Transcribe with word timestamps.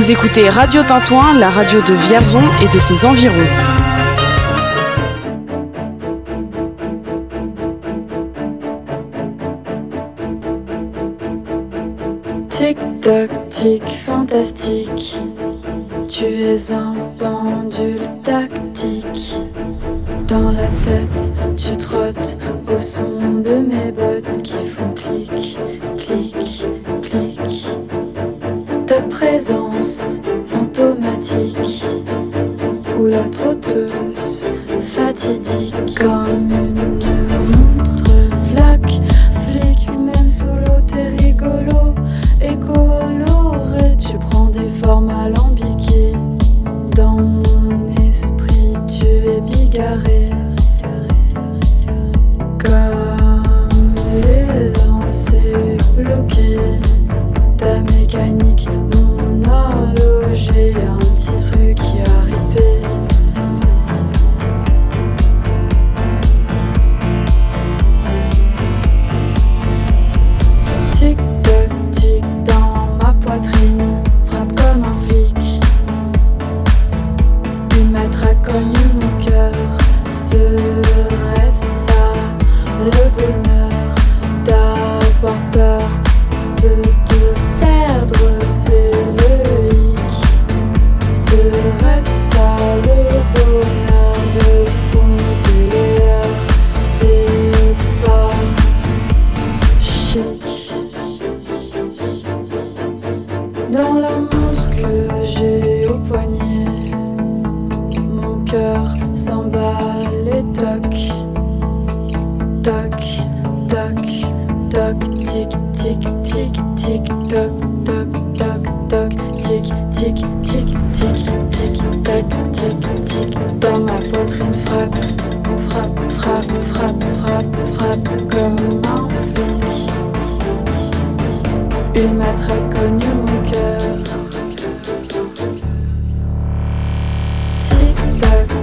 Vous 0.00 0.10
écoutez 0.10 0.48
Radio 0.48 0.82
Tintouin, 0.82 1.34
la 1.38 1.50
radio 1.50 1.78
de 1.82 1.92
Vierzon 1.92 2.40
et 2.62 2.68
de 2.74 2.78
ses 2.78 3.04
environs. 3.04 3.34
Tic-tac, 12.48 13.30
tic, 13.50 13.82
fantastique. 14.06 15.18
Tu 16.08 16.24
es 16.24 16.72
un 16.72 16.94
pendule 17.18 18.00
tactique. 18.22 19.36
Dans 20.26 20.50
la 20.50 20.68
tête, 20.82 21.30
tu 21.58 21.76
trottes 21.76 22.38
au 22.74 22.78
son 22.78 23.42
de 23.44 23.56
mes 23.58 23.92
bottes 23.92 24.42
qui 24.42 24.64
font 24.64 24.89
la 33.10 33.28
trotteuse 33.28 34.44
fatidique 34.82 36.19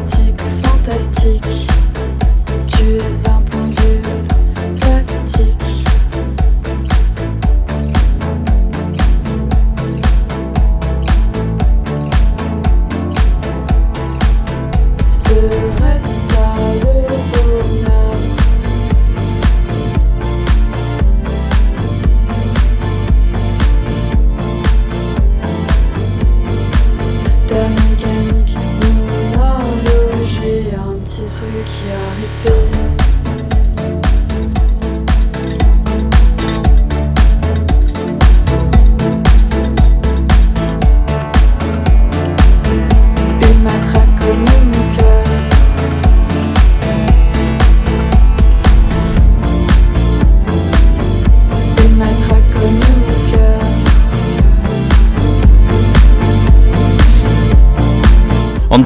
Tic 0.05 0.41
fantastique. 0.63 1.67
Tu 2.67 2.97
es 2.97 3.25
un 3.27 3.41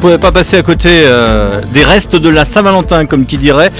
pouvait 0.01 0.17
pas 0.17 0.31
passer 0.31 0.57
à 0.57 0.63
côté 0.63 1.03
euh, 1.05 1.61
des 1.75 1.83
restes 1.83 2.15
de 2.15 2.27
la 2.27 2.43
Saint-Valentin, 2.43 3.05
comme 3.05 3.27
qui 3.27 3.37
dirait. 3.37 3.71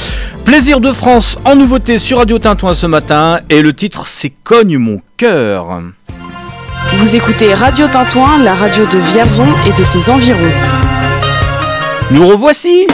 Plaisir 0.45 0.79
de 0.79 0.91
France 0.91 1.35
en 1.45 1.55
nouveauté 1.55 1.97
sur 1.97 2.19
Radio 2.19 2.37
Tintouin 2.37 2.75
ce 2.75 2.85
matin, 2.85 3.39
et 3.49 3.63
le 3.63 3.73
titre 3.73 4.05
c'est 4.05 4.31
Cogne 4.43 4.77
mon 4.77 5.01
cœur. 5.17 5.81
Vous 6.93 7.15
écoutez 7.15 7.55
Radio 7.55 7.87
Tintouin, 7.87 8.37
la 8.43 8.53
radio 8.53 8.85
de 8.85 8.99
Vierzon 8.99 9.47
et 9.67 9.73
de 9.73 9.83
ses 9.83 10.11
environs. 10.11 10.37
Nous 12.11 12.27
revoici 12.27 12.85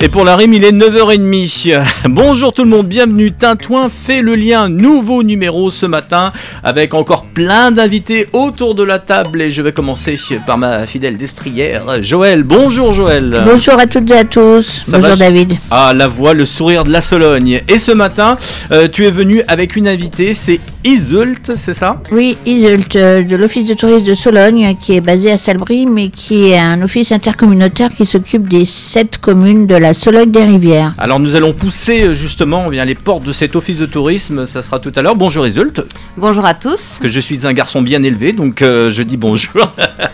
et 0.00 0.08
pour 0.08 0.24
la 0.24 0.36
rime, 0.36 0.52
il 0.52 0.64
est 0.64 0.72
9h30. 0.72 1.82
Bonjour 2.08 2.52
tout 2.52 2.64
le 2.64 2.70
monde, 2.70 2.86
bienvenue. 2.86 3.32
Tintouin 3.32 3.88
fait 3.88 4.20
le 4.20 4.34
lien, 4.34 4.68
nouveau 4.68 5.22
numéro 5.22 5.70
ce 5.70 5.86
matin, 5.86 6.32
avec 6.62 6.92
encore 6.92 7.24
plein 7.24 7.70
d'invités 7.70 8.26
autour 8.32 8.74
de 8.74 8.82
la 8.82 8.98
table. 8.98 9.40
Et 9.40 9.50
je 9.50 9.62
vais 9.62 9.72
commencer 9.72 10.18
par 10.46 10.58
ma 10.58 10.86
fidèle 10.86 11.16
destrière, 11.16 12.02
Joël. 12.02 12.42
Bonjour 12.42 12.92
Joël. 12.92 13.42
Bonjour 13.46 13.78
à 13.78 13.86
toutes 13.86 14.10
et 14.10 14.18
à 14.18 14.24
tous. 14.24 14.82
Ça 14.86 14.98
Bonjour 14.98 15.16
David. 15.16 15.54
Ah, 15.70 15.92
la 15.94 16.08
voix, 16.08 16.34
le 16.34 16.44
sourire 16.44 16.84
de 16.84 16.92
la 16.92 17.00
Sologne. 17.00 17.62
Et 17.66 17.78
ce 17.78 17.92
matin, 17.92 18.36
euh, 18.72 18.88
tu 18.92 19.06
es 19.06 19.10
venu 19.10 19.42
avec 19.48 19.76
une 19.76 19.88
invitée, 19.88 20.34
c'est 20.34 20.60
Isult, 20.86 21.50
c'est 21.56 21.74
ça? 21.74 22.00
Oui, 22.12 22.36
Isult 22.46 22.94
euh, 22.94 23.24
de 23.24 23.34
l'Office 23.34 23.66
de 23.66 23.74
tourisme 23.74 24.06
de 24.06 24.14
Sologne, 24.14 24.76
qui 24.80 24.92
est 24.94 25.00
basé 25.00 25.32
à 25.32 25.36
Salbris, 25.36 25.84
mais 25.84 26.10
qui 26.10 26.50
est 26.50 26.58
un 26.60 26.80
office 26.80 27.10
intercommunautaire 27.10 27.90
qui 27.92 28.06
s'occupe 28.06 28.46
des 28.46 28.64
sept 28.64 29.18
communes 29.18 29.66
de 29.66 29.74
la 29.74 29.92
Sologne 29.94 30.30
des 30.30 30.44
Rivières. 30.44 30.94
Alors 30.98 31.18
nous 31.18 31.34
allons 31.34 31.52
pousser 31.52 32.04
euh, 32.04 32.14
justement 32.14 32.66
eh 32.68 32.70
bien, 32.70 32.84
les 32.84 32.94
portes 32.94 33.24
de 33.24 33.32
cet 33.32 33.56
office 33.56 33.78
de 33.78 33.86
tourisme, 33.86 34.46
ça 34.46 34.62
sera 34.62 34.78
tout 34.78 34.92
à 34.94 35.02
l'heure. 35.02 35.16
Bonjour 35.16 35.44
Isult, 35.44 35.82
Bonjour 36.16 36.46
à 36.46 36.54
tous. 36.54 36.70
parce 36.70 36.98
que 37.00 37.08
je 37.08 37.18
suis 37.18 37.44
un 37.48 37.52
garçon 37.52 37.82
bien 37.82 38.04
élevé, 38.04 38.32
donc 38.32 38.62
euh, 38.62 38.88
je 38.88 39.02
dis 39.02 39.16
bonjour. 39.16 39.68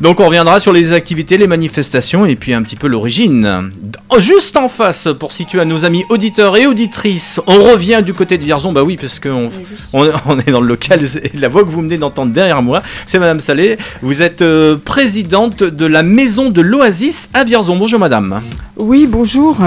donc 0.00 0.20
on 0.20 0.26
reviendra 0.26 0.60
sur 0.60 0.72
les 0.72 0.92
activités, 0.92 1.38
les 1.38 1.46
manifestations 1.46 2.26
et 2.26 2.36
puis 2.36 2.54
un 2.54 2.62
petit 2.62 2.76
peu 2.76 2.86
l'origine. 2.86 3.70
Juste 4.18 4.56
en 4.56 4.68
face, 4.68 5.08
pour 5.18 5.32
situer 5.32 5.60
à 5.60 5.64
nos 5.64 5.84
amis 5.84 6.04
auditeurs 6.08 6.56
et 6.56 6.66
auditrices, 6.66 7.40
on 7.46 7.62
revient 7.62 8.02
du 8.04 8.14
côté 8.14 8.38
de 8.38 8.44
Vierzon, 8.44 8.72
bah 8.72 8.82
oui, 8.82 8.96
parce 8.98 9.20
qu'on 9.20 9.50
on, 9.92 10.38
est 10.40 10.50
dans 10.50 10.60
le 10.60 10.68
local, 10.68 11.04
la 11.34 11.48
voix 11.48 11.64
que 11.64 11.68
vous 11.68 11.82
venez 11.82 11.98
d'entendre 11.98 12.32
derrière 12.32 12.62
moi, 12.62 12.82
c'est 13.06 13.18
Madame 13.18 13.40
Salé. 13.40 13.78
Vous 14.02 14.22
êtes 14.22 14.42
euh, 14.42 14.76
présidente 14.76 15.62
de 15.62 15.86
la 15.86 16.02
maison 16.02 16.50
de 16.50 16.60
l'Oasis 16.60 17.30
à 17.34 17.44
Vierzon. 17.44 17.76
Bonjour 17.76 18.00
Madame. 18.00 18.40
Oui, 18.76 19.06
bonjour. 19.08 19.58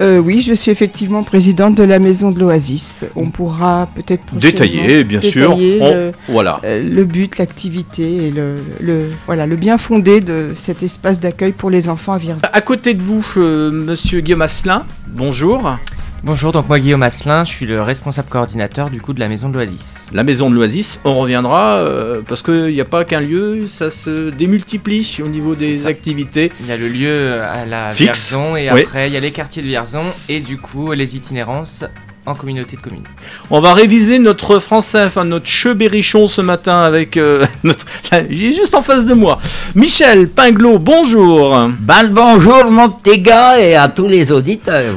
Euh, 0.00 0.18
oui, 0.18 0.42
je 0.42 0.54
suis 0.54 0.70
effectivement 0.70 1.22
présidente 1.22 1.74
de 1.76 1.82
la 1.84 1.98
maison 1.98 2.30
de 2.30 2.38
l'Oasis. 2.40 3.04
On 3.16 3.30
pourra 3.30 3.88
peut-être 3.94 4.22
Détaillé, 4.34 5.04
bien 5.04 5.20
sûr. 5.20 5.50
détailler 5.50 5.78
On- 5.80 5.90
le, 5.90 6.10
Voilà. 6.28 6.60
euh, 6.64 6.82
le 6.88 7.04
but, 7.04 7.38
l'activité 7.38 8.26
et 8.26 8.30
le, 8.30 8.56
le- 8.80 9.10
voilà, 9.26 9.46
le 9.46 9.56
bien 9.56 9.78
fondé 9.78 10.20
de 10.20 10.48
cet 10.56 10.82
espace 10.82 11.20
d'accueil 11.20 11.52
pour 11.52 11.70
les 11.70 11.88
enfants 11.88 12.12
à 12.12 12.18
Vierzon. 12.18 12.42
À 12.52 12.60
côté 12.60 12.94
de 12.94 13.02
vous, 13.02 13.24
euh, 13.38 13.70
Monsieur 13.70 14.20
Guillaume 14.20 14.42
Asselin, 14.42 14.84
bonjour. 15.08 15.76
Bonjour, 16.24 16.50
donc 16.50 16.66
moi 16.68 16.80
Guillaume 16.80 17.04
Asselin, 17.04 17.44
je 17.44 17.50
suis 17.52 17.66
le 17.66 17.82
responsable 17.82 18.28
coordinateur 18.28 18.90
du 18.90 19.00
coup 19.00 19.12
de 19.12 19.20
la 19.20 19.28
maison 19.28 19.48
de 19.48 19.54
l'Oasis. 19.54 20.10
La 20.12 20.24
maison 20.24 20.50
de 20.50 20.56
l'Oasis, 20.56 20.98
on 21.04 21.14
reviendra 21.20 21.74
euh, 21.76 22.20
parce 22.26 22.42
qu'il 22.42 22.66
n'y 22.72 22.80
a 22.80 22.84
pas 22.84 23.04
qu'un 23.04 23.20
lieu, 23.20 23.66
ça 23.68 23.90
se 23.90 24.30
démultiplie 24.30 25.18
au 25.24 25.28
niveau 25.28 25.54
des 25.54 25.86
activités. 25.86 26.50
Il 26.60 26.66
y 26.66 26.72
a 26.72 26.76
le 26.76 26.88
lieu 26.88 27.40
à 27.42 27.64
la 27.64 27.92
Fixe. 27.92 28.32
Vierzon 28.32 28.56
et 28.56 28.72
Oui. 28.72 28.80
après 28.82 29.08
il 29.08 29.12
y 29.14 29.16
a 29.16 29.20
les 29.20 29.30
quartiers 29.30 29.62
de 29.62 29.68
Vierzon 29.68 30.02
et 30.28 30.40
du 30.40 30.56
coup 30.56 30.90
les 30.92 31.14
itinérances 31.16 31.84
en 32.26 32.34
communauté 32.34 32.76
de 32.76 32.80
communes. 32.82 33.04
On 33.50 33.60
va 33.60 33.72
réviser 33.72 34.18
notre 34.18 34.58
français, 34.58 35.04
enfin 35.04 35.24
notre 35.24 35.46
cheberichon 35.46 36.26
ce 36.26 36.40
matin 36.40 36.80
avec 36.82 37.16
euh, 37.16 37.46
notre. 37.64 37.84
là, 38.10 38.22
il 38.28 38.44
est 38.46 38.52
juste 38.52 38.74
en 38.74 38.82
face 38.82 39.06
de 39.06 39.14
moi. 39.14 39.38
Michel 39.74 40.28
Pinglot, 40.28 40.78
bonjour. 40.78 41.56
Ben 41.80 42.02
le 42.02 42.08
bonjour 42.08 42.70
mon 42.70 42.88
petit 42.88 43.20
gars 43.20 43.60
et 43.60 43.76
à 43.76 43.88
tous 43.88 44.08
les 44.08 44.32
auditeurs. 44.32 44.96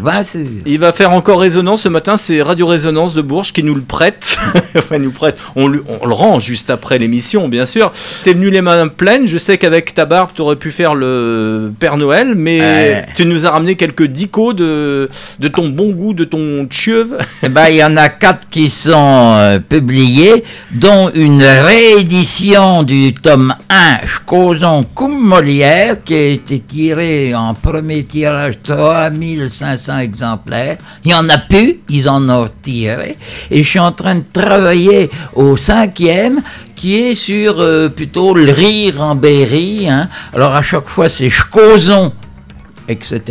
Il 0.65 0.79
va 0.79 0.91
faire 0.91 1.11
encore 1.11 1.39
résonance 1.39 1.83
ce 1.83 1.89
matin, 1.89 2.17
c'est 2.17 2.41
Radio 2.41 2.65
Résonance 2.65 3.13
de 3.13 3.21
Bourges 3.21 3.53
qui 3.53 3.63
nous 3.63 3.75
le 3.75 3.81
prête. 3.81 4.37
enfin, 4.77 4.97
nous 4.97 5.11
prête. 5.11 5.37
On, 5.55 5.67
lui- 5.67 5.81
on 6.01 6.07
le 6.07 6.13
rend 6.13 6.39
juste 6.39 6.69
après 6.71 6.97
l'émission, 6.97 7.47
bien 7.47 7.65
sûr. 7.67 7.91
T'es 8.23 8.33
venu 8.33 8.49
les 8.49 8.61
mains 8.61 8.87
pleines. 8.87 9.27
Je 9.27 9.37
sais 9.37 9.57
qu'avec 9.59 9.93
ta 9.93 10.05
barbe, 10.05 10.31
t'aurais 10.33 10.55
pu 10.55 10.71
faire 10.71 10.95
le 10.95 11.71
Père 11.79 11.97
Noël, 11.97 12.33
mais 12.35 12.59
Euh. 12.61 13.01
tu 13.15 13.25
nous 13.25 13.45
as 13.45 13.51
ramené 13.51 13.75
quelques 13.75 14.05
dicos 14.07 14.53
de, 14.53 15.09
de 15.39 15.47
ton 15.47 15.69
bon 15.69 15.91
goût, 15.91 16.13
de 16.13 16.23
ton 16.23 16.65
tcheuve. 16.65 17.17
Eh 17.43 17.49
ben 17.49 17.67
il 17.69 17.77
y 17.77 17.83
en 17.83 17.95
a 17.97 18.09
quatre 18.09 18.49
qui 18.49 18.69
sont 18.69 19.33
euh, 19.37 19.59
publiés, 19.59 20.43
dont 20.71 21.09
une 21.13 21.41
réédition 21.41 22.83
du 22.83 23.13
tome 23.13 23.53
1 23.69 24.05
Chcoson 24.05 24.85
comme 24.93 25.19
Molière 25.19 26.03
qui 26.03 26.13
a 26.15 26.27
été 26.27 26.59
tiré 26.59 27.33
en 27.33 27.53
premier 27.53 28.03
tirage 28.03 28.59
3500 28.63 29.99
exemplaires. 29.99 30.77
Il 31.05 31.11
y 31.11 31.15
en 31.15 31.29
a 31.29 31.37
plus, 31.37 31.79
ils 31.89 32.09
en 32.09 32.29
ont 32.29 32.47
tiré. 32.61 33.17
Et 33.49 33.63
je 33.63 33.69
suis 33.69 33.79
en 33.79 33.91
train 33.91 34.15
de 34.15 34.25
travailler 34.31 35.09
au 35.33 35.55
cinquième 35.55 36.41
qui 36.75 36.95
est 36.95 37.15
sur 37.15 37.59
euh, 37.59 37.89
plutôt 37.89 38.33
le 38.33 38.51
rire 38.51 39.01
en 39.01 39.15
Berry. 39.15 39.89
Hein. 39.89 40.09
Alors 40.33 40.55
à 40.55 40.61
chaque 40.61 40.87
fois 40.87 41.09
c'est 41.09 41.29
Chcoson 41.29 42.13
etc. 42.89 43.21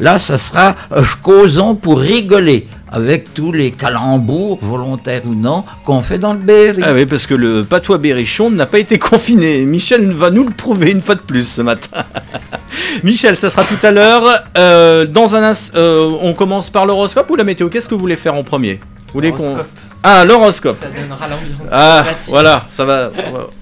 Là, 0.00 0.18
ça 0.18 0.38
sera 0.38 0.74
euh, 0.92 1.02
causons 1.22 1.74
pour 1.74 1.98
rigoler 2.00 2.66
avec 2.90 3.32
tous 3.32 3.52
les 3.52 3.70
calembours, 3.70 4.58
volontaires 4.60 5.22
ou 5.26 5.34
non, 5.34 5.64
qu'on 5.84 6.02
fait 6.02 6.18
dans 6.18 6.34
le 6.34 6.38
Berry. 6.38 6.82
Ah 6.84 6.92
oui, 6.92 7.06
parce 7.06 7.26
que 7.26 7.34
le 7.34 7.64
patois 7.64 7.96
berrichon 7.98 8.50
n'a 8.50 8.66
pas 8.66 8.78
été 8.78 8.98
confiné. 8.98 9.64
Michel 9.64 10.12
va 10.12 10.30
nous 10.30 10.44
le 10.44 10.50
prouver 10.50 10.90
une 10.90 11.00
fois 11.00 11.14
de 11.14 11.20
plus 11.22 11.48
ce 11.48 11.62
matin. 11.62 12.04
Michel, 13.02 13.36
ça 13.36 13.48
sera 13.50 13.64
tout 13.64 13.78
à 13.82 13.90
l'heure. 13.90 14.24
Euh, 14.58 15.06
dans 15.06 15.34
un 15.36 15.52
ins- 15.52 15.70
euh, 15.74 16.10
on 16.20 16.34
commence 16.34 16.68
par 16.70 16.84
l'horoscope 16.84 17.30
ou 17.30 17.36
la 17.36 17.44
météo? 17.44 17.68
Qu'est-ce 17.70 17.88
que 17.88 17.94
vous 17.94 18.00
voulez 18.00 18.16
faire 18.16 18.34
en 18.34 18.42
premier? 18.44 18.74
Vous 19.06 19.12
voulez 19.14 19.32
qu'on. 19.32 19.54
Ah, 20.04 20.24
l'horoscope. 20.24 20.76
Ça 20.76 20.86
donnera 20.88 21.28
l'ambiance. 21.28 21.68
Ah, 21.70 22.04
voilà, 22.26 22.66
ça 22.68 22.84
va. 22.84 23.12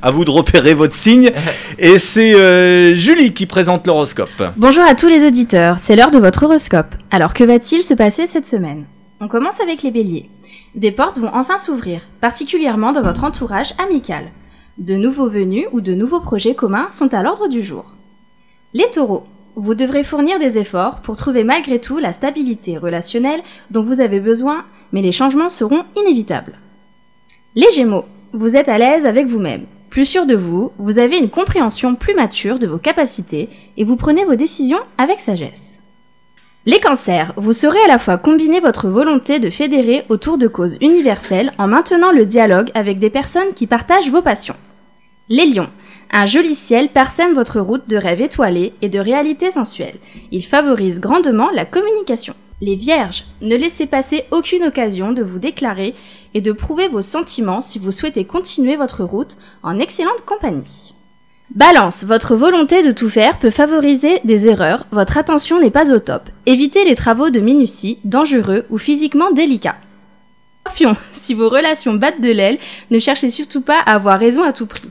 À 0.01 0.11
vous 0.11 0.25
de 0.25 0.31
repérer 0.31 0.73
votre 0.73 0.95
signe. 0.95 1.31
Et 1.79 1.99
c'est 1.99 2.35
euh, 2.35 2.95
Julie 2.95 3.35
qui 3.35 3.45
présente 3.45 3.87
l'horoscope. 3.87 4.31
Bonjour 4.57 4.83
à 4.83 4.95
tous 4.95 5.09
les 5.09 5.27
auditeurs, 5.27 5.77
c'est 5.83 5.97
l'heure 5.97 6.11
de 6.11 6.19
votre 6.19 6.45
horoscope. 6.45 6.95
Alors 7.11 7.35
que 7.35 7.45
va-t-il 7.45 7.83
se 7.83 7.95
passer 7.95 8.27
cette 8.27 8.47
semaine? 8.47 8.85
On 9.21 9.29
commence 9.29 9.61
avec 9.61 9.83
les 9.83 9.91
béliers. 9.91 10.31
Des 10.75 10.93
portes 10.93 11.19
vont 11.19 11.31
enfin 11.35 11.59
s'ouvrir, 11.59 12.03
particulièrement 12.21 12.93
dans 12.93 13.03
votre 13.03 13.25
entourage 13.25 13.75
amical. 13.79 14.25
De 14.79 14.95
nouveaux 14.95 15.29
venus 15.29 15.67
ou 15.73 15.83
de 15.83 15.93
nouveaux 15.93 16.21
projets 16.21 16.55
communs 16.55 16.89
sont 16.91 17.13
à 17.13 17.23
l'ordre 17.23 17.49
du 17.49 17.63
jour. 17.63 17.85
Les 18.73 18.89
taureaux. 18.89 19.27
Vous 19.63 19.75
devrez 19.75 20.05
fournir 20.05 20.39
des 20.39 20.57
efforts 20.57 21.03
pour 21.03 21.17
trouver 21.17 21.45
malgré 21.45 21.79
tout 21.79 21.99
la 21.99 22.15
stabilité 22.15 22.79
relationnelle 22.79 23.43
dont 23.71 23.83
vous 23.83 24.01
avez 24.01 24.19
besoin, 24.19 24.65
mais 24.91 25.03
les 25.03 25.13
changements 25.13 25.51
seront 25.51 25.85
inévitables. 25.97 26.59
Les 27.55 27.71
gémeaux. 27.71 28.07
Vous 28.33 28.57
êtes 28.57 28.71
à 28.71 28.79
l'aise 28.79 29.05
avec 29.05 29.27
vous-même. 29.27 29.67
Plus 29.91 30.07
sûr 30.07 30.25
de 30.25 30.35
vous, 30.35 30.73
vous 30.79 30.99
avez 30.99 31.19
une 31.19 31.29
compréhension 31.29 31.95
plus 31.95 32.15
mature 32.15 32.59
de 32.59 32.67
vos 32.67 32.79
capacités 32.79 33.51
et 33.77 33.85
vous 33.85 33.97
prenez 33.97 34.25
vos 34.25 34.35
décisions 34.35 34.81
avec 34.97 35.21
sagesse. 35.21 35.83
Les 36.65 36.81
cancers, 36.81 37.35
vous 37.37 37.53
saurez 37.53 37.83
à 37.85 37.89
la 37.89 37.99
fois 37.99 38.17
combiner 38.17 38.61
votre 38.61 38.89
volonté 38.89 39.41
de 39.41 39.51
fédérer 39.51 40.07
autour 40.09 40.39
de 40.39 40.49
causes 40.49 40.79
universelles 40.81 41.53
en 41.59 41.69
maintenant 41.69 42.13
le 42.13 42.25
dialogue 42.25 42.71
avec 42.73 42.99
des 42.99 43.11
personnes 43.11 43.53
qui 43.55 43.67
partagent 43.67 44.09
vos 44.09 44.23
passions. 44.23 44.57
Les 45.29 45.45
lions, 45.45 45.69
un 46.13 46.27
joli 46.27 46.55
ciel 46.55 46.89
parsème 46.89 47.35
votre 47.35 47.61
route 47.61 47.89
de 47.89 47.97
rêves 47.97 48.21
étoilés 48.21 48.73
et 48.83 48.89
de 48.89 48.99
réalités 48.99 49.51
sensuelles. 49.51 49.99
Il 50.33 50.45
favorise 50.45 51.01
grandement 51.01 51.51
la 51.51 51.65
communication. 51.65 52.35
Les 52.61 52.77
vierges, 52.77 53.25
ne 53.41 53.57
laissez 53.57 53.87
passer 53.87 54.25
aucune 54.31 54.65
occasion 54.65 55.13
de 55.13 55.23
vous 55.23 55.39
déclarer 55.39 55.95
et 56.35 56.41
de 56.41 56.53
prouver 56.53 56.89
vos 56.89 57.01
sentiments 57.01 57.63
si 57.63 57.79
vous 57.79 57.93
souhaitez 57.93 58.25
continuer 58.25 58.77
votre 58.77 59.03
route 59.03 59.37
en 59.63 59.79
excellente 59.79 60.25
compagnie. 60.27 60.95
Balance, 61.55 62.05
votre 62.05 62.37
volonté 62.37 62.83
de 62.83 62.93
tout 62.93 63.09
faire 63.09 63.39
peut 63.39 63.51
favoriser 63.51 64.21
des 64.25 64.47
erreurs, 64.47 64.87
votre 64.93 65.17
attention 65.17 65.59
n'est 65.59 65.71
pas 65.71 65.93
au 65.93 65.99
top. 65.99 66.29
Évitez 66.47 66.85
les 66.85 66.95
travaux 66.95 67.31
de 67.31 67.41
minutie, 67.41 67.99
dangereux 68.05 68.67
ou 68.71 68.79
physiquement 68.79 69.33
délicats. 69.33 69.79
Scorpion, 70.65 70.97
si 71.13 71.35
vos 71.35 71.49
relations 71.49 71.95
battent 71.95 72.21
de 72.21 72.31
l'aile, 72.31 72.59
ne 72.91 72.99
cherchez 72.99 73.31
surtout 73.31 73.63
pas 73.63 73.81
à 73.81 73.95
avoir 73.95 74.21
raison 74.21 74.45
à 74.45 74.53
tout 74.53 74.67
prix. 74.67 74.91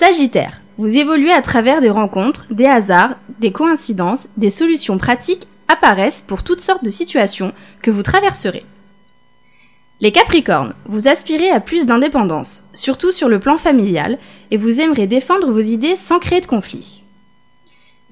Sagittaire, 0.00 0.60
vous 0.76 0.96
évoluez 0.96 1.32
à 1.32 1.42
travers 1.42 1.80
des 1.80 1.90
rencontres, 1.90 2.46
des 2.52 2.66
hasards, 2.66 3.16
des 3.40 3.50
coïncidences, 3.50 4.28
des 4.36 4.48
solutions 4.48 4.96
pratiques 4.96 5.48
apparaissent 5.66 6.20
pour 6.20 6.44
toutes 6.44 6.60
sortes 6.60 6.84
de 6.84 6.90
situations 6.90 7.52
que 7.82 7.90
vous 7.90 8.04
traverserez. 8.04 8.64
Les 10.00 10.12
Capricornes, 10.12 10.74
vous 10.86 11.08
aspirez 11.08 11.50
à 11.50 11.58
plus 11.58 11.84
d'indépendance, 11.84 12.66
surtout 12.74 13.10
sur 13.10 13.28
le 13.28 13.40
plan 13.40 13.58
familial, 13.58 14.18
et 14.52 14.56
vous 14.56 14.80
aimerez 14.80 15.08
défendre 15.08 15.50
vos 15.50 15.58
idées 15.58 15.96
sans 15.96 16.20
créer 16.20 16.40
de 16.40 16.46
conflit. 16.46 17.02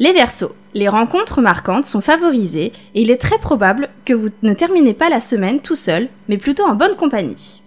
Les 0.01 0.13
Verseaux, 0.13 0.57
les 0.75 0.89
rencontres 0.89 1.41
marquantes 1.41 1.85
sont 1.85 2.01
favorisées 2.01 2.73
et 2.97 3.03
il 3.03 3.13
est 3.13 3.17
très 3.23 3.39
probable 3.39 3.91
que 4.05 4.13
vous 4.13 4.31
ne 4.43 4.55
terminez 4.55 4.93
pas 4.93 5.09
la 5.09 5.21
semaine 5.21 5.61
tout 5.61 5.77
seul, 5.77 6.09
mais 6.27 6.37
plutôt 6.37 6.65
en 6.65 6.75
bonne 6.75 6.97
compagnie. 6.97 7.63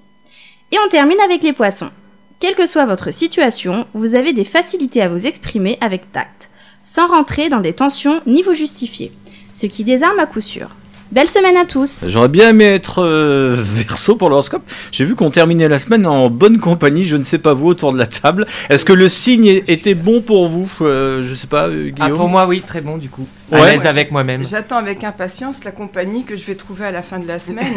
Et 0.73 0.77
on 0.85 0.89
termine 0.89 1.21
avec 1.21 1.41
les 1.41 1.53
Poissons. 1.53 1.91
Quelle 2.39 2.55
que 2.55 2.65
soit 2.65 2.85
votre 2.85 3.13
situation, 3.13 3.85
vous 3.93 4.15
avez 4.15 4.31
des 4.31 4.45
facilités 4.45 5.01
à 5.01 5.09
vous 5.09 5.27
exprimer 5.27 5.77
avec 5.81 6.11
tact, 6.13 6.49
sans 6.83 7.07
rentrer 7.07 7.49
dans 7.49 7.59
des 7.59 7.73
tensions 7.73 8.21
ni 8.27 8.43
vous 8.43 8.53
justifier, 8.53 9.11
ce 9.51 9.65
qui 9.65 9.83
désarme 9.83 10.19
à 10.19 10.25
coup 10.25 10.39
sûr. 10.39 10.69
Belle 11.11 11.27
semaine 11.27 11.57
à 11.57 11.65
tous 11.65 12.05
J'aurais 12.07 12.27
bien 12.29 12.49
aimé 12.49 12.65
être 12.65 13.03
euh, 13.03 13.55
verso 13.57 14.15
pour 14.15 14.29
l'horoscope. 14.29 14.61
J'ai 14.91 15.03
vu 15.05 15.15
qu'on 15.15 15.31
terminait 15.31 15.67
la 15.67 15.79
semaine 15.79 16.05
en 16.05 16.29
bonne 16.29 16.59
compagnie. 16.59 17.03
Je 17.03 17.17
ne 17.17 17.23
sais 17.23 17.39
pas 17.39 17.53
vous 17.53 17.67
autour 17.69 17.91
de 17.91 17.97
la 17.97 18.05
table. 18.05 18.45
Est-ce 18.69 18.85
que 18.85 18.93
le 18.93 19.09
signe 19.09 19.47
était 19.67 19.95
bon 19.95 20.21
pour 20.21 20.47
vous 20.47 20.71
Euh, 20.81 21.25
Je 21.25 21.33
sais 21.33 21.47
pas, 21.47 21.67
euh, 21.67 21.87
Ah, 21.87 21.91
Guillaume. 22.03 22.17
pour 22.17 22.29
moi, 22.29 22.45
oui, 22.47 22.61
très 22.61 22.81
bon 22.81 22.97
du 22.97 23.09
coup. 23.09 23.27
Ouais. 23.51 23.61
À 23.61 23.71
l'aise 23.71 23.85
avec 23.87 24.11
moi-même. 24.11 24.45
J'attends 24.45 24.77
avec 24.77 25.03
impatience 25.03 25.63
la 25.63 25.71
compagnie 25.71 26.23
que 26.23 26.35
je 26.35 26.43
vais 26.45 26.55
trouver 26.55 26.85
à 26.85 26.91
la 26.91 27.01
fin 27.01 27.17
de 27.19 27.27
la 27.27 27.39
semaine. 27.39 27.73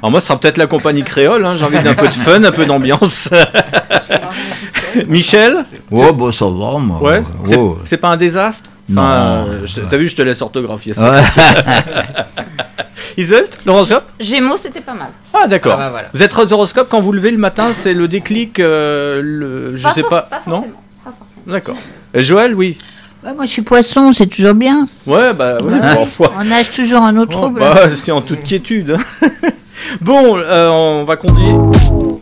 Alors 0.00 0.10
moi, 0.10 0.20
ce 0.20 0.26
sera 0.28 0.38
peut-être 0.38 0.58
la 0.58 0.66
compagnie 0.66 1.02
créole. 1.04 1.44
hein. 1.46 1.54
J'ai 1.54 1.64
envie 1.64 1.78
d'un 1.82 1.94
peu 1.94 2.06
de 2.08 2.12
fun, 2.14 2.42
un 2.42 2.52
peu 2.52 2.66
d'ambiance. 2.66 3.30
Michel 5.08 5.64
Oh, 5.90 6.12
bon, 6.12 6.32
ça 6.32 6.46
va, 6.46 6.78
moi. 6.78 7.00
Ouais. 7.02 7.22
C'est- 7.44 7.56
Oh. 7.56 7.78
C'est 7.84 7.96
pas 7.96 8.08
un 8.08 8.16
désastre 8.16 8.70
Non. 8.88 9.02
Enfin, 9.02 9.46
euh, 9.48 9.60
je- 9.66 9.80
T'as 9.82 9.96
vu, 9.96 10.08
je 10.08 10.16
te 10.16 10.22
laisse 10.22 10.42
orthographier 10.42 10.92
ça. 10.94 11.10
Ouais. 11.12 11.22
Isolt, 13.16 13.58
l'horoscope 13.66 14.04
Gémeaux, 14.20 14.56
c'était 14.56 14.80
pas 14.80 14.94
mal. 14.94 15.08
Ah 15.34 15.46
d'accord. 15.46 15.74
Ah, 15.74 15.84
bah, 15.84 15.90
voilà. 15.90 16.08
Vous 16.14 16.22
êtes 16.22 16.32
horoscope 16.52 16.88
quand 16.90 17.00
vous 17.00 17.12
levez 17.12 17.30
le 17.30 17.38
matin, 17.38 17.72
c'est 17.72 17.92
le 17.94 18.06
déclic, 18.08 18.58
euh, 18.60 19.20
le, 19.22 19.76
je 19.76 19.82
Pas 19.82 19.92
sais 19.92 20.00
for- 20.02 20.10
pas, 20.10 20.22
pas 20.22 20.42
non. 20.46 20.66
D'accord. 21.46 21.76
Et 22.14 22.22
Joël, 22.22 22.54
oui. 22.54 22.78
Ouais, 23.24 23.34
moi, 23.34 23.44
je 23.44 23.50
suis 23.50 23.62
poisson, 23.62 24.12
c'est 24.14 24.26
toujours 24.26 24.54
bien. 24.54 24.86
Ouais, 25.06 25.34
bah 25.34 25.58
oui. 25.62 25.74
Bon, 26.18 26.28
On 26.38 26.44
nage 26.44 26.70
toujours 26.70 27.02
un 27.02 27.16
autre 27.18 27.32
Oh, 27.36 27.40
trouble. 27.42 27.60
bah, 27.60 27.76
c'est 27.94 28.12
en 28.12 28.22
toute 28.22 28.40
quiétude. 28.42 28.96
hein. 28.98 29.28
bon, 30.00 30.38
euh, 30.38 30.68
on 30.70 31.04
va 31.04 31.16
conduire 31.16 31.56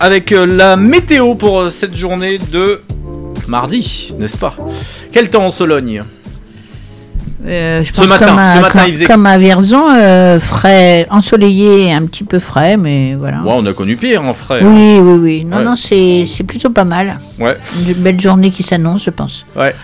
avec 0.01 0.33
euh, 0.33 0.45
la 0.47 0.77
météo 0.77 1.35
pour 1.37 1.61
euh, 1.61 1.71
cette 1.71 1.97
journée 1.97 2.39
de 2.39 2.81
mardi, 3.47 4.13
n'est-ce 4.19 4.37
pas? 4.37 4.57
Quel 5.13 5.31
temps 5.31 5.45
en 5.47 5.51
Sologne? 5.51 6.03
Euh, 7.47 7.83
je 7.85 7.93
Ce 7.93 7.93
pense 8.01 8.09
matin, 8.09 8.27
comme, 8.27 8.39
à, 8.39 8.57
ce 8.57 8.61
matin, 8.63 8.79
comme, 8.81 8.89
il 8.89 8.95
faisait- 8.95 9.07
comme 9.07 9.27
à 9.27 9.39
Vierzon, 9.39 9.85
euh, 9.95 10.41
frais, 10.41 11.07
ensoleillé, 11.11 11.93
un 11.93 12.07
petit 12.07 12.25
peu 12.25 12.41
frais, 12.41 12.77
mais 12.77 13.15
voilà. 13.15 13.39
Ouais, 13.43 13.53
on 13.55 13.65
a 13.67 13.73
connu 13.73 13.97
pire 13.97 14.25
en 14.25 14.35
frais. 14.35 14.59
Oui, 14.65 14.99
oui, 15.01 15.19
oui. 15.23 15.45
Non, 15.45 15.59
Ouais. 15.59 15.65
non, 15.65 15.77
c'est 15.77 16.25
c'est 16.27 16.43
plutôt 16.43 16.71
pas 16.71 16.85
mal. 16.85 17.19
Ouais. 17.39 17.57
Une 17.87 17.95
belle 17.95 18.21
journée 18.21 18.51
qui 18.51 18.65
s'annonce, 18.65 19.05
je 19.05 19.11
pense. 19.11 19.47
Ouais. 19.57 19.75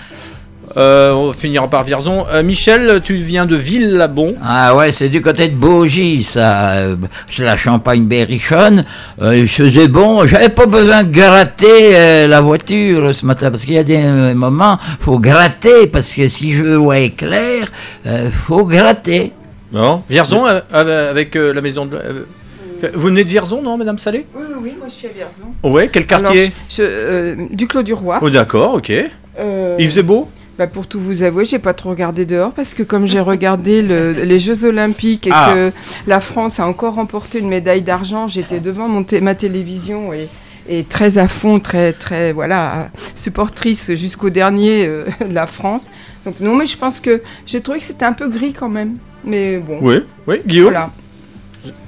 Euh, 0.76 1.12
on 1.12 1.32
finira 1.32 1.68
par 1.68 1.84
Vierzon. 1.84 2.24
Euh, 2.32 2.42
Michel, 2.42 3.00
tu 3.02 3.14
viens 3.14 3.46
de 3.46 3.54
Ville-Labon. 3.54 4.34
Ah 4.42 4.74
ouais, 4.74 4.90
c'est 4.92 5.08
du 5.08 5.22
côté 5.22 5.48
de 5.48 5.54
Bougie, 5.54 6.24
ça. 6.24 6.72
Euh, 6.72 6.96
C'est 7.28 7.44
la 7.44 7.56
champagne 7.56 8.06
berrichonne. 8.06 8.84
Euh, 9.22 9.36
il 9.36 9.48
faisait 9.48 9.86
bon. 9.88 10.26
J'avais 10.26 10.48
pas 10.48 10.66
besoin 10.66 11.04
de 11.04 11.10
gratter 11.12 11.96
euh, 11.96 12.26
la 12.26 12.40
voiture 12.40 13.14
ce 13.14 13.24
matin 13.24 13.50
parce 13.52 13.64
qu'il 13.64 13.74
y 13.74 13.78
a 13.78 13.84
des 13.84 14.02
moments, 14.34 14.78
faut 15.00 15.18
gratter 15.18 15.86
parce 15.86 16.12
que 16.12 16.28
si 16.28 16.52
je 16.52 16.64
vois 16.74 17.08
clair, 17.10 17.68
euh, 18.06 18.30
faut 18.32 18.64
gratter. 18.64 19.32
Bon, 19.70 20.02
Vierzon 20.10 20.44
avec 20.72 21.36
euh, 21.36 21.52
la 21.52 21.60
maison 21.60 21.86
de. 21.86 21.96
euh, 21.96 22.90
vous 22.94 23.08
venez 23.08 23.24
de 23.24 23.28
Vierzon, 23.28 23.62
non, 23.62 23.76
Madame 23.78 23.98
Salé? 23.98 24.26
Oui, 24.36 24.42
oui, 24.48 24.54
oui, 24.62 24.72
moi 24.78 24.88
je 24.88 24.94
suis 24.94 25.06
à 25.06 25.10
Vierzon. 25.10 25.44
Ouais, 25.62 25.88
quel 25.90 26.06
quartier? 26.06 26.40
Alors, 26.42 26.52
je- 26.68 26.76
je- 26.76 26.82
euh, 26.82 27.34
du 27.50 27.66
Clos 27.66 27.82
du 27.82 27.92
Roi. 27.94 28.18
Oh, 28.22 28.28
d'accord, 28.28 28.74
ok. 28.74 28.92
Euh, 29.38 29.76
Il 29.78 29.86
faisait 29.86 30.02
beau? 30.02 30.28
Bah, 30.58 30.66
pour 30.66 30.86
tout 30.86 31.00
vous 31.00 31.22
avouer, 31.22 31.44
j'ai 31.44 31.58
pas 31.58 31.74
trop 31.74 31.90
regardé 31.90 32.24
dehors 32.26 32.52
parce 32.52 32.74
que 32.74 32.82
comme 32.82 33.06
j'ai 33.06 33.20
regardé 33.20 33.82
le- 33.82 34.12
les 34.24 34.38
Jeux 34.40 34.64
Olympiques 34.64 35.26
et 35.26 35.30
Ah. 35.32 35.52
que 35.54 35.72
la 36.06 36.20
France 36.20 36.60
a 36.60 36.66
encore 36.68 36.94
remporté 36.94 37.38
une 37.40 37.48
médaille 37.48 37.82
d'argent, 37.82 38.28
j'étais 38.28 38.60
devant 38.60 38.88
mon 38.88 39.04
ma 39.20 39.34
télévision 39.34 40.12
et, 40.12 40.28
et 40.68 40.84
très 40.84 41.18
à 41.18 41.26
fond, 41.28 41.58
très 41.60 41.92
très 41.92 42.32
voilà 42.32 42.90
supportrice 43.14 43.94
jusqu'au 43.94 44.30
dernier 44.30 44.86
euh, 44.86 45.04
de 45.28 45.34
la 45.34 45.46
France. 45.46 45.90
Donc 46.24 46.40
non, 46.40 46.54
mais 46.54 46.66
je 46.66 46.76
pense 46.76 47.00
que 47.00 47.22
j'ai 47.46 47.60
trouvé 47.60 47.80
que 47.80 47.84
c'était 47.84 48.04
un 48.04 48.12
peu 48.12 48.28
gris 48.28 48.52
quand 48.52 48.68
même. 48.68 48.96
Mais 49.24 49.58
bon, 49.58 49.78
Oui, 49.82 49.96
oui, 50.26 50.36
Guillaume? 50.46 50.70
voilà. 50.72 50.90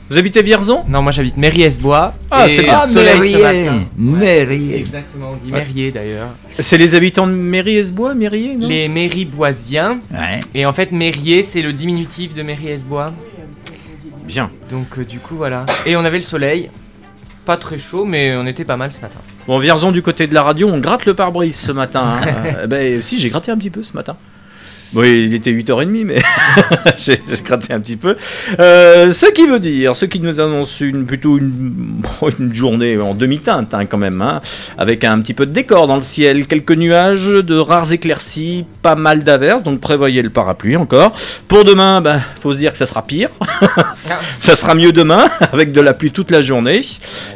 Vous 0.08 0.18
habitez 0.18 0.40
Vierzon? 0.42 0.84
Non, 0.88 1.02
moi 1.02 1.10
j'habite 1.10 1.36
Mériès-Bois. 1.36 2.14
Ah, 2.30 2.48
c'est 2.48 2.62
bien. 2.62 2.78
Ah, 2.80 2.86
matin. 2.86 3.84
Mérier. 3.98 4.78
Exactement, 4.78 5.32
on 5.32 5.44
dit. 5.44 5.50
Mérier 5.50 5.90
d'ailleurs. 5.90 6.28
C'est 6.58 6.78
les 6.78 6.94
habitants 6.94 7.26
de 7.26 7.32
Mériesbois, 7.32 8.14
Mérier, 8.14 8.54
non? 8.56 8.68
Les 8.68 8.86
Mériboisiens. 8.88 9.98
Ouais. 10.12 10.40
Et 10.54 10.64
en 10.64 10.72
fait, 10.72 10.92
Mérier, 10.92 11.42
c'est 11.42 11.60
le 11.62 11.72
diminutif 11.72 12.34
de 12.34 12.42
Mériès-Bois. 12.42 13.12
Bien. 14.24 14.50
Donc, 14.70 14.98
euh, 14.98 15.04
du 15.04 15.18
coup, 15.18 15.36
voilà. 15.36 15.66
Et 15.86 15.96
on 15.96 16.04
avait 16.04 16.18
le 16.18 16.22
soleil. 16.22 16.70
Pas 17.44 17.56
très 17.56 17.78
chaud, 17.78 18.04
mais 18.04 18.34
on 18.36 18.46
était 18.46 18.64
pas 18.64 18.76
mal 18.76 18.92
ce 18.92 19.00
matin. 19.00 19.18
Bon, 19.46 19.58
Vierzon, 19.58 19.92
du 19.92 20.02
côté 20.02 20.26
de 20.26 20.34
la 20.34 20.42
radio, 20.42 20.68
on 20.68 20.78
gratte 20.78 21.04
le 21.06 21.14
pare-brise 21.14 21.56
ce 21.56 21.72
matin. 21.72 22.04
hein. 22.04 22.26
Euh, 22.58 22.66
ben, 22.68 23.02
si, 23.02 23.18
j'ai 23.18 23.28
gratté 23.28 23.50
un 23.50 23.56
petit 23.56 23.70
peu 23.70 23.82
ce 23.82 23.92
matin. 23.92 24.16
Oui, 24.94 25.24
il 25.26 25.34
était 25.34 25.50
8h30, 25.50 26.04
mais 26.04 26.22
j'ai 26.96 27.18
gratté 27.44 27.72
un 27.72 27.80
petit 27.80 27.96
peu. 27.96 28.16
Euh, 28.60 29.12
ce 29.12 29.26
qui 29.26 29.46
veut 29.46 29.58
dire, 29.58 29.96
ce 29.96 30.04
qui 30.04 30.20
nous 30.20 30.40
annonce 30.40 30.80
une, 30.80 31.06
plutôt 31.06 31.38
une, 31.38 32.02
une 32.38 32.54
journée 32.54 32.96
en 32.98 33.14
demi-teinte 33.14 33.74
hein, 33.74 33.84
quand 33.86 33.98
même, 33.98 34.22
hein, 34.22 34.40
avec 34.78 35.04
un 35.04 35.20
petit 35.20 35.34
peu 35.34 35.44
de 35.44 35.52
décor 35.52 35.86
dans 35.88 35.96
le 35.96 36.02
ciel, 36.02 36.46
quelques 36.46 36.72
nuages, 36.72 37.26
de 37.26 37.56
rares 37.56 37.92
éclaircies, 37.92 38.64
pas 38.82 38.94
mal 38.94 39.24
d'averses, 39.24 39.64
donc 39.64 39.80
prévoyez 39.80 40.22
le 40.22 40.30
parapluie 40.30 40.76
encore. 40.76 41.12
Pour 41.48 41.64
demain, 41.64 42.00
ben, 42.00 42.20
faut 42.40 42.52
se 42.52 42.58
dire 42.58 42.72
que 42.72 42.78
ça 42.78 42.86
sera 42.86 43.02
pire. 43.02 43.30
ça 44.40 44.56
sera 44.56 44.74
mieux 44.74 44.92
demain, 44.92 45.26
avec 45.52 45.72
de 45.72 45.80
la 45.80 45.94
pluie 45.94 46.12
toute 46.12 46.30
la 46.30 46.40
journée. 46.40 46.82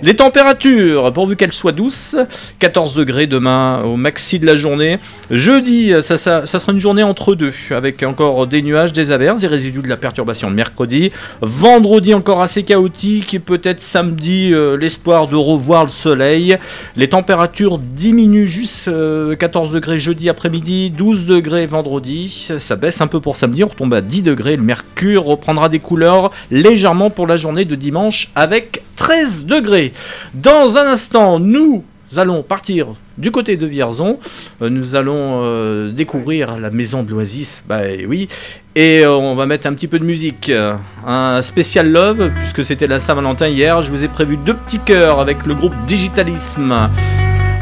Les 0.02 0.14
températures, 0.14 1.12
pourvu 1.12 1.37
qu'elles 1.37 1.52
soient 1.52 1.73
douces, 1.73 2.16
14 2.61 2.95
degrés 2.95 3.26
demain 3.26 3.83
au 3.83 3.97
maxi 3.97 4.38
de 4.38 4.47
la 4.47 4.54
journée. 4.54 4.99
Jeudi, 5.30 5.92
ça, 6.00 6.16
ça, 6.16 6.47
ça 6.47 6.59
sera 6.61 6.73
une 6.73 6.80
journée 6.80 7.02
entre 7.02 7.35
avec 7.70 8.02
encore 8.02 8.47
des 8.47 8.62
nuages, 8.62 8.92
des 8.92 9.11
averses, 9.11 9.38
des 9.38 9.47
résidus 9.47 9.82
de 9.82 9.88
la 9.88 9.97
perturbation 9.97 10.50
mercredi. 10.50 11.11
Vendredi 11.40 12.14
encore 12.14 12.40
assez 12.40 12.62
chaotique 12.62 13.35
et 13.35 13.38
peut-être 13.38 13.82
samedi 13.82 14.52
euh, 14.52 14.76
l'espoir 14.76 15.26
de 15.26 15.37
revoir 15.37 15.85
le 15.85 15.90
soleil. 15.90 16.59
Les 16.97 17.09
températures 17.09 17.78
diminuent 17.78 18.47
juste 18.47 18.88
euh, 18.88 19.37
14 19.37 19.70
degrés 19.70 19.99
jeudi 19.99 20.28
après-midi, 20.28 20.90
12 20.90 21.26
degrés 21.26 21.66
vendredi. 21.66 22.49
Ça 22.59 22.76
baisse 22.76 23.00
un 23.00 23.06
peu 23.06 23.20
pour 23.20 23.37
samedi, 23.37 23.64
on 23.64 23.68
retombe 23.68 23.94
à 23.94 24.00
10 24.00 24.23
degrés. 24.23 24.56
Le 24.56 24.62
mercure 24.62 25.25
reprendra 25.25 25.68
des 25.68 25.78
couleurs 25.78 26.30
légèrement 26.50 27.11
pour 27.11 27.26
la 27.26 27.37
journée 27.37 27.64
de 27.64 27.75
dimanche 27.75 28.30
avec 28.35 28.82
13 28.97 29.47
degrés. 29.47 29.92
Dans 30.35 30.76
un 30.76 30.87
instant, 30.87 31.38
nous 31.38 31.85
allons 32.16 32.42
partir 32.42 32.88
du 33.21 33.31
côté 33.31 33.57
de 33.57 33.67
Vierzon. 33.67 34.19
Euh, 34.62 34.71
nous 34.71 34.97
allons 34.97 35.43
euh, 35.45 35.91
découvrir 35.91 36.59
la 36.59 36.71
maison 36.71 37.03
de. 37.03 37.11
Bah 37.69 37.81
eh 37.87 38.07
oui. 38.07 38.29
Et 38.75 39.00
euh, 39.00 39.12
on 39.12 39.35
va 39.35 39.47
mettre 39.47 39.67
un 39.67 39.75
petit 39.75 39.89
peu 39.89 39.99
de 39.99 40.05
musique. 40.05 40.50
Un 41.07 41.43
spécial 41.43 41.91
love, 41.91 42.31
puisque 42.39 42.65
c'était 42.65 42.87
la 42.87 42.99
Saint-Valentin 42.99 43.49
hier. 43.49 43.83
Je 43.83 43.91
vous 43.91 44.05
ai 44.05 44.09
prévu 44.09 44.37
deux 44.39 44.55
petits 44.55 44.79
cœurs 44.79 45.21
avec 45.21 45.45
le 45.47 45.55
groupe 45.55 45.75
Digitalisme. 45.87 46.89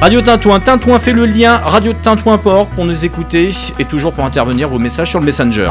Radio 0.01 0.21
Tintouin, 0.21 0.61
Tintouin 0.61 1.01
fait 1.01 1.13
le 1.13 1.27
lien, 1.27 1.57
radio 1.57 1.93
Tintouin.org 1.93 2.69
pour 2.77 2.85
nous 2.85 3.05
écouter 3.05 3.51
et 3.81 3.85
toujours 3.85 4.13
pour 4.13 4.25
intervenir 4.25 4.69
vos 4.69 4.79
messages 4.79 5.11
sur 5.11 5.19
le 5.19 5.27
Messenger. 5.27 5.69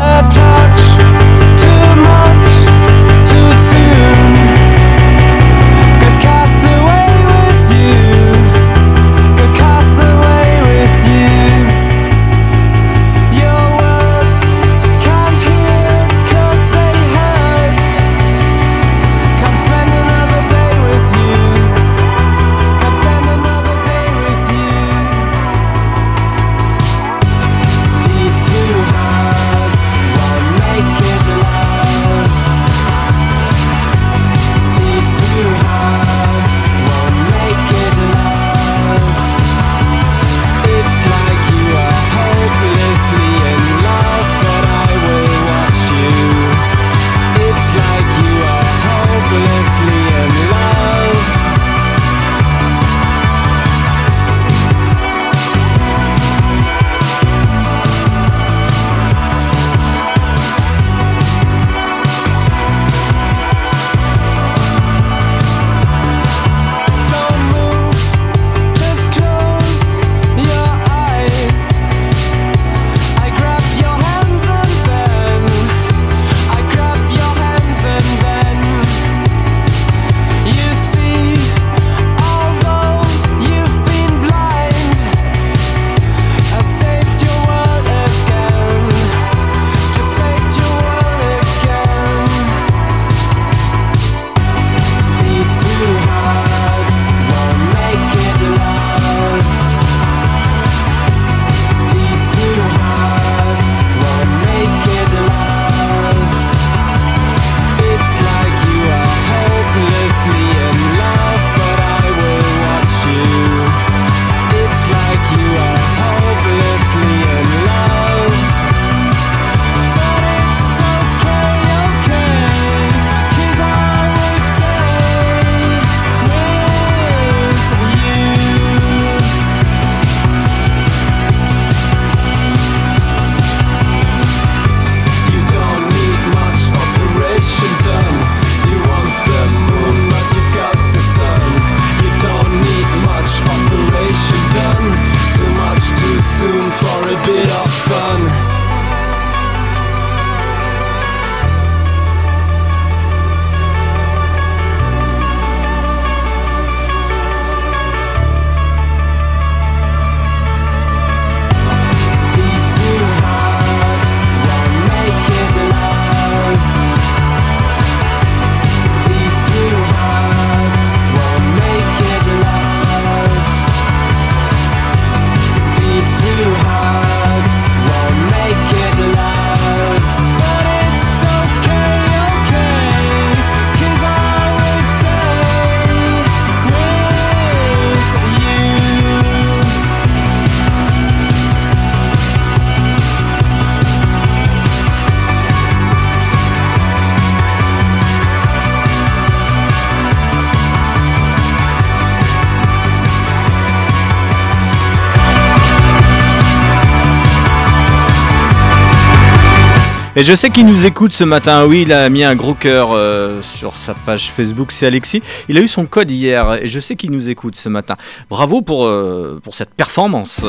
Et 210.20 210.24
je 210.24 210.34
sais 210.34 210.50
qu'il 210.50 210.66
nous 210.66 210.88
écoute 210.88 211.14
ce 211.14 211.24
matin. 211.24 211.66
Oui, 211.66 211.84
il 211.84 211.94
a 211.94 212.10
mis 212.10 212.24
un 212.24 212.36
gros 212.36 212.56
cœur 212.56 212.90
euh, 212.94 213.40
sur 213.44 213.76
sa 213.76 213.94
page 213.94 214.32
Facebook. 214.36 214.72
C'est 214.72 214.88
Alexis. 214.88 215.22
Il 215.48 215.60
a 215.60 215.62
eu 215.62 215.68
son 215.68 215.86
code 215.86 216.10
hier 216.10 216.58
et 216.60 216.68
je 216.68 216.80
sais 216.80 216.96
qu'il 216.96 217.12
nous 217.12 217.30
écoute 217.30 217.56
ce 217.56 217.70
matin. 217.70 217.96
Bravo 218.28 218.64
pour, 218.64 218.88
euh, 218.88 219.40
pour 219.44 219.54
cette 219.54 219.70
performance. 219.76 220.44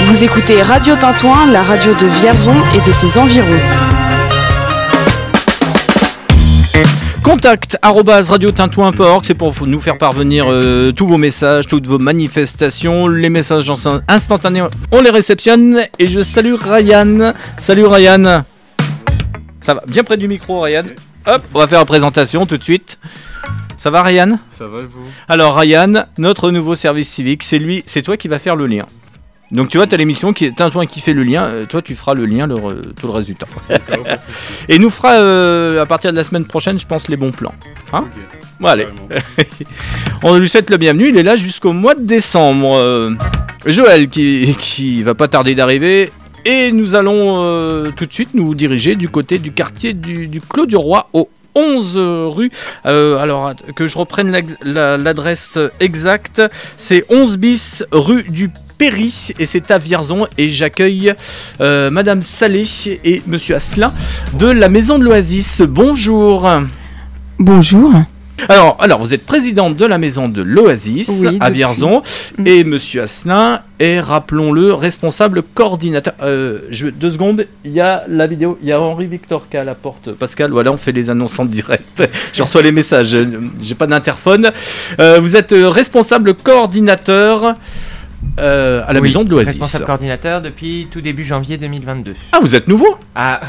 Vous 0.00 0.24
écoutez 0.24 0.62
Radio 0.62 0.96
Tintouin, 0.96 1.46
la 1.52 1.62
radio 1.62 1.92
de 1.92 2.06
Vierzon 2.06 2.54
et 2.74 2.80
de 2.86 2.90
ses 2.90 3.18
environs. 3.18 3.44
Contact 7.22 7.76
radiotintouin.org, 7.82 9.24
c'est 9.26 9.34
pour 9.34 9.52
nous 9.66 9.80
faire 9.80 9.98
parvenir 9.98 10.46
euh, 10.48 10.90
tous 10.92 11.06
vos 11.06 11.18
messages, 11.18 11.66
toutes 11.66 11.86
vos 11.86 11.98
manifestations, 11.98 13.08
les 13.08 13.28
messages 13.30 13.68
inst- 13.68 14.00
instantanés, 14.08 14.62
on 14.92 15.02
les 15.02 15.10
réceptionne 15.10 15.80
et 15.98 16.06
je 16.06 16.22
salue 16.22 16.54
Ryan. 16.54 17.32
Salut 17.58 17.84
Ryan. 17.84 18.44
Ça 19.60 19.74
va 19.74 19.82
bien 19.86 20.04
près 20.04 20.16
du 20.16 20.28
micro 20.28 20.60
Ryan. 20.60 20.84
Hop, 21.26 21.42
on 21.54 21.58
va 21.58 21.66
faire 21.66 21.80
la 21.80 21.84
présentation 21.86 22.46
tout 22.46 22.56
de 22.56 22.62
suite. 22.62 22.98
Ça 23.76 23.90
va 23.90 24.02
Ryan? 24.02 24.38
Ça 24.50 24.66
va 24.68 24.80
vous? 24.82 25.06
Alors 25.28 25.56
Ryan, 25.56 26.06
notre 26.18 26.50
nouveau 26.50 26.74
service 26.74 27.08
civique, 27.08 27.42
c'est 27.42 27.58
lui, 27.58 27.82
c'est 27.86 28.02
toi 28.02 28.16
qui 28.16 28.28
va 28.28 28.38
faire 28.38 28.56
le 28.56 28.66
lien. 28.66 28.86
Donc 29.52 29.68
tu 29.68 29.76
vois, 29.76 29.86
tu 29.86 29.94
as 29.94 29.98
l'émission 29.98 30.32
qui 30.32 30.44
est 30.44 30.56
Tintouin 30.56 30.86
qui 30.86 31.00
fait 31.00 31.12
le 31.12 31.22
lien, 31.22 31.44
euh, 31.44 31.66
toi 31.66 31.80
tu 31.80 31.94
feras 31.94 32.14
le 32.14 32.26
lien 32.26 32.46
le 32.46 32.56
tout 33.00 33.12
le 33.12 33.22
souci. 33.22 33.36
Et 34.68 34.78
nous 34.78 34.90
fera 34.90 35.14
euh, 35.14 35.80
à 35.80 35.86
partir 35.86 36.10
de 36.10 36.16
la 36.16 36.24
semaine 36.24 36.44
prochaine, 36.46 36.78
je 36.78 36.86
pense, 36.86 37.08
les 37.08 37.16
bons 37.16 37.30
plans. 37.30 37.54
Hein? 37.92 38.06
Bon, 38.58 38.68
allez. 38.68 38.88
On 40.22 40.36
lui 40.36 40.48
souhaite 40.48 40.70
le 40.70 40.78
bienvenu, 40.78 41.10
il 41.10 41.16
est 41.16 41.22
là 41.22 41.36
jusqu'au 41.36 41.72
mois 41.72 41.94
de 41.94 42.02
décembre. 42.02 42.76
Euh, 42.76 43.12
Joël 43.66 44.08
qui, 44.08 44.56
qui 44.58 45.02
va 45.02 45.14
pas 45.14 45.28
tarder 45.28 45.54
d'arriver. 45.54 46.10
Et 46.48 46.70
nous 46.70 46.94
allons 46.94 47.42
euh, 47.42 47.90
tout 47.90 48.06
de 48.06 48.12
suite 48.12 48.32
nous 48.32 48.54
diriger 48.54 48.94
du 48.94 49.08
côté 49.08 49.40
du 49.40 49.50
quartier 49.50 49.94
du, 49.94 50.40
Clos 50.48 50.66
du 50.66 50.76
Roi 50.76 51.08
au 51.12 51.28
11 51.56 51.96
rue. 51.96 52.52
Euh, 52.86 53.18
alors 53.18 53.52
que 53.74 53.88
je 53.88 53.98
reprenne 53.98 54.30
l'adresse 54.62 55.58
exacte, 55.80 56.40
c'est 56.76 57.04
11 57.08 57.38
bis 57.38 57.84
rue 57.90 58.22
du 58.28 58.52
Péry 58.78 59.32
et 59.40 59.44
c'est 59.44 59.72
à 59.72 59.78
Vierzon 59.78 60.28
et 60.38 60.48
j'accueille 60.48 61.14
euh, 61.60 61.90
Madame 61.90 62.22
Salé 62.22 62.64
et 63.04 63.22
Monsieur 63.26 63.56
Asselin 63.56 63.92
de 64.34 64.46
la 64.46 64.68
Maison 64.68 65.00
de 65.00 65.04
l'Oasis. 65.04 65.62
Bonjour. 65.62 66.48
Bonjour. 67.40 67.92
Alors, 68.48 68.76
alors, 68.80 69.00
vous 69.00 69.14
êtes 69.14 69.24
présidente 69.24 69.76
de 69.76 69.84
la 69.86 69.98
maison 69.98 70.28
de 70.28 70.42
l'Oasis 70.42 71.24
Oui, 71.24 71.38
à. 71.40 71.50
Vierzon 71.50 72.02
Mm. 72.38 72.46
et 72.46 72.64
Monsieur 72.64 73.02
Asselin 73.02 73.60
est, 73.78 73.98
rappelons-le, 74.00 74.72
responsable 74.74 75.42
coordinateur. 75.42 76.12
Euh, 76.22 76.60
je, 76.70 76.88
deux 76.88 77.10
secondes, 77.10 77.46
il 77.64 77.72
y 77.72 77.80
a 77.80 78.04
la 78.08 78.26
vidéo, 78.26 78.58
il 78.62 78.68
y 78.68 78.72
a 78.72 78.80
Henri 78.80 79.06
Victor 79.06 79.48
qui 79.48 79.56
est 79.56 79.60
à 79.60 79.64
la 79.64 79.74
porte. 79.74 80.12
Pascal, 80.12 80.50
voilà, 80.50 80.70
on 80.72 80.76
fait 80.76 80.92
les 80.92 81.08
annonces 81.10 81.38
en 81.38 81.44
direct. 81.46 82.02
je 82.34 82.42
reçois 82.42 82.62
les 82.62 82.72
messages, 82.72 83.16
j'ai 83.60 83.74
pas 83.74 83.86
d'interphone. 83.86 84.50
Euh, 85.00 85.18
vous 85.20 85.36
êtes 85.36 85.52
euh, 85.52 85.68
responsable 85.68 86.34
coordinateur 86.34 87.54
euh, 88.38 88.82
à 88.86 88.92
la 88.92 89.00
Oui, 89.00 89.08
maison 89.08 89.24
de 89.24 89.30
l'Oasis. 89.30 89.48
Responsable 89.52 89.84
coordinateur 89.86 90.42
depuis 90.42 90.88
tout 90.90 91.00
début 91.00 91.24
janvier 91.24 91.56
2022. 91.58 92.14
Ah, 92.32 92.38
vous 92.40 92.54
êtes 92.54 92.68
nouveau? 92.68 92.96
Ah, 93.14 93.40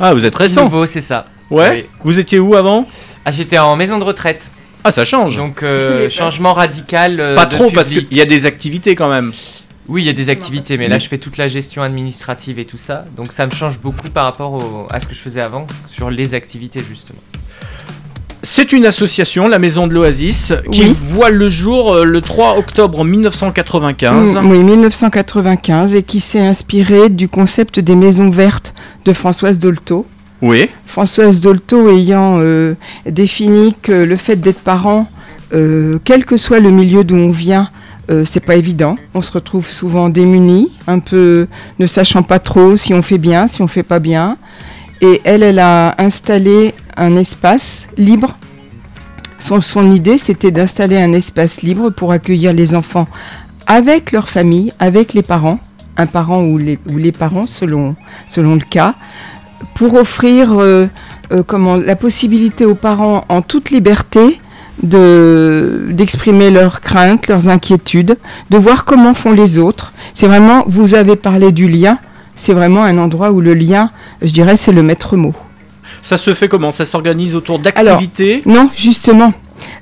Ah, 0.00 0.14
vous 0.14 0.24
êtes 0.24 0.34
récent 0.34 0.64
nouveau, 0.64 0.86
c'est 0.86 1.00
ça. 1.00 1.24
Ouais. 1.50 1.88
Vous 2.02 2.18
étiez 2.18 2.38
où 2.38 2.54
avant? 2.54 2.86
Ah, 3.24 3.30
j'étais 3.30 3.58
en 3.58 3.76
maison 3.76 3.98
de 3.98 4.04
retraite. 4.04 4.50
Ah, 4.84 4.90
ça 4.92 5.04
change. 5.04 5.36
Donc, 5.36 5.62
euh, 5.62 6.08
changement 6.10 6.52
radical. 6.52 7.18
euh, 7.20 7.34
pas 7.34 7.46
de 7.46 7.50
trop, 7.50 7.70
parce 7.70 7.88
public. 7.88 8.08
qu'il 8.08 8.18
y 8.18 8.20
a 8.20 8.26
des 8.26 8.44
activités 8.46 8.94
quand 8.94 9.08
même. 9.08 9.32
Oui, 9.88 10.02
il 10.02 10.06
y 10.06 10.10
a 10.10 10.14
des 10.14 10.30
activités, 10.30 10.78
mais 10.78 10.88
là, 10.88 10.98
je 10.98 11.08
fais 11.08 11.18
toute 11.18 11.36
la 11.36 11.46
gestion 11.48 11.82
administrative 11.82 12.58
et 12.58 12.64
tout 12.64 12.78
ça. 12.78 13.04
Donc, 13.16 13.32
ça 13.32 13.44
me 13.46 13.50
change 13.50 13.78
beaucoup 13.78 14.08
par 14.08 14.24
rapport 14.24 14.52
au- 14.54 14.86
à 14.90 14.98
ce 15.00 15.06
que 15.06 15.14
je 15.14 15.20
faisais 15.20 15.42
avant 15.42 15.66
sur 15.92 16.10
les 16.10 16.34
activités, 16.34 16.80
justement. 16.86 17.20
C'est 18.42 18.72
une 18.72 18.84
association, 18.84 19.48
la 19.48 19.58
Maison 19.58 19.86
de 19.86 19.94
l'Oasis, 19.94 20.52
qui 20.70 20.82
Oui. 20.82 20.96
voit 21.08 21.30
le 21.30 21.48
jour 21.48 21.94
euh, 21.94 22.04
le 22.04 22.20
3 22.20 22.58
octobre 22.58 23.02
1995. 23.04 24.36
Mm, 24.36 24.50
Oui, 24.50 24.58
1995 24.58 25.94
et 25.94 26.02
qui 26.02 26.20
s'est 26.20 26.40
inspiré 26.40 27.08
du 27.08 27.28
concept 27.28 27.80
des 27.80 27.94
maisons 27.94 28.28
vertes 28.30 28.74
de 29.06 29.12
Françoise 29.14 29.58
Dolto. 29.58 30.06
Françoise 30.84 31.40
Dolto 31.40 31.88
ayant 31.88 32.38
euh, 32.38 32.74
défini 33.06 33.74
que 33.80 33.92
le 33.92 34.16
fait 34.16 34.36
d'être 34.36 34.60
parent, 34.60 35.08
euh, 35.54 35.98
quel 36.04 36.24
que 36.24 36.36
soit 36.36 36.60
le 36.60 36.70
milieu 36.70 37.02
d'où 37.02 37.16
on 37.16 37.30
vient, 37.30 37.70
euh, 38.10 38.24
c'est 38.26 38.40
pas 38.40 38.56
évident. 38.56 38.96
On 39.14 39.22
se 39.22 39.32
retrouve 39.32 39.68
souvent 39.70 40.10
démunis, 40.10 40.70
un 40.86 40.98
peu 40.98 41.46
ne 41.78 41.86
sachant 41.86 42.22
pas 42.22 42.38
trop 42.38 42.76
si 42.76 42.92
on 42.92 43.02
fait 43.02 43.18
bien, 43.18 43.46
si 43.46 43.62
on 43.62 43.68
fait 43.68 43.82
pas 43.82 43.98
bien. 43.98 44.36
Et 45.00 45.22
elle, 45.24 45.42
elle 45.42 45.58
a 45.58 45.94
installé 45.98 46.74
un 46.96 47.16
espace 47.16 47.88
libre. 47.96 48.36
Son, 49.38 49.92
idée, 49.92 50.18
c'était 50.18 50.50
d'installer 50.50 50.96
un 50.96 51.12
espace 51.12 51.62
libre 51.62 51.90
pour 51.90 52.12
accueillir 52.12 52.52
les 52.52 52.74
enfants 52.74 53.08
avec 53.66 54.12
leur 54.12 54.28
famille, 54.28 54.72
avec 54.78 55.12
les 55.12 55.22
parents, 55.22 55.58
un 55.96 56.06
parent 56.06 56.42
ou 56.42 56.58
les, 56.58 56.78
ou 56.88 56.96
les 56.98 57.12
parents 57.12 57.46
selon 57.46 57.96
le 58.36 58.64
cas, 58.68 58.94
pour 59.74 59.94
offrir 59.94 60.52
euh, 60.52 60.86
euh, 61.32 61.42
comment, 61.46 61.76
la 61.76 61.96
possibilité 61.96 62.64
aux 62.64 62.74
parents 62.74 63.24
en 63.28 63.42
toute 63.42 63.70
liberté 63.70 64.40
de 64.82 65.86
d'exprimer 65.90 66.50
leurs 66.50 66.80
craintes, 66.80 67.28
leurs 67.28 67.48
inquiétudes, 67.48 68.16
de 68.50 68.58
voir 68.58 68.84
comment 68.84 69.14
font 69.14 69.32
les 69.32 69.58
autres. 69.58 69.92
C'est 70.12 70.26
vraiment, 70.26 70.64
vous 70.66 70.94
avez 70.94 71.16
parlé 71.16 71.52
du 71.52 71.68
lien, 71.68 71.98
c'est 72.36 72.52
vraiment 72.52 72.82
un 72.82 72.98
endroit 72.98 73.30
où 73.30 73.40
le 73.40 73.54
lien, 73.54 73.90
je 74.20 74.32
dirais, 74.32 74.56
c'est 74.56 74.72
le 74.72 74.82
maître 74.82 75.16
mot. 75.16 75.34
Ça 76.02 76.16
se 76.16 76.34
fait 76.34 76.48
comment? 76.48 76.70
Ça 76.70 76.84
s'organise 76.84 77.36
autour 77.36 77.58
d'activités? 77.60 78.42
Non, 78.46 78.68
justement. 78.76 79.32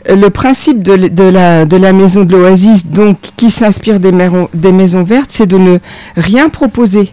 Euh, 0.08 0.14
Le 0.14 0.28
principe 0.30 0.82
de, 0.82 0.92
la, 0.92 1.64
de 1.64 1.76
la 1.76 1.92
maison 1.92 2.24
de 2.24 2.32
l'Oasis, 2.32 2.86
donc 2.86 3.16
qui 3.36 3.50
s'inspire 3.50 3.98
des 3.98 4.72
maisons 4.72 5.02
vertes, 5.04 5.30
c'est 5.30 5.46
de 5.46 5.56
ne 5.58 5.78
rien 6.16 6.48
proposer. 6.48 7.12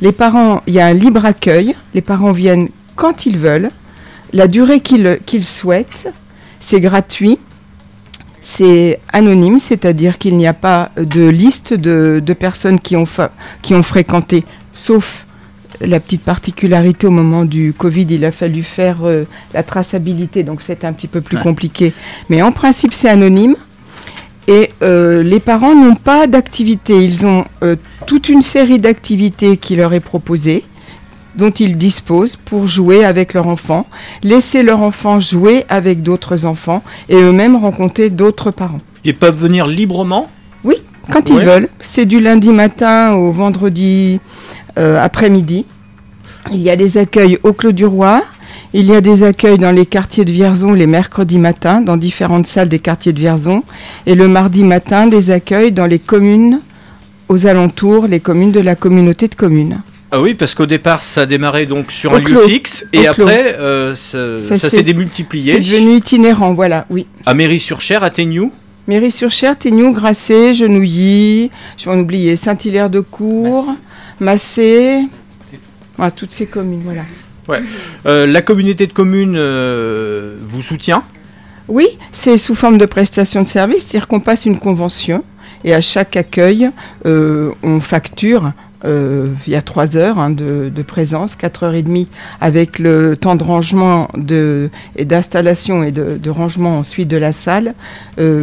Les 0.00 0.12
parents, 0.12 0.62
il 0.66 0.74
y 0.74 0.80
a 0.80 0.86
un 0.86 0.92
libre 0.94 1.24
accueil, 1.24 1.74
les 1.94 2.00
parents 2.02 2.32
viennent 2.32 2.68
quand 2.96 3.26
ils 3.26 3.38
veulent, 3.38 3.70
la 4.32 4.46
durée 4.48 4.80
qu'ils 4.80 5.44
souhaitent, 5.44 6.08
c'est 6.60 6.80
gratuit, 6.80 7.38
c'est 8.40 9.00
anonyme, 9.12 9.58
c'est-à-dire 9.58 10.18
qu'il 10.18 10.36
n'y 10.36 10.46
a 10.46 10.52
pas 10.54 10.90
de 10.96 11.26
liste 11.28 11.72
de, 11.74 12.22
de 12.24 12.32
personnes 12.32 12.78
qui 12.78 12.94
ont, 12.96 13.06
fa- 13.06 13.32
qui 13.62 13.74
ont 13.74 13.82
fréquenté, 13.82 14.44
sauf 14.72 15.24
la 15.80 16.00
petite 16.00 16.22
particularité 16.22 17.06
au 17.06 17.10
moment 17.10 17.44
du 17.44 17.72
Covid, 17.72 18.06
il 18.10 18.24
a 18.24 18.32
fallu 18.32 18.62
faire 18.62 18.98
euh, 19.04 19.24
la 19.52 19.62
traçabilité, 19.62 20.42
donc 20.42 20.62
c'est 20.62 20.84
un 20.84 20.92
petit 20.92 21.08
peu 21.08 21.20
plus 21.20 21.36
Ouais. 21.36 21.42
compliqué. 21.42 21.92
Mais 22.30 22.40
en 22.42 22.52
principe, 22.52 22.94
c'est 22.94 23.08
anonyme. 23.10 23.56
Euh, 24.82 25.22
les 25.22 25.40
parents 25.40 25.74
n'ont 25.74 25.94
pas 25.96 26.26
d'activité. 26.26 27.02
Ils 27.04 27.24
ont 27.26 27.44
euh, 27.62 27.76
toute 28.06 28.28
une 28.28 28.42
série 28.42 28.78
d'activités 28.78 29.56
qui 29.56 29.74
leur 29.76 29.94
est 29.94 30.00
proposée, 30.00 30.64
dont 31.34 31.50
ils 31.50 31.76
disposent 31.78 32.36
pour 32.36 32.66
jouer 32.66 33.04
avec 33.04 33.34
leur 33.34 33.46
enfant, 33.46 33.86
laisser 34.22 34.62
leur 34.62 34.80
enfant 34.82 35.18
jouer 35.20 35.64
avec 35.68 36.02
d'autres 36.02 36.44
enfants 36.46 36.82
et 37.08 37.16
eux-mêmes 37.16 37.56
rencontrer 37.56 38.10
d'autres 38.10 38.50
parents. 38.50 38.80
Ils 39.04 39.14
peuvent 39.16 39.36
venir 39.38 39.66
librement? 39.66 40.28
Oui, 40.64 40.76
quand 41.10 41.28
Ouais. 41.30 41.36
ils 41.40 41.44
veulent. 41.46 41.68
C'est 41.80 42.06
du 42.06 42.20
lundi 42.20 42.50
matin 42.50 43.14
au 43.14 43.30
vendredi 43.32 44.20
euh, 44.78 45.02
après-midi. 45.02 45.64
Il 46.52 46.58
y 46.60 46.70
a 46.70 46.76
des 46.76 46.96
accueils 46.98 47.38
au 47.42 47.52
Clos 47.52 47.72
du 47.72 47.86
Roi. 47.86 48.22
Il 48.78 48.84
y 48.84 48.94
a 48.94 49.00
des 49.00 49.22
accueils 49.22 49.56
dans 49.56 49.70
les 49.72 49.86
quartiers 49.86 50.26
de 50.26 50.30
Vierzon 50.30 50.74
les 50.74 50.86
mercredis 50.86 51.38
matins, 51.38 51.80
dans 51.80 51.96
différentes 51.96 52.46
salles 52.46 52.68
des 52.68 52.78
quartiers 52.78 53.14
de 53.14 53.18
Vierzon. 53.18 53.62
Et 54.04 54.14
le 54.14 54.28
mardi 54.28 54.64
matin, 54.64 55.06
des 55.06 55.30
accueils 55.30 55.72
dans 55.72 55.86
les 55.86 55.98
communes 55.98 56.60
aux 57.30 57.46
alentours, 57.46 58.06
les 58.06 58.20
communes 58.20 58.52
de 58.52 58.60
la 58.60 58.74
communauté 58.74 59.28
de 59.28 59.34
communes. 59.34 59.80
Ah 60.12 60.20
oui, 60.20 60.34
parce 60.34 60.54
qu'au 60.54 60.66
départ, 60.66 61.02
ça 61.02 61.22
a 61.22 61.26
démarré 61.26 61.64
donc 61.64 61.90
sur 61.90 62.12
Au 62.12 62.16
un 62.16 62.20
lieu 62.20 62.36
fixe 62.42 62.84
et 62.92 63.08
Au 63.08 63.12
après, 63.12 63.56
euh, 63.58 63.94
ça, 63.94 64.38
Ça 64.38 64.56
ça 64.58 64.68
s'est- 64.68 64.82
démultiplié. 64.82 65.54
C'est 65.54 65.60
devenu 65.60 65.96
itinérant, 65.96 66.52
voilà, 66.52 66.84
oui. 66.90 67.06
À 67.24 67.32
Mairie-sur-Cher, 67.32 68.02
à 68.02 68.10
Téniou. 68.10 68.52
Mairie-sur-Cher, 68.88 69.56
Téniou, 69.58 69.92
Grasset, 69.94 70.52
Genouilly, 70.52 71.50
je 71.78 71.86
vais 71.86 71.96
en 71.96 71.98
oublier, 72.00 72.36
Saint-Hilaire-de-Cour, 72.36 73.72
Massé, 74.20 75.00
voilà, 75.96 76.10
toutes 76.10 76.30
ces 76.30 76.44
communes, 76.46 76.82
voilà. 76.84 77.02
Euh, 78.06 78.26
la 78.26 78.42
communauté 78.42 78.86
de 78.86 78.92
communes 78.92 79.36
euh, 79.36 80.36
vous 80.42 80.62
soutient? 80.62 81.02
Oui, 81.68 81.98
c'est 82.12 82.38
sous 82.38 82.54
forme 82.54 82.78
de 82.78 82.86
prestation 82.86 83.42
de 83.42 83.46
service, 83.46 83.86
c'est-à-dire 83.86 84.06
qu'on 84.06 84.20
passe 84.20 84.46
une 84.46 84.58
convention 84.58 85.24
et 85.64 85.74
à 85.74 85.80
chaque 85.80 86.16
accueil, 86.16 86.70
euh, 87.06 87.50
on 87.62 87.80
facture. 87.80 88.52
il 88.84 89.52
y 89.52 89.56
a 89.56 89.62
trois 89.62 89.96
heures 89.96 90.20
hein, 90.20 90.30
de, 90.30 90.82
présence, 90.86 91.34
quatre 91.34 91.64
heures 91.64 91.74
et 91.74 91.82
demie 91.82 92.06
avec 92.40 92.78
le 92.78 93.16
temps 93.16 93.34
de 93.34 93.42
rangement 93.42 94.08
et 94.96 95.04
d'installation 95.04 95.82
et 95.82 95.90
de, 95.90 96.18
de 96.22 96.30
rangement 96.30 96.78
ensuite 96.78 97.08
de 97.08 97.16
la 97.16 97.32
salle, 97.32 97.74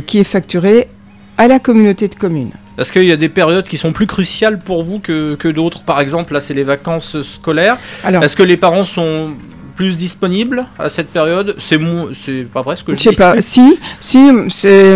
qui 0.06 0.18
est 0.18 0.26
facturé 0.26 0.90
à 1.38 1.48
la 1.48 1.60
communauté 1.60 2.08
de 2.08 2.16
communes. 2.16 2.52
Est-ce 2.78 2.92
qu'il 2.92 3.04
y 3.04 3.12
a 3.12 3.18
des 3.18 3.30
périodes 3.30 3.68
qui 3.68 3.78
sont 3.78 3.94
plus 3.94 4.08
cruciales 4.08 4.60
pour 4.60 4.84
vous 4.84 5.00
que, 5.00 5.36
que 5.36 5.48
d'autres? 5.48 5.84
Par 5.84 6.00
exemple, 6.00 6.34
là, 6.34 6.40
c'est 6.40 6.54
les 6.54 6.64
vacances 6.64 7.22
scolaires. 7.22 7.78
Est-ce 8.04 8.36
que 8.36 8.44
les 8.44 8.58
parents 8.58 8.84
sont 8.84 9.32
plus 9.76 9.96
disponibles 9.98 10.66
à 10.80 10.90
cette 10.90 11.10
période? 11.10 11.56
C'est 11.60 11.80
c'est 12.14 12.48
pas 12.52 12.62
vrai 12.62 12.76
ce 12.76 12.84
que 12.84 12.94
je, 12.94 12.98
Je 12.98 13.04
sais 13.04 13.10
dis 13.12 13.16
pas. 13.16 13.42
Si, 13.42 13.78
si, 14.00 14.28
c'est. 14.50 14.96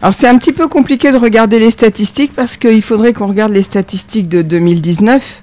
Alors 0.00 0.14
c'est 0.14 0.26
un 0.26 0.36
petit 0.38 0.52
peu 0.52 0.66
compliqué 0.66 1.12
de 1.12 1.16
regarder 1.16 1.60
les 1.60 1.70
statistiques 1.70 2.32
parce 2.34 2.56
qu'il 2.56 2.82
faudrait 2.82 3.12
qu'on 3.12 3.28
regarde 3.28 3.52
les 3.52 3.62
statistiques 3.62 4.28
de 4.28 4.42
2019 4.42 5.42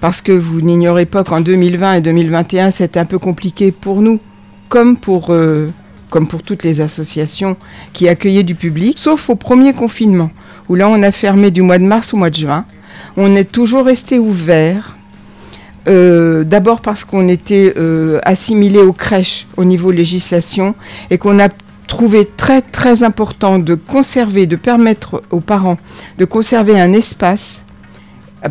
parce 0.00 0.20
que 0.20 0.32
vous 0.32 0.60
n'ignorez 0.60 1.06
pas 1.06 1.24
qu'en 1.24 1.40
2020 1.40 1.94
et 1.94 2.00
2021 2.02 2.70
c'était 2.70 3.00
un 3.00 3.06
peu 3.06 3.18
compliqué 3.18 3.72
pour 3.72 4.02
nous 4.02 4.20
comme 4.68 4.98
pour 4.98 5.28
euh, 5.30 5.70
comme 6.14 6.28
pour 6.28 6.44
toutes 6.44 6.62
les 6.62 6.80
associations 6.80 7.56
qui 7.92 8.08
accueillaient 8.08 8.44
du 8.44 8.54
public, 8.54 8.96
sauf 8.98 9.28
au 9.30 9.34
premier 9.34 9.72
confinement 9.72 10.30
où 10.68 10.76
là 10.76 10.88
on 10.88 11.02
a 11.02 11.10
fermé 11.10 11.50
du 11.50 11.60
mois 11.60 11.78
de 11.78 11.82
mars 11.82 12.14
au 12.14 12.16
mois 12.16 12.30
de 12.30 12.36
juin. 12.36 12.66
On 13.16 13.34
est 13.34 13.50
toujours 13.50 13.84
resté 13.84 14.20
ouvert. 14.20 14.96
Euh, 15.88 16.44
D'abord 16.44 16.82
parce 16.82 17.04
qu'on 17.04 17.26
était 17.28 17.74
euh, 17.76 18.20
assimilé 18.22 18.78
aux 18.78 18.92
crèches 18.92 19.48
au 19.56 19.64
niveau 19.64 19.90
législation 19.90 20.76
et 21.10 21.18
qu'on 21.18 21.40
a 21.40 21.48
trouvé 21.88 22.28
très 22.36 22.62
très 22.62 23.02
important 23.02 23.58
de 23.58 23.74
conserver, 23.74 24.46
de 24.46 24.54
permettre 24.54 25.20
aux 25.32 25.40
parents 25.40 25.78
de 26.18 26.24
conserver 26.24 26.78
un 26.80 26.92
espace 26.92 27.64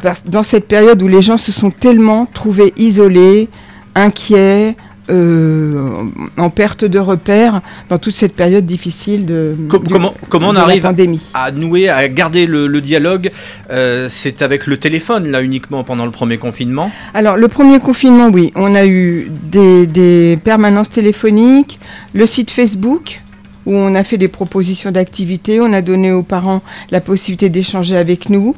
part- 0.02 0.26
dans 0.28 0.44
cette 0.44 0.68
période 0.68 1.02
où 1.02 1.08
les 1.08 1.22
gens 1.22 1.38
se 1.38 1.54
sont 1.54 1.72
tellement 1.72 2.26
trouvés 2.26 2.74
isolés, 2.76 3.48
inquiets, 3.96 4.76
euh, 5.10 6.04
en 6.38 6.50
perte 6.50 6.86
de 6.86 7.00
repères 7.00 7.62
dans 7.90 7.98
toute 7.98 8.14
cette 8.14 8.36
période 8.36 8.66
difficile 8.66 9.26
de 9.26 9.56
Com- 9.70 9.84
du- 9.84 9.94
comment, 9.94 10.14
comment 10.30 10.50
on 10.50 10.54
de 10.54 10.58
arrive 10.60 10.84
pandémie. 10.84 11.22
à 11.34 11.52
nouer, 11.52 11.90
à 11.90 12.08
garder 12.08 12.46
le, 12.46 12.68
le 12.68 12.82
dialogue 12.82 13.32
Euh, 13.72 14.08
C'est 14.10 14.42
avec 14.42 14.68
le 14.68 14.78
téléphone, 14.78 15.30
là, 15.32 15.42
uniquement 15.42 15.84
pendant 15.84 16.06
le 16.06 16.12
premier 16.12 16.38
confinement 16.38 16.92
Alors, 17.14 17.38
le 17.38 17.48
premier 17.48 17.80
confinement, 17.80 18.30
oui, 18.30 18.52
on 18.56 18.76
a 18.76 18.86
eu 18.86 19.30
des, 19.52 19.88
des 19.88 20.38
permanences 20.44 20.90
téléphoniques, 20.92 21.80
le 22.14 22.26
site 22.26 22.52
Facebook, 22.52 23.22
où 23.66 23.74
on 23.76 23.96
a 23.96 24.04
fait 24.04 24.18
des 24.18 24.28
propositions 24.28 24.92
d'activités, 24.92 25.60
on 25.62 25.72
a 25.74 25.82
donné 25.82 26.12
aux 26.12 26.24
parents 26.24 26.62
la 26.92 27.00
possibilité 27.02 27.50
d'échanger 27.50 27.98
avec 27.98 28.30
nous. 28.30 28.56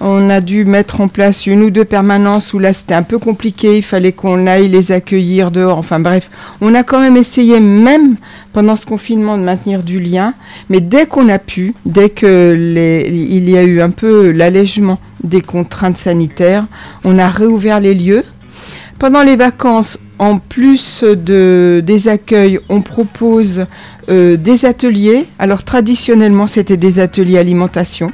On 0.00 0.28
a 0.28 0.42
dû 0.42 0.66
mettre 0.66 1.00
en 1.00 1.08
place 1.08 1.46
une 1.46 1.62
ou 1.62 1.70
deux 1.70 1.84
permanences 1.86 2.52
où 2.52 2.58
là 2.58 2.74
c'était 2.74 2.94
un 2.94 3.02
peu 3.02 3.18
compliqué, 3.18 3.78
il 3.78 3.82
fallait 3.82 4.12
qu'on 4.12 4.46
aille 4.46 4.68
les 4.68 4.92
accueillir 4.92 5.50
dehors. 5.50 5.78
Enfin 5.78 6.00
bref, 6.00 6.30
on 6.60 6.74
a 6.74 6.82
quand 6.82 7.00
même 7.00 7.16
essayé, 7.16 7.60
même 7.60 8.16
pendant 8.52 8.76
ce 8.76 8.84
confinement, 8.84 9.38
de 9.38 9.42
maintenir 9.42 9.82
du 9.82 9.98
lien. 9.98 10.34
Mais 10.68 10.80
dès 10.80 11.06
qu'on 11.06 11.28
a 11.30 11.38
pu, 11.38 11.74
dès 11.86 12.10
que 12.10 12.54
y 12.56 13.56
a 13.56 13.62
eu 13.62 13.80
un 13.80 13.90
peu 13.90 14.30
l'allègement 14.30 14.98
des 15.24 15.40
contraintes 15.40 15.96
sanitaires, 15.96 16.66
on 17.04 17.18
a 17.18 17.28
réouvert 17.28 17.80
les 17.80 17.94
lieux. 17.94 18.24
Pendant 18.98 19.22
les 19.22 19.36
vacances, 19.36 19.98
en 20.18 20.38
plus 20.38 21.04
de, 21.04 21.82
des 21.84 22.08
accueils, 22.08 22.58
on 22.68 22.80
propose 22.80 23.66
euh, 24.08 24.36
des 24.36 24.64
ateliers. 24.64 25.26
Alors 25.38 25.64
traditionnellement, 25.64 26.46
c'était 26.46 26.78
des 26.78 26.98
ateliers 26.98 27.38
alimentation, 27.38 28.12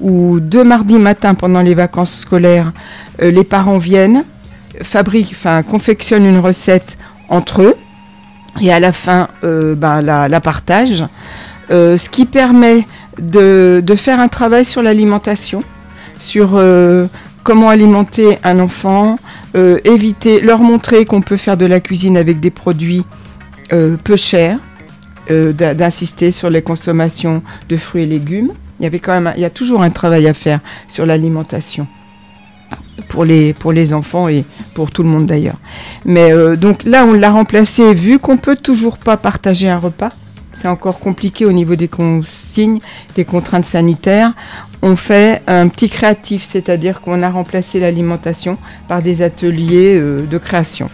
où 0.00 0.40
deux 0.40 0.64
mardis 0.64 0.98
matin 0.98 1.34
pendant 1.34 1.60
les 1.60 1.74
vacances 1.74 2.14
scolaires, 2.14 2.72
euh, 3.22 3.30
les 3.30 3.44
parents 3.44 3.78
viennent, 3.78 4.24
fabriquent, 4.82 5.32
enfin 5.32 5.62
confectionnent 5.62 6.26
une 6.26 6.38
recette 6.38 6.98
entre 7.28 7.62
eux, 7.62 7.76
et 8.60 8.72
à 8.72 8.80
la 8.80 8.92
fin, 8.92 9.28
euh, 9.44 9.74
ben, 9.74 10.00
la, 10.00 10.40
partagent. 10.40 11.04
Euh, 11.70 11.98
ce 11.98 12.08
qui 12.08 12.24
permet 12.24 12.86
de, 13.20 13.82
de 13.84 13.94
faire 13.94 14.20
un 14.20 14.28
travail 14.28 14.64
sur 14.64 14.82
l'alimentation, 14.82 15.62
sur 16.18 16.60
comment 17.44 17.68
alimenter 17.68 18.38
un 18.42 18.58
enfant, 18.58 19.18
éviter, 19.84 20.40
leur 20.40 20.60
montrer 20.60 21.04
qu'on 21.04 21.20
peut 21.20 21.36
faire 21.36 21.56
de 21.56 21.66
la 21.66 21.78
cuisine 21.78 22.16
avec 22.16 22.40
des 22.40 22.50
produits 22.50 23.04
peu 23.70 24.16
chers, 24.16 24.58
d'insister 25.30 26.32
sur 26.32 26.50
les 26.50 26.62
consommations 26.62 27.42
de 27.68 27.76
fruits 27.76 28.02
et 28.02 28.06
légumes. 28.06 28.50
Il 28.78 28.84
y 28.84 28.86
avait 28.86 29.00
quand 29.00 29.20
même, 29.20 29.32
il 29.36 29.42
y 29.42 29.44
a 29.44 29.50
toujours 29.50 29.82
un 29.82 29.90
travail 29.90 30.26
à 30.28 30.34
faire 30.34 30.60
sur 30.86 31.06
l'alimentation 31.06 31.86
pour 33.08 33.24
les 33.24 33.52
pour 33.52 33.72
les 33.72 33.92
enfants 33.92 34.28
et 34.28 34.44
pour 34.74 34.90
tout 34.90 35.02
le 35.02 35.08
monde 35.08 35.26
d'ailleurs. 35.26 35.58
Mais 36.04 36.32
euh, 36.32 36.56
donc 36.56 36.84
là, 36.84 37.04
on 37.04 37.12
l'a 37.12 37.30
remplacé 37.30 37.94
vu 37.94 38.18
qu'on 38.18 38.36
peut 38.36 38.56
toujours 38.56 38.98
pas 38.98 39.16
partager 39.16 39.68
un 39.68 39.78
repas. 39.78 40.10
C'est 40.52 40.68
encore 40.68 40.98
compliqué 40.98 41.44
au 41.44 41.52
niveau 41.52 41.76
des 41.76 41.86
consignes, 41.86 42.80
des 43.14 43.24
contraintes 43.24 43.64
sanitaires. 43.64 44.32
On 44.82 44.96
fait 44.96 45.42
un 45.46 45.68
petit 45.68 45.88
créatif, 45.88 46.46
c'est-à-dire 46.48 47.00
qu'on 47.00 47.22
a 47.22 47.30
remplacé 47.30 47.78
l'alimentation 47.78 48.58
par 48.88 49.00
des 49.02 49.22
ateliers 49.22 49.96
euh, 49.96 50.26
de 50.26 50.38
création. 50.38 50.90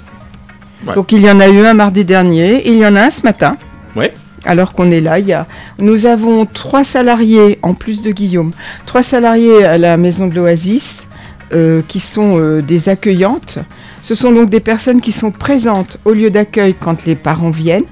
Ouais. 0.86 0.94
Donc 0.94 1.12
il 1.12 1.20
y 1.20 1.30
en 1.30 1.40
a 1.40 1.48
eu 1.48 1.64
un 1.64 1.74
mardi 1.74 2.04
dernier, 2.04 2.66
il 2.68 2.76
y 2.76 2.86
en 2.86 2.94
a 2.94 3.04
un 3.04 3.10
ce 3.10 3.22
matin. 3.22 3.56
Ouais. 3.96 4.12
Alors 4.44 4.72
qu'on 4.72 4.90
est 4.90 5.00
là, 5.00 5.18
il 5.18 5.26
y 5.26 5.32
a, 5.32 5.46
nous 5.78 6.06
avons 6.06 6.44
trois 6.44 6.84
salariés, 6.84 7.58
en 7.62 7.74
plus 7.74 8.02
de 8.02 8.10
Guillaume, 8.10 8.52
trois 8.84 9.02
salariés 9.02 9.64
à 9.64 9.78
la 9.78 9.96
maison 9.96 10.26
de 10.26 10.34
l'Oasis, 10.34 11.06
euh, 11.52 11.82
qui 11.86 12.00
sont 12.00 12.38
euh, 12.38 12.62
des 12.62 12.88
accueillantes. 12.88 13.58
Ce 14.02 14.14
sont 14.14 14.32
donc 14.32 14.50
des 14.50 14.60
personnes 14.60 15.00
qui 15.00 15.12
sont 15.12 15.30
présentes 15.30 15.98
au 16.04 16.12
lieu 16.12 16.30
d'accueil 16.30 16.74
quand 16.78 17.06
les 17.06 17.14
parents 17.14 17.50
viennent 17.50 17.84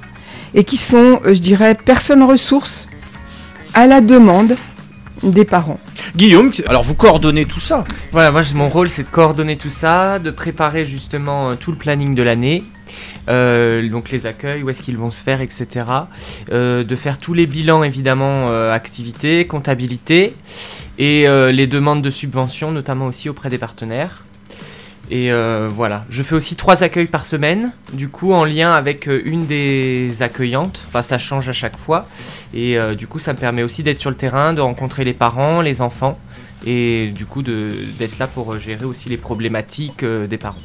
et 0.54 0.64
qui 0.64 0.76
sont, 0.76 1.20
euh, 1.24 1.34
je 1.34 1.40
dirais, 1.40 1.74
personnes 1.74 2.22
ressources 2.22 2.86
à 3.72 3.86
la 3.86 4.00
demande 4.00 4.56
des 5.22 5.44
parents. 5.44 5.78
Guillaume, 6.16 6.50
alors 6.66 6.82
vous 6.82 6.94
coordonnez 6.94 7.44
tout 7.44 7.60
ça? 7.60 7.84
Voilà, 8.10 8.32
moi 8.32 8.42
mon 8.54 8.68
rôle 8.68 8.90
c'est 8.90 9.04
de 9.04 9.08
coordonner 9.08 9.56
tout 9.56 9.70
ça, 9.70 10.18
de 10.18 10.30
préparer 10.30 10.84
justement 10.84 11.54
tout 11.54 11.70
le 11.70 11.76
planning 11.78 12.14
de 12.14 12.22
l'année, 12.22 12.64
euh, 13.28 13.88
donc 13.88 14.10
les 14.10 14.26
accueils, 14.26 14.62
où 14.62 14.70
est-ce 14.70 14.82
qu'ils 14.82 14.96
vont 14.96 15.10
se 15.10 15.22
faire, 15.22 15.40
etc. 15.40 15.86
Euh, 16.50 16.84
de 16.84 16.96
faire 16.96 17.18
tous 17.18 17.34
les 17.34 17.46
bilans 17.46 17.84
évidemment, 17.84 18.48
euh, 18.48 18.72
activités, 18.72 19.46
comptabilité, 19.46 20.34
et 20.98 21.26
les 21.52 21.66
demandes 21.66 22.02
de 22.02 22.10
subventions, 22.10 22.70
notamment 22.70 23.06
aussi 23.06 23.28
auprès 23.28 23.48
des 23.48 23.58
partenaires. 23.58 24.24
Et 25.10 25.30
voilà, 25.68 26.04
je 26.10 26.22
fais 26.22 26.34
aussi 26.34 26.54
trois 26.54 26.84
accueils 26.84 27.06
par 27.06 27.24
semaine, 27.24 27.72
du 27.92 28.08
coup 28.08 28.32
en 28.32 28.44
lien 28.44 28.72
avec 28.72 29.06
une 29.06 29.46
des 29.46 30.14
accueillantes, 30.20 30.82
enfin 30.86 31.02
ça 31.02 31.18
change 31.18 31.48
à 31.48 31.52
chaque 31.52 31.78
fois, 31.78 32.06
et 32.54 32.76
du 32.96 33.06
coup 33.06 33.18
ça 33.18 33.32
me 33.32 33.38
permet 33.38 33.62
aussi 33.62 33.82
d'être 33.82 33.98
sur 33.98 34.10
le 34.10 34.16
terrain, 34.16 34.52
de 34.52 34.60
rencontrer 34.60 35.02
les 35.02 35.14
parents, 35.14 35.60
les 35.60 35.80
enfants, 35.80 36.18
et 36.66 37.08
du 37.08 37.26
coup 37.26 37.42
d'être 37.42 38.18
là 38.18 38.26
pour 38.26 38.58
gérer 38.58 38.84
aussi 38.84 39.08
les 39.08 39.16
problématiques 39.16 40.04
des 40.04 40.38
parents. 40.38 40.60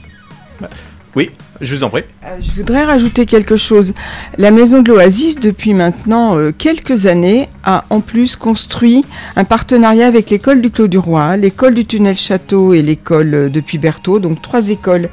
Oui, 1.17 1.31
je 1.61 1.73
vous 1.73 1.83
en 1.83 1.89
prie. 1.89 2.03
Euh, 2.25 2.37
Je 2.39 2.51
voudrais 2.51 2.83
rajouter 2.83 3.25
quelque 3.25 3.55
chose. 3.55 3.95
La 4.37 4.51
maison 4.51 4.83
de 4.83 4.91
l'Oasis, 4.91 5.39
depuis 5.39 5.73
maintenant 5.73 6.37
euh, 6.37 6.51
quelques 6.55 7.07
années, 7.07 7.49
a 7.63 7.85
en 7.89 8.01
plus 8.01 8.35
construit 8.35 9.03
un 9.35 9.43
partenariat 9.43 10.05
avec 10.05 10.29
l'école 10.29 10.61
du 10.61 10.69
Clos 10.69 10.87
du 10.87 10.99
Roi, 10.99 11.35
l'école 11.35 11.73
du 11.73 11.85
Tunnel 11.85 12.15
Château 12.17 12.75
et 12.75 12.83
l'école 12.83 13.33
euh, 13.33 13.49
de 13.49 13.59
Puy-Berthaud, 13.61 14.19
donc 14.19 14.43
trois 14.43 14.69
écoles 14.69 15.09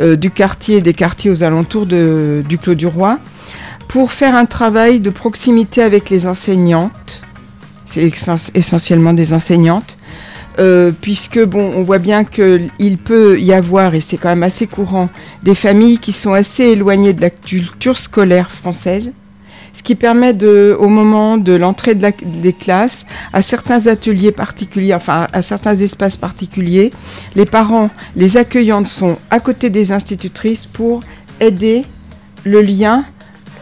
du 0.00 0.30
quartier 0.30 0.76
et 0.76 0.80
des 0.80 0.94
quartiers 0.94 1.28
aux 1.28 1.42
alentours 1.42 1.86
du 1.86 2.58
Clos 2.62 2.76
du 2.76 2.86
Roi, 2.86 3.18
pour 3.88 4.12
faire 4.12 4.36
un 4.36 4.46
travail 4.46 5.00
de 5.00 5.10
proximité 5.10 5.82
avec 5.82 6.08
les 6.08 6.28
enseignantes. 6.28 7.22
C'est 7.84 8.06
essen- 8.06 8.50
essentiellement 8.54 9.12
des 9.12 9.32
enseignantes. 9.32 9.96
Euh, 10.58 10.90
puisque 11.00 11.38
on 11.54 11.82
voit 11.84 11.98
bien 11.98 12.24
qu'il 12.24 12.98
peut 12.98 13.38
y 13.40 13.52
avoir, 13.52 13.94
et 13.94 14.00
c'est 14.00 14.16
quand 14.16 14.28
même 14.28 14.42
assez 14.42 14.66
courant, 14.66 15.08
des 15.44 15.54
familles 15.54 15.98
qui 15.98 16.12
sont 16.12 16.32
assez 16.32 16.64
éloignées 16.64 17.12
de 17.12 17.20
la 17.20 17.30
culture 17.30 17.96
scolaire 17.96 18.50
française, 18.50 19.12
ce 19.72 19.84
qui 19.84 19.94
permet 19.94 20.34
de, 20.34 20.76
au 20.80 20.88
moment 20.88 21.36
de 21.38 21.52
l'entrée 21.52 21.94
des 21.94 22.52
classes, 22.52 23.06
à 23.32 23.40
certains 23.40 23.86
ateliers 23.86 24.32
particuliers, 24.32 24.94
enfin 24.94 25.28
à 25.32 25.42
certains 25.42 25.76
espaces 25.76 26.16
particuliers, 26.16 26.90
les 27.36 27.46
parents, 27.46 27.90
les 28.16 28.36
accueillantes 28.36 28.88
sont 28.88 29.16
à 29.30 29.38
côté 29.38 29.70
des 29.70 29.92
institutrices 29.92 30.66
pour 30.66 31.04
aider 31.40 31.84
le 32.44 32.62
lien 32.62 33.04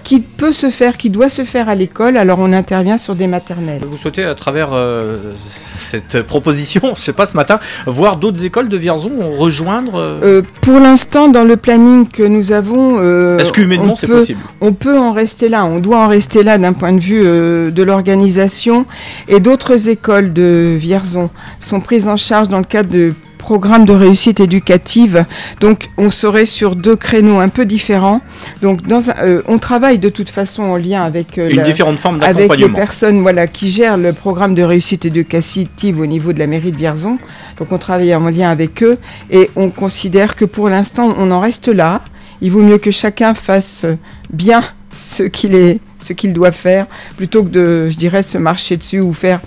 qui 0.07 0.21
peut 0.21 0.53
se 0.53 0.71
faire, 0.71 0.97
qui 0.97 1.11
doit 1.11 1.29
se 1.29 1.45
faire 1.45 1.69
à 1.69 1.75
l'école, 1.75 2.16
alors 2.16 2.38
on 2.38 2.53
intervient 2.53 2.97
sur 2.97 3.16
des 3.16 3.27
maternelles. 3.27 3.81
Vous 3.85 3.97
souhaitez, 3.97 4.23
à 4.23 4.37
travers 4.37 4.69
euh, 4.73 5.33
cette 5.79 6.23
proposition, 6.23 6.92
je 6.95 7.01
sais 7.01 7.12
pas 7.12 7.27
ce 7.27 7.37
matin, 7.37 7.59
voir 7.87 8.16
d'autres 8.16 8.45
écoles 8.45 8.69
de 8.69 8.77
Vierzon 8.77 9.11
rejoindre 9.37 9.97
euh, 9.97 10.21
Euh, 10.23 10.42
pour 10.61 10.79
l'instant, 10.79 11.29
dans 11.29 11.42
le 11.42 11.57
planning 11.57 12.07
que 12.09 12.23
nous 12.23 12.53
avons, 12.53 13.01
Est-ce 13.38 13.51
qu'humainement 13.51 13.95
on 13.95 13.97
c'est 13.97 14.07
possible? 14.07 14.38
On 14.61 14.73
peut 14.73 14.97
en 14.97 15.12
rester 15.12 15.49
là, 15.49 15.64
on 15.64 15.81
doit 15.81 15.99
en 15.99 16.07
rester 16.07 16.45
là 16.45 16.57
d'un 16.57 16.73
point 16.73 16.92
de 16.92 17.01
vue 17.01 17.25
de 17.25 17.83
l'organisation. 17.83 18.87
Et 19.27 19.40
d'autres 19.40 19.88
écoles 19.88 20.33
de 20.33 20.77
Vierzon 20.79 21.31
sont 21.59 21.81
prises 21.81 22.07
en 22.07 22.16
charge 22.16 22.47
dans 22.47 22.59
le 22.59 22.64
cadre 22.64 22.90
de 22.90 23.12
programme 23.46 23.85
de 23.85 23.92
réussite 23.92 24.40
éducative. 24.40 25.24
Donc, 25.61 25.88
on 25.98 26.11
serait 26.11 26.46
sur 26.46 26.74
deux 26.74 26.96
créneaux 26.96 27.38
un 27.38 27.48
peu 27.48 27.64
différents. 27.64 28.20
Donc, 28.61 28.82
dans 28.82 29.09
un- 29.11 29.14
euh, 29.22 29.42
on 29.46 29.59
travaille 29.59 29.98
de 30.00 30.09
toute 30.09 30.30
façon 30.30 30.64
en 30.64 30.76
lien 30.76 31.02
avec, 31.04 31.38
euh, 31.38 31.48
Une 31.50 31.59
la- 31.59 31.62
différente 31.62 31.98
forme 31.98 32.20
avec 32.22 32.48
les 32.56 32.68
personnes 32.68 33.20
voilà, 33.20 33.46
qui 33.46 33.70
gèrent 33.70 33.98
le 33.98 34.12
programme 34.12 34.56
de 34.56 34.64
réussite 34.64 35.04
éducative 35.04 36.00
au 36.00 36.06
niveau 36.06 36.32
de 36.32 36.40
la 36.40 36.48
mairie 36.48 36.72
de 36.72 36.76
Vierzon. 36.76 37.18
Donc, 37.59 37.70
on 37.70 37.78
travaille 37.78 38.12
en 38.16 38.28
lien 38.30 38.50
avec 38.50 38.82
eux 38.82 38.98
et 39.30 39.48
on 39.54 39.70
considère 39.70 40.35
que 40.35 40.44
pour 40.44 40.68
l'instant, 40.68 41.14
on 41.16 41.30
en 41.30 41.38
reste 41.38 41.68
là. 41.68 42.00
Il 42.42 42.50
vaut 42.50 42.62
mieux 42.62 42.78
que 42.78 42.90
chacun 42.90 43.32
fasse 43.35 43.87
bien 44.28 44.61
ce 44.92 45.22
qu'il 45.22 45.54
est, 45.54 45.78
ce 46.00 46.12
qu'il 46.14 46.32
doit 46.32 46.50
faire, 46.52 46.87
plutôt 47.16 47.44
que 47.44 47.50
de, 47.50 47.88
je 47.90 47.96
dirais, 47.96 48.24
se 48.24 48.38
marcher 48.38 48.76
dessus 48.76 49.00
ou 49.00 49.12
faire 49.12 49.38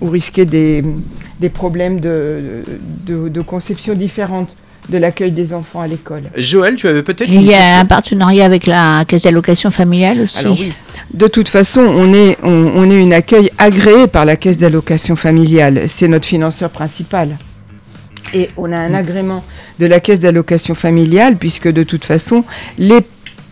ou 0.00 0.10
risquer 0.10 0.44
des, 0.44 0.82
des 1.40 1.48
problèmes 1.48 2.00
de, 2.00 2.62
de, 3.06 3.28
de 3.28 3.40
conception 3.40 3.94
différentes 3.94 4.54
de 4.88 4.98
l'accueil 4.98 5.32
des 5.32 5.52
enfants 5.52 5.80
à 5.80 5.88
l'école. 5.88 6.22
Joël, 6.36 6.76
tu 6.76 6.86
avais 6.86 7.02
peut-être 7.02 7.28
Il 7.28 7.42
y 7.42 7.54
a 7.54 7.56
question 7.58 7.80
un 7.80 7.84
partenariat 7.86 8.44
avec 8.44 8.66
la 8.66 9.04
caisse 9.06 9.22
d'allocation 9.22 9.70
familiale 9.72 10.20
aussi. 10.20 10.38
Alors 10.38 10.56
oui, 10.60 10.72
de 11.12 11.26
toute 11.26 11.48
façon, 11.48 11.80
on 11.80 12.12
est, 12.14 12.36
on, 12.44 12.70
on 12.76 12.90
est 12.90 13.02
une 13.02 13.12
accueil 13.12 13.50
agréé 13.58 14.06
par 14.06 14.24
la 14.24 14.36
caisse 14.36 14.58
d'allocation 14.58 15.16
familiale. 15.16 15.88
C'est 15.88 16.06
notre 16.06 16.26
financeur 16.26 16.70
principal. 16.70 17.36
Et 18.32 18.50
on 18.56 18.70
a 18.72 18.76
un 18.76 18.94
agrément 18.94 19.42
de 19.80 19.86
la 19.86 19.98
caisse 19.98 20.20
d'allocation 20.20 20.74
familiale, 20.74 21.36
puisque 21.36 21.68
de 21.68 21.82
toute 21.82 22.04
façon, 22.04 22.44
les, 22.78 23.00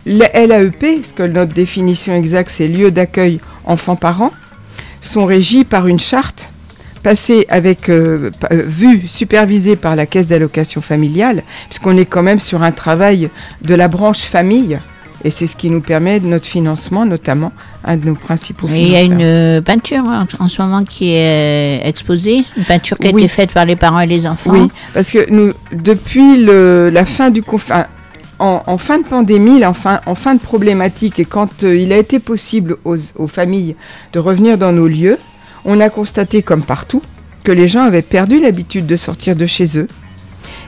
les 0.05 0.29
LAEP, 0.47 1.03
ce 1.03 1.13
que 1.13 1.23
notre 1.23 1.53
définition 1.53 2.13
exacte, 2.15 2.49
c'est 2.49 2.67
lieu 2.67 2.91
d'accueil 2.91 3.39
enfants-parents, 3.65 4.31
sont 5.07 5.25
régis 5.25 5.63
par 5.63 5.87
une 5.87 5.99
charte 5.99 6.49
passée 7.03 7.45
avec 7.49 7.89
euh, 7.89 8.31
euh, 8.51 8.63
vue 8.65 9.07
supervisée 9.07 9.75
par 9.75 9.95
la 9.95 10.05
caisse 10.07 10.27
d'allocation 10.27 10.81
familiale, 10.81 11.43
puisqu'on 11.69 11.97
est 11.97 12.05
quand 12.05 12.23
même 12.23 12.39
sur 12.39 12.63
un 12.63 12.71
travail 12.71 13.29
de 13.61 13.75
la 13.75 13.87
branche 13.87 14.21
famille. 14.23 14.79
Et 15.23 15.31
c'est 15.31 15.47
ce 15.47 15.55
qui 15.55 15.69
nous 15.71 15.81
permet 15.81 16.19
de 16.19 16.27
notre 16.27 16.45
financement, 16.45 17.03
notamment 17.05 17.51
un 17.83 17.97
de 17.97 18.05
nos 18.05 18.13
principaux 18.15 18.67
Et 18.69 18.81
il 18.81 18.89
y 18.91 18.95
a 18.95 19.01
une 19.01 19.21
euh, 19.23 19.61
peinture 19.61 20.03
hein, 20.07 20.27
en 20.39 20.47
ce 20.47 20.61
moment 20.61 20.83
qui 20.83 21.13
est 21.13 21.81
exposée, 21.87 22.43
une 22.57 22.63
peinture 22.63 22.97
qui 22.97 23.07
a 23.07 23.11
Oui. 23.11 23.21
été 23.23 23.27
faite 23.27 23.51
par 23.51 23.65
les 23.65 23.75
parents 23.75 23.99
et 23.99 24.05
les 24.07 24.27
enfants. 24.27 24.51
Oui, 24.53 24.67
parce 24.93 25.09
que 25.11 25.27
nous, 25.31 25.51
depuis 25.71 26.43
le- 26.43 26.89
la 26.91 27.05
fin 27.05 27.29
du 27.31 27.41
confinement, 27.41 27.85
en, 28.39 28.77
fin 28.77 28.99
de 28.99 29.05
pandémie, 29.05 29.63
en, 29.65 29.73
fin, 29.73 30.35
de 30.35 30.39
problématique, 30.39 31.19
et 31.19 31.25
quand 31.25 31.63
euh, 31.63 31.75
il 31.75 31.93
a 31.93 31.97
été 31.97 32.19
possible 32.19 32.77
aux, 32.83 33.27
familles 33.27 33.75
de 34.13 34.19
revenir 34.19 34.57
dans 34.57 34.71
nos 34.71 34.87
lieux, 34.87 35.17
on 35.63 35.79
a 35.79 35.89
constaté, 35.89 36.41
comme 36.41 36.63
partout, 36.63 37.01
que 37.43 37.51
les 37.51 37.67
gens 37.67 37.83
avaient 37.83 38.01
perdu 38.01 38.39
l'habitude 38.39 38.85
de 38.85 38.97
sortir 38.97 39.35
de 39.35 39.45
chez 39.45 39.77
eux. 39.77 39.87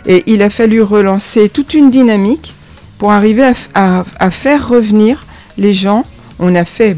Et 0.05 0.23
il 0.27 0.41
a 0.41 0.49
fallu 0.49 0.81
relancer 0.81 1.49
toute 1.49 1.73
une 1.73 1.91
dynamique 1.91 2.53
pour 2.97 3.11
arriver 3.11 3.51
à, 3.73 4.31
faire 4.31 4.69
revenir 4.69 5.25
les 5.57 5.73
gens. 5.73 6.05
On 6.39 6.55
a 6.55 6.65
fait 6.65 6.97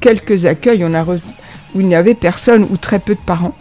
quelques 0.00 0.46
accueils 0.46 0.84
où 0.84 1.80
il 1.80 1.86
n'y 1.86 1.94
avait 1.94 2.14
personne 2.14 2.66
ou 2.70 2.76
très 2.76 2.98
peu 2.98 3.14
de 3.14 3.20
parents. 3.20 3.54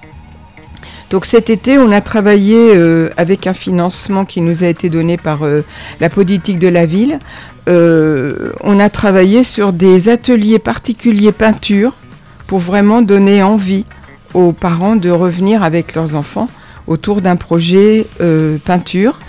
Donc 1.10 1.26
cet 1.26 1.50
été, 1.50 1.78
on 1.78 1.92
a 1.92 2.02
travaillé 2.02 2.72
euh, 2.76 3.10
avec 3.16 3.48
un 3.48 3.54
financement 3.54 4.26
qui 4.26 4.42
nous 4.42 4.64
a 4.64 4.68
été 4.68 4.90
donné 4.90 5.18
par 5.18 5.44
euh, 5.44 5.64
la 6.02 6.10
politique 6.10 6.60
de 6.60 6.68
la 6.68 6.86
ville. 6.86 7.20
Euh, 7.70 8.52
on 8.62 8.80
a 8.80 8.90
travaillé 8.90 9.44
sur 9.44 9.72
des 9.72 10.10
ateliers 10.10 10.60
particuliers 10.60 11.32
peinture 11.32 11.94
pour 12.48 12.60
vraiment 12.60 13.02
donner 13.02 13.42
envie 13.42 13.86
aux 14.34 14.52
parents 14.52 14.98
de 14.98 15.10
revenir 15.10 15.64
avec 15.64 15.96
leurs 15.96 16.16
enfants 16.16 16.50
autour 16.88 17.22
d'un 17.22 17.36
projet 17.36 18.08
peinture. 18.64 19.20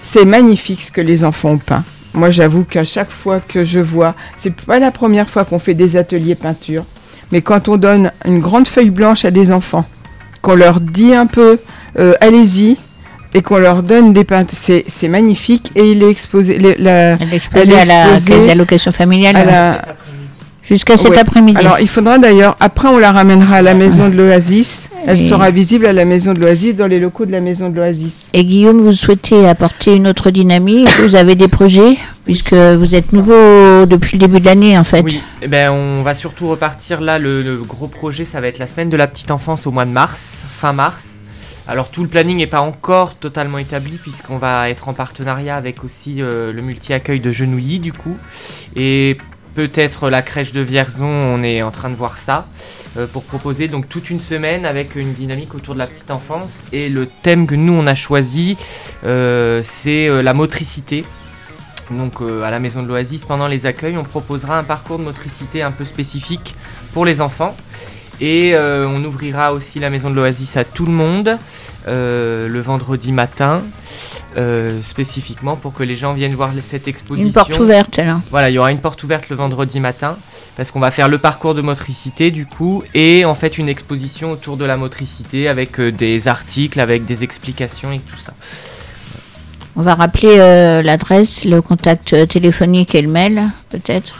C'est 0.00 0.24
magnifique 0.24 0.80
ce 0.82 0.90
que 0.90 1.02
les 1.02 1.24
enfants 1.24 1.50
ont 1.50 1.58
peint. 1.58 1.84
Moi, 2.14 2.30
j'avoue 2.30 2.64
qu'à 2.64 2.84
chaque 2.84 3.10
fois 3.10 3.40
que 3.40 3.64
je 3.64 3.80
vois, 3.80 4.14
c'est 4.38 4.54
pas 4.54 4.78
la 4.78 4.90
première 4.90 5.28
fois 5.28 5.44
qu'on 5.44 5.58
fait 5.58 5.74
des 5.74 5.96
ateliers 5.96 6.34
peinture, 6.34 6.84
mais 7.32 7.42
quand 7.42 7.68
on 7.68 7.76
donne 7.76 8.12
une 8.24 8.40
grande 8.40 8.66
feuille 8.66 8.90
blanche 8.90 9.26
à 9.26 9.30
des 9.30 9.52
enfants, 9.52 9.84
qu'on 10.42 10.54
leur 10.54 10.80
dit 10.80 11.14
un 11.14 11.26
peu, 11.26 11.58
euh, 11.98 12.14
allez-y, 12.20 12.76
et 13.34 13.42
qu'on 13.42 13.58
leur 13.58 13.82
donne 13.82 14.12
des 14.12 14.24
peintures, 14.24 14.58
c'est 14.58 14.84
c'est 14.88 15.08
magnifique. 15.08 15.70
Et 15.76 15.92
il 15.92 16.02
est 16.02 16.10
exposé, 16.10 16.58
les- 16.58 16.74
la- 16.76 17.12
Elle 17.20 17.32
est 17.32 17.36
exposée 17.36 17.62
Elle 17.64 17.70
est 17.70 17.80
à 17.80 17.84
la 17.84 18.04
familiale. 18.04 18.16
à 19.36 19.44
la- 19.44 19.84
jusqu'à 20.70 20.96
cet 20.96 21.10
Ouais. 21.10 21.18
après-midi. 21.18 21.58
Alors, 21.58 21.80
il 21.80 21.88
faudra 21.88 22.18
d'ailleurs, 22.18 22.56
après, 22.60 22.88
on 22.88 22.98
la 22.98 23.10
ramènera 23.12 23.56
à 23.56 23.62
la 23.62 23.74
maison 23.74 24.08
de 24.08 24.14
l'Oasis. 24.16 24.88
Elle 25.06 25.20
Et- 25.20 25.28
sera 25.28 25.50
visible 25.50 25.84
à 25.86 25.92
la 25.92 26.04
maison 26.04 26.32
de 26.32 26.38
l'Oasis, 26.40 26.74
dans 26.76 26.86
les 26.86 27.00
locaux 27.00 27.26
de 27.26 27.32
la 27.32 27.40
maison 27.40 27.68
de 27.70 27.76
l'Oasis. 27.76 28.28
Et 28.32 28.44
Guillaume, 28.44 28.80
vous 28.80 28.92
souhaitez 28.92 29.48
apporter 29.48 29.96
une 29.96 30.06
autre 30.06 30.30
dynamique? 30.30 30.88
Vous 31.00 31.16
avez 31.16 31.34
des 31.34 31.48
projets? 31.48 31.96
Puisque 32.24 32.54
vous 32.54 32.94
êtes 32.94 33.12
nouveau 33.12 33.86
depuis 33.86 34.16
le 34.16 34.26
début 34.26 34.38
de 34.40 34.46
l'année, 34.46 34.78
en 34.78 34.84
fait. 34.84 35.02
Oui, 35.02 35.20
eh 35.42 35.48
ben, 35.48 35.70
on 35.72 36.02
va 36.02 36.14
surtout 36.14 36.48
repartir 36.48 37.00
là. 37.00 37.18
Le, 37.18 37.42
le 37.42 37.56
gros 37.56 37.88
projet, 37.88 38.24
ça 38.24 38.40
va 38.40 38.46
être 38.46 38.58
la 38.58 38.68
semaine 38.68 38.88
de 38.88 38.96
la 38.96 39.08
petite 39.08 39.32
enfance 39.32 39.66
au 39.66 39.72
mois 39.72 39.84
de 39.86 39.90
mars, 39.90 40.44
fin 40.48 40.72
mars. 40.72 41.02
Alors 41.68 41.90
tout 41.90 42.02
le 42.02 42.08
planning 42.08 42.38
n'est 42.38 42.48
pas 42.48 42.62
encore 42.62 43.14
totalement 43.14 43.58
établi 43.58 43.92
puisqu'on 44.02 44.38
va 44.38 44.70
être 44.70 44.88
en 44.88 44.92
partenariat 44.92 45.54
avec 45.56 45.84
aussi 45.84 46.20
euh, 46.20 46.52
le 46.52 46.62
multi-accueil 46.62 47.20
de 47.20 47.30
Genouilly 47.30 47.78
du 47.78 47.92
coup. 47.92 48.16
Et 48.74 49.18
peut-être 49.54 50.10
la 50.10 50.22
crèche 50.22 50.52
de 50.52 50.60
Vierzon, 50.60 51.06
on 51.06 51.42
est 51.42 51.62
en 51.62 51.70
train 51.70 51.90
de 51.90 51.96
voir 51.96 52.18
ça. 52.18 52.46
euh, 52.96 53.06
pour 53.06 53.22
proposer 53.22 53.68
donc 53.68 53.88
toute 53.88 54.10
une 54.10 54.20
semaine 54.20 54.64
avec 54.64 54.96
une 54.96 55.12
dynamique 55.12 55.54
autour 55.54 55.74
de 55.74 55.78
la 55.78 55.86
petite 55.86 56.10
enfance. 56.10 56.64
Et 56.72 56.88
le 56.88 57.06
thème 57.06 57.46
que 57.46 57.54
nous 57.54 57.72
on 57.72 57.86
a 57.86 57.94
choisi, 57.94 58.56
euh, 59.04 59.60
c'est 59.64 60.08
euh, 60.08 60.22
la 60.22 60.34
motricité. 60.34 61.04
Donc 61.90 62.20
à 62.44 62.50
la 62.52 62.60
maison 62.60 62.84
de 62.84 62.88
l'Oasis, 62.88 63.24
pendant 63.24 63.48
les 63.48 63.66
accueils, 63.66 63.96
on 63.96 64.04
proposera 64.04 64.56
un 64.56 64.62
parcours 64.62 64.98
de 64.98 65.02
motricité 65.02 65.60
un 65.60 65.72
peu 65.72 65.84
spécifique 65.84 66.54
pour 66.92 67.04
les 67.04 67.20
enfants. 67.20 67.56
Et 68.20 68.54
on 68.56 69.02
ouvrira 69.04 69.52
aussi 69.52 69.80
la 69.80 69.90
maison 69.90 70.08
de 70.08 70.14
l'Oasis 70.14 70.56
à 70.56 70.62
tout 70.62 70.86
le 70.86 70.92
monde 70.92 71.36
euh, 71.88 72.48
le 72.48 72.60
vendredi 72.60 73.10
matin, 73.10 73.62
euh, 74.36 74.80
spécifiquement 74.82 75.56
pour 75.56 75.72
que 75.72 75.82
les 75.82 75.96
gens 75.96 76.12
viennent 76.12 76.34
voir 76.34 76.50
cette 76.62 76.88
exposition. 76.88 77.28
Une 77.28 77.32
porte 77.32 77.58
ouverte, 77.58 77.96
là. 77.96 78.20
Voilà, 78.30 78.50
il 78.50 78.54
y 78.54 78.58
aura 78.58 78.70
une 78.70 78.80
porte 78.80 79.02
ouverte 79.02 79.28
le 79.30 79.36
vendredi 79.36 79.80
matin 79.80 80.16
parce 80.56 80.70
qu'on 80.70 80.80
va 80.80 80.90
faire 80.90 81.08
le 81.08 81.18
parcours 81.18 81.54
de 81.54 81.62
motricité 81.62 82.30
du 82.30 82.44
coup 82.44 82.82
et 82.94 83.24
en 83.24 83.34
fait 83.34 83.56
une 83.56 83.68
exposition 83.68 84.32
autour 84.32 84.56
de 84.56 84.64
la 84.64 84.76
motricité 84.76 85.48
avec 85.48 85.80
euh, 85.80 85.90
des 85.90 86.28
articles, 86.28 86.80
avec 86.80 87.06
des 87.06 87.24
explications 87.24 87.92
et 87.92 87.98
tout 87.98 88.20
ça. 88.20 88.34
On 89.76 89.82
va 89.82 89.94
rappeler 89.94 90.82
l'adresse, 90.82 91.44
le 91.44 91.62
contact 91.62 92.28
téléphonique 92.28 92.94
et 92.96 93.02
le 93.02 93.08
mail, 93.08 93.50
peut-être. 93.70 94.16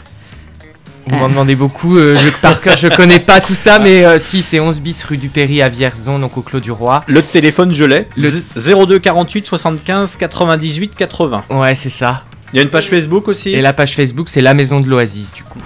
Vous 1.10 1.16
m'en 1.16 1.28
demandez 1.28 1.56
beaucoup, 1.56 1.96
euh, 1.96 2.16
je, 2.16 2.28
par 2.40 2.60
cœur 2.60 2.76
je 2.76 2.86
connais 2.88 3.18
pas 3.20 3.40
tout 3.40 3.54
ça, 3.54 3.78
mais 3.78 4.04
euh, 4.04 4.18
si 4.18 4.42
c'est 4.42 4.60
11 4.60 4.80
bis 4.80 5.02
rue 5.02 5.16
du 5.16 5.28
Péry 5.28 5.60
à 5.62 5.68
Vierzon, 5.68 6.18
donc 6.18 6.36
au 6.38 6.42
Clos 6.42 6.60
du 6.60 6.70
Roi. 6.70 7.04
Le 7.08 7.20
téléphone, 7.22 7.72
je 7.74 7.84
l'ai. 7.84 8.06
Le- 8.16 8.30
Z- 8.30 8.86
02 8.86 8.98
48 9.00 9.46
75 9.46 10.16
98 10.16 10.94
80. 10.94 11.44
Ouais, 11.50 11.74
c'est 11.74 11.90
ça. 11.90 12.22
Il 12.52 12.56
y 12.56 12.58
a 12.60 12.62
une 12.62 12.70
page 12.70 12.88
Facebook 12.88 13.28
aussi? 13.28 13.50
Et 13.50 13.60
la 13.62 13.72
page 13.72 13.94
Facebook, 13.94 14.28
c'est 14.28 14.40
la 14.42 14.54
maison 14.54 14.80
de 14.80 14.88
l'Oasis 14.88 15.32
du 15.32 15.42
coup. 15.44 15.60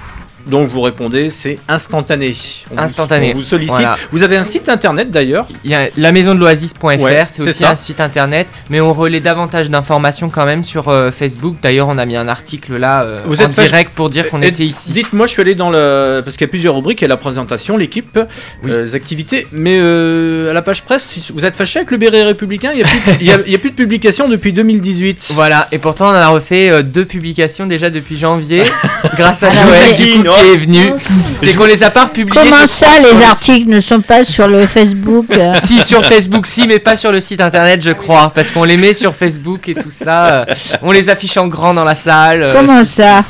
Donc 0.47 0.69
vous 0.69 0.81
répondez, 0.83 1.31
c'est 1.31 1.59
instantané. 1.69 2.35
On 2.71 2.75
vous- 2.75 2.81
Instantané. 2.81 3.31
On 3.33 3.37
vous 3.37 3.43
sollicite. 3.43 3.75
Voilà. 3.77 3.97
Vous 4.13 4.23
avez 4.23 4.37
un 4.37 4.45
site 4.45 4.69
internet 4.69 5.11
d'ailleurs? 5.11 5.47
Il 5.65 5.71
y 5.71 5.75
a 5.75 5.89
la 5.97 6.13
maison 6.13 6.35
de 6.35 6.41
l'oasis.fr, 6.41 6.85
Ouais, 7.01 7.25
c'est 7.27 7.43
aussi 7.43 7.53
ça. 7.55 7.71
un 7.71 7.77
site 7.77 8.01
internet, 8.01 8.47
mais 8.71 8.81
on 8.81 8.93
relaie 8.93 9.21
davantage 9.21 9.71
d'informations 9.71 10.29
quand 10.29 10.45
même 10.45 10.65
sur 10.65 10.89
euh, 10.89 11.11
Facebook. 11.11 11.57
D'ailleurs, 11.63 11.89
on 11.89 11.99
a 11.99 12.05
mis 12.07 12.17
un 12.17 12.29
article 12.29 12.77
là 12.77 13.03
euh, 13.05 13.21
Vous 13.25 13.41
en 13.41 13.47
êtes 13.47 13.53
direct 13.53 13.93
pour 13.95 14.11
dire 14.11 14.29
qu'on 14.29 14.43
Et 14.43 14.49
était 14.49 14.65
ici. 14.65 14.93
Dites-moi, 14.93 15.27
je 15.27 15.33
suis 15.33 15.43
allé 15.43 15.55
dans 15.55 15.71
le. 15.71 16.21
Parce 16.25 16.37
qu'il 16.37 16.47
y 16.47 16.49
a 16.49 16.51
plusieurs 16.51 16.75
rubriques, 16.77 17.01
il 17.01 17.05
y 17.05 17.07
a 17.07 17.09
la 17.09 17.17
présentation, 17.17 17.77
l'équipe, 17.77 18.19
Oui. 18.63 18.71
euh, 18.71 18.85
les 18.85 18.95
activités. 18.95 19.47
Mais 19.53 19.79
à 19.81 20.53
la 20.53 20.63
page 20.63 20.83
presse, 20.83 21.31
vous 21.35 21.45
êtes 21.45 21.57
fâché 21.57 21.79
avec 21.81 21.91
le 21.91 21.97
béret 21.97 22.23
républicain 22.23 22.71
Il 22.73 22.77
n'y 22.77 22.83
a, 23.31 23.39
plus- 23.39 23.53
a- 23.53 23.55
a 23.55 23.59
de 23.59 23.75
publication 23.75 24.29
depuis 24.29 24.53
2018. 24.53 25.31
Voilà, 25.35 25.69
et 25.73 25.79
pourtant 25.79 26.07
on 26.11 26.15
a 26.15 26.29
refait 26.29 26.83
deux 26.83 27.05
publications 27.05 27.67
déjà 27.67 27.91
depuis 27.91 28.17
janvier, 28.19 28.65
grâce 29.17 29.43
à 29.43 29.49
Alors, 29.51 29.63
Joël 29.69 29.95
qui 30.41 30.49
est 30.53 30.57
venu. 30.57 30.93
C'est 31.41 31.57
qu'on 31.57 31.65
les 31.65 31.83
a 31.83 31.91
pas 31.91 32.05
republiés. 32.05 32.41
Comment 32.43 32.67
ça, 32.67 32.87
les 33.03 33.13
le 33.13 33.25
articles 33.25 33.69
ne 33.69 33.81
sont 33.81 34.01
pas 34.01 34.25
sur 34.25 34.49
le 34.49 34.67
Facebook 34.67 35.27
euh, 35.31 35.55
Si, 35.63 35.81
sur 35.83 36.05
Facebook, 36.05 36.47
si, 36.47 36.67
mais 36.67 36.79
pas 36.79 36.97
sur 36.97 37.13
le 37.13 37.21
site 37.21 37.41
internet, 37.41 37.83
je 37.83 37.91
crois. 37.93 38.31
Parce 38.35 38.51
qu'on 38.51 38.65
les 38.65 38.77
met 38.77 38.95
sur 38.95 39.15
Facebook 39.15 39.69
et 39.69 39.75
tout 39.75 39.91
ça. 39.91 40.35
euh, 40.35 40.45
on 40.83 40.93
les 40.93 41.09
affiche 41.11 41.37
en 41.37 41.47
grand 41.49 41.75
dans 41.75 41.85
la 41.85 41.95
salle. 41.95 42.43
euh, 42.43 42.53
Comment 42.55 42.85
ça. 42.85 43.25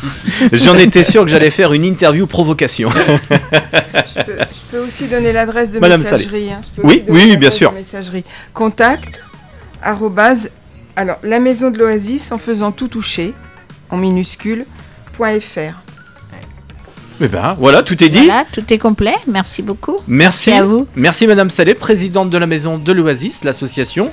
J'en 0.52 0.76
étais 0.76 1.04
sûr 1.04 1.24
que 1.24 1.30
j'allais 1.30 1.50
faire 1.50 1.72
une 1.72 1.84
interview 1.84 2.26
provocation. 2.26 2.90
Je 2.90 4.22
peux, 4.24 4.36
je 4.38 4.76
peux 4.76 4.84
aussi 4.86 5.04
donner 5.06 5.32
l'adresse 5.32 5.72
de 5.72 5.78
Madame 5.78 6.00
messagerie. 6.00 6.50
hein. 6.52 6.60
Oui, 6.82 7.04
oui, 7.08 7.36
bien 7.36 7.50
sûr. 7.50 7.72
Messagerie. 7.72 8.24
Contact, 8.52 9.22
arrobase, 9.82 10.50
alors 10.96 11.16
la 11.22 11.40
maison 11.40 11.70
de 11.70 11.78
l'Oasis 11.78 12.30
en 12.32 12.38
faisant 12.38 12.72
tout 12.72 12.88
toucher, 12.88 13.34
en 13.90 13.96
minuscule, 13.96 14.66
point 15.16 15.38
.fr. 15.40 15.82
Eh 17.20 17.28
ben, 17.28 17.54
voilà, 17.58 17.82
tout 17.82 18.02
est 18.02 18.08
dit. 18.08 18.18
Voilà, 18.24 18.44
tout 18.52 18.64
est 18.72 18.78
complet. 18.78 19.14
Merci 19.26 19.62
beaucoup. 19.62 19.98
Merci. 20.08 20.50
Merci 20.50 20.52
à 20.52 20.64
vous. 20.64 20.86
Merci 20.96 21.26
Madame 21.26 21.48
Salé, 21.50 21.74
présidente 21.74 22.30
de 22.30 22.38
la 22.38 22.46
maison 22.46 22.78
de 22.78 22.92
l'Oasis, 22.92 23.44
l'association. 23.44 24.10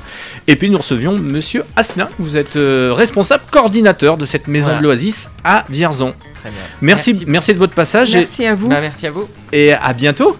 Et 0.48 0.56
puis 0.56 0.70
nous 0.70 0.78
recevions 0.78 1.18
Monsieur 1.18 1.64
Asselin. 1.76 2.08
Vous 2.20 2.38
êtes 2.38 2.56
euh, 2.58 2.94
responsable 2.94 3.44
coordinateur 3.52 4.18
de 4.18 4.26
cette 4.26 4.48
maison 4.48 4.66
Voilà. 4.68 4.80
de 4.80 4.84
l'Oasis 4.84 5.30
à 5.44 5.66
Vierzon. 5.70 6.14
Très 6.42 6.50
bien. 6.50 6.60
Merci, 6.82 7.24
merci, 7.28 7.54
de 7.54 7.60
votre 7.60 7.74
passage 7.74 8.16
et- 8.16 8.20
Merci 8.20 8.46
à 8.46 8.56
vous. 8.56 8.70
Bah, 8.70 8.82
merci 8.82 9.08
à 9.08 9.12
vous. 9.12 9.28
et, 9.52 9.74
à 9.74 9.94
bientôt. 9.94 10.36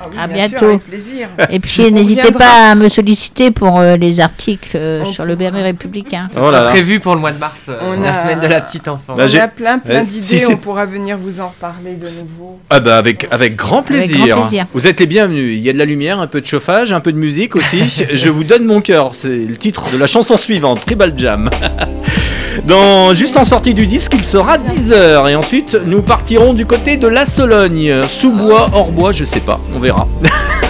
Ah 0.00 0.04
oui, 0.10 0.16
À 0.18 0.26
bien 0.28 0.42
sûr, 0.42 0.50
bientôt. 0.50 0.66
avec 0.66 0.80
plaisir. 0.84 1.28
Et 1.50 1.58
puis 1.60 1.90
n'hésitez 1.92 2.30
pas 2.32 2.70
à 2.70 2.74
me 2.74 2.88
solliciter 2.88 3.50
pour 3.50 3.80
euh, 3.80 3.96
les 3.96 4.20
articles 4.20 4.70
euh, 4.76 5.02
On 5.04 5.12
sur 5.12 5.24
le 5.24 5.34
Béret 5.34 5.62
républicain. 5.62 6.22
Ça 6.32 6.40
Oh 6.44 6.50
là 6.50 6.62
là. 6.64 6.70
prévu 6.70 7.00
pour 7.00 7.14
le 7.14 7.20
mois 7.20 7.32
de 7.32 7.38
mars, 7.38 7.62
euh, 7.68 7.78
On 7.82 8.00
la 8.00 8.10
a- 8.10 8.14
semaine 8.14 8.40
de 8.40 8.46
la 8.46 8.60
petite 8.60 8.86
enfant. 8.88 9.14
Bah, 9.14 9.24
On 9.24 9.26
j'ai- 9.26 9.40
a 9.40 9.48
plein, 9.48 9.78
plein 9.78 10.00
Ouais, 10.00 10.06
d'idées. 10.06 10.38
si 10.38 10.46
on 10.46 10.56
pourra 10.56 10.86
venir 10.86 11.18
vous 11.18 11.40
en 11.40 11.48
reparler 11.48 11.94
de 11.94 12.06
nouveau. 12.28 12.58
Ah 12.70 12.80
bah 12.80 12.96
avec, 12.98 13.26
avec 13.30 13.56
grand 13.56 13.82
plaisir. 13.82 14.26
grand 14.28 14.42
plaisir. 14.42 14.66
Vous 14.72 14.86
êtes 14.86 15.00
les 15.00 15.06
bienvenus. 15.06 15.56
Il 15.56 15.62
y 15.64 15.68
a 15.70 15.72
de 15.72 15.78
la 15.78 15.84
lumière, 15.84 16.20
un 16.20 16.26
peu 16.26 16.40
de 16.40 16.46
chauffage, 16.46 16.92
un 16.92 17.00
peu 17.00 17.12
de 17.12 17.18
musique 17.18 17.56
aussi. 17.56 17.82
Je 18.12 18.28
vous 18.28 18.44
donne 18.44 18.64
mon 18.64 18.80
cœur. 18.80 19.14
C'est 19.14 19.28
le 19.28 19.56
titre 19.56 19.90
de 19.92 19.96
la 19.98 20.06
chanson 20.06 20.36
suivante, 20.36 20.80
Tribal 20.86 21.14
Jam. 21.16 21.50
Dans, 22.66 23.14
juste 23.14 23.36
en 23.36 23.44
sortie 23.44 23.74
du 23.74 23.86
disque, 23.86 24.12
il 24.14 24.24
sera 24.24 24.58
10h. 24.58 25.30
Et 25.30 25.36
ensuite, 25.36 25.78
nous 25.86 26.02
partirons 26.02 26.54
du 26.54 26.66
côté 26.66 26.96
de 26.96 27.06
la 27.06 27.26
Sologne. 27.26 27.92
Sous 28.08 28.32
bois, 28.32 28.68
hors 28.72 28.90
bois, 28.90 29.12
je 29.12 29.24
sais 29.24 29.40
pas. 29.40 29.60
On 29.74 29.78
verra. 29.78 30.06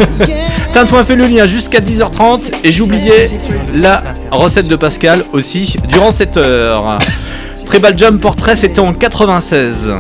Tintouin 0.75 1.05
fait 1.05 1.17
le 1.17 1.27
lien 1.27 1.47
jusqu'à 1.47 1.81
10h30. 1.81 2.53
Et 2.65 2.73
j'oubliais 2.73 3.31
la 3.75 4.03
recette 4.31 4.69
de 4.69 4.77
Pascal 4.77 5.25
aussi 5.33 5.77
durant 5.89 6.11
cette 6.11 6.37
heure. 6.37 6.99
Tribal 7.65 7.99
Jam 7.99 8.19
portrait, 8.19 8.57
c'était 8.57 8.81
en 8.81 8.93
96. 8.93 9.93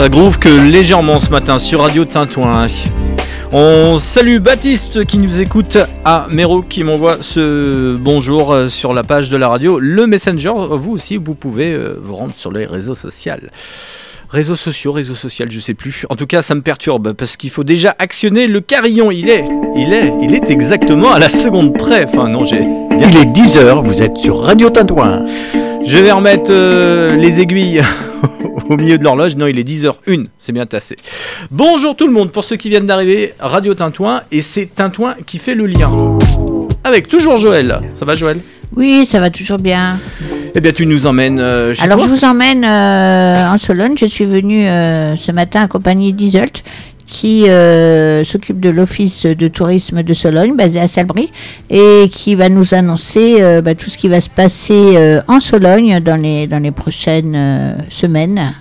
Ça 0.00 0.08
groove 0.08 0.38
que 0.38 0.48
légèrement 0.48 1.18
ce 1.18 1.28
matin 1.28 1.58
sur 1.58 1.82
Radio 1.82 2.06
Tintouin. 2.06 2.68
On 3.52 3.98
salue 3.98 4.38
Baptiste 4.38 5.04
qui 5.04 5.18
nous 5.18 5.42
écoute 5.42 5.76
à 6.06 6.26
Méro 6.30 6.62
qui 6.62 6.84
m'envoie 6.84 7.18
ce 7.20 7.96
bonjour 7.96 8.50
euh, 8.50 8.70
sur 8.70 8.94
la 8.94 9.02
page 9.02 9.28
de 9.28 9.36
la 9.36 9.48
radio. 9.48 9.78
Le 9.78 10.06
Messenger, 10.06 10.54
vous 10.70 10.92
aussi, 10.92 11.18
vous 11.18 11.34
pouvez 11.34 11.74
euh, 11.74 11.98
vous 12.02 12.14
rendre 12.16 12.34
sur 12.34 12.50
les 12.50 12.64
réseaux 12.64 12.94
sociaux. 12.94 13.34
Réseaux 14.30 14.56
sociaux, 14.56 14.92
réseaux 14.92 15.14
sociaux, 15.14 15.44
je 15.50 15.60
sais 15.60 15.74
plus. 15.74 16.06
En 16.08 16.14
tout 16.14 16.26
cas, 16.26 16.40
ça 16.40 16.54
me 16.54 16.62
perturbe 16.62 17.12
parce 17.12 17.36
qu'il 17.36 17.50
faut 17.50 17.64
déjà 17.64 17.94
actionner 17.98 18.46
le 18.46 18.62
carillon. 18.62 19.10
Il 19.10 19.28
est, 19.28 19.44
il 19.76 19.92
est, 19.92 20.14
il 20.22 20.34
est 20.34 20.48
exactement 20.48 21.12
à 21.12 21.18
la 21.18 21.28
seconde 21.28 21.76
près. 21.76 22.06
Enfin, 22.06 22.26
non, 22.26 22.44
j'ai 22.44 22.60
Il 22.92 23.04
est 23.04 23.32
10h, 23.36 23.86
vous 23.86 24.02
êtes 24.02 24.16
sur 24.16 24.40
Radio 24.40 24.70
Tintouin. 24.70 25.26
Je 25.84 25.98
vais 25.98 26.12
remettre 26.12 26.50
euh, 26.50 27.16
les 27.16 27.40
aiguilles 27.40 27.82
au 28.68 28.76
milieu 28.76 28.98
de 28.98 29.04
l'horloge. 29.04 29.36
Non, 29.36 29.46
il 29.46 29.58
est 29.58 29.68
10h01, 29.68 30.26
c'est 30.38 30.52
bien 30.52 30.66
tassé. 30.66 30.96
Bonjour 31.50 31.96
tout 31.96 32.06
le 32.06 32.12
monde, 32.12 32.30
pour 32.30 32.44
ceux 32.44 32.56
qui 32.56 32.68
viennent 32.68 32.86
d'arriver, 32.86 33.34
Radio 33.38 33.74
Tintouin, 33.74 34.22
et 34.30 34.42
c'est 34.42 34.66
Tintouin 34.66 35.14
qui 35.26 35.38
fait 35.38 35.54
le 35.54 35.66
lien. 35.66 35.90
Avec 36.84 37.08
toujours 37.08 37.36
Joël. 37.36 37.80
Ça 37.94 38.04
va 38.04 38.14
Joël? 38.14 38.40
Oui, 38.76 39.04
ça 39.04 39.18
va 39.20 39.30
toujours 39.30 39.58
bien. 39.58 39.98
Eh 40.54 40.60
bien 40.60 40.72
tu 40.72 40.86
nous 40.86 41.06
emmènes 41.06 41.40
euh, 41.40 41.74
chez 41.74 41.82
Alors 41.82 41.98
toi 41.98 42.06
je 42.06 42.12
vous 42.12 42.24
emmène 42.24 42.64
euh, 42.64 43.48
en 43.48 43.58
Sologne. 43.58 43.94
Je 43.96 44.06
suis 44.06 44.24
venue 44.24 44.64
ce 44.64 45.32
matin 45.32 45.62
accompagnée 45.62 46.12
d'Isolt 46.12 46.62
qui 47.10 47.48
euh, 47.50 48.22
s'occupe 48.24 48.60
de 48.60 48.70
l'office 48.70 49.26
de 49.26 49.48
tourisme 49.48 50.02
de 50.04 50.14
Sologne, 50.14 50.54
basé 50.56 50.78
à 50.80 50.86
Salbris, 50.86 51.30
et 51.68 52.08
qui 52.10 52.36
va 52.36 52.48
nous 52.48 52.72
annoncer 52.72 53.42
euh, 53.42 53.60
bah, 53.60 53.74
tout 53.74 53.90
ce 53.90 53.98
qui 53.98 54.06
va 54.08 54.20
se 54.20 54.30
passer 54.30 54.96
euh, 54.96 55.20
en 55.26 55.40
Sologne 55.40 55.98
dans 56.00 56.16
les, 56.22 56.46
dans 56.46 56.62
les 56.62 56.70
prochaines 56.70 57.34
euh, 57.36 57.72
semaines, 57.88 58.54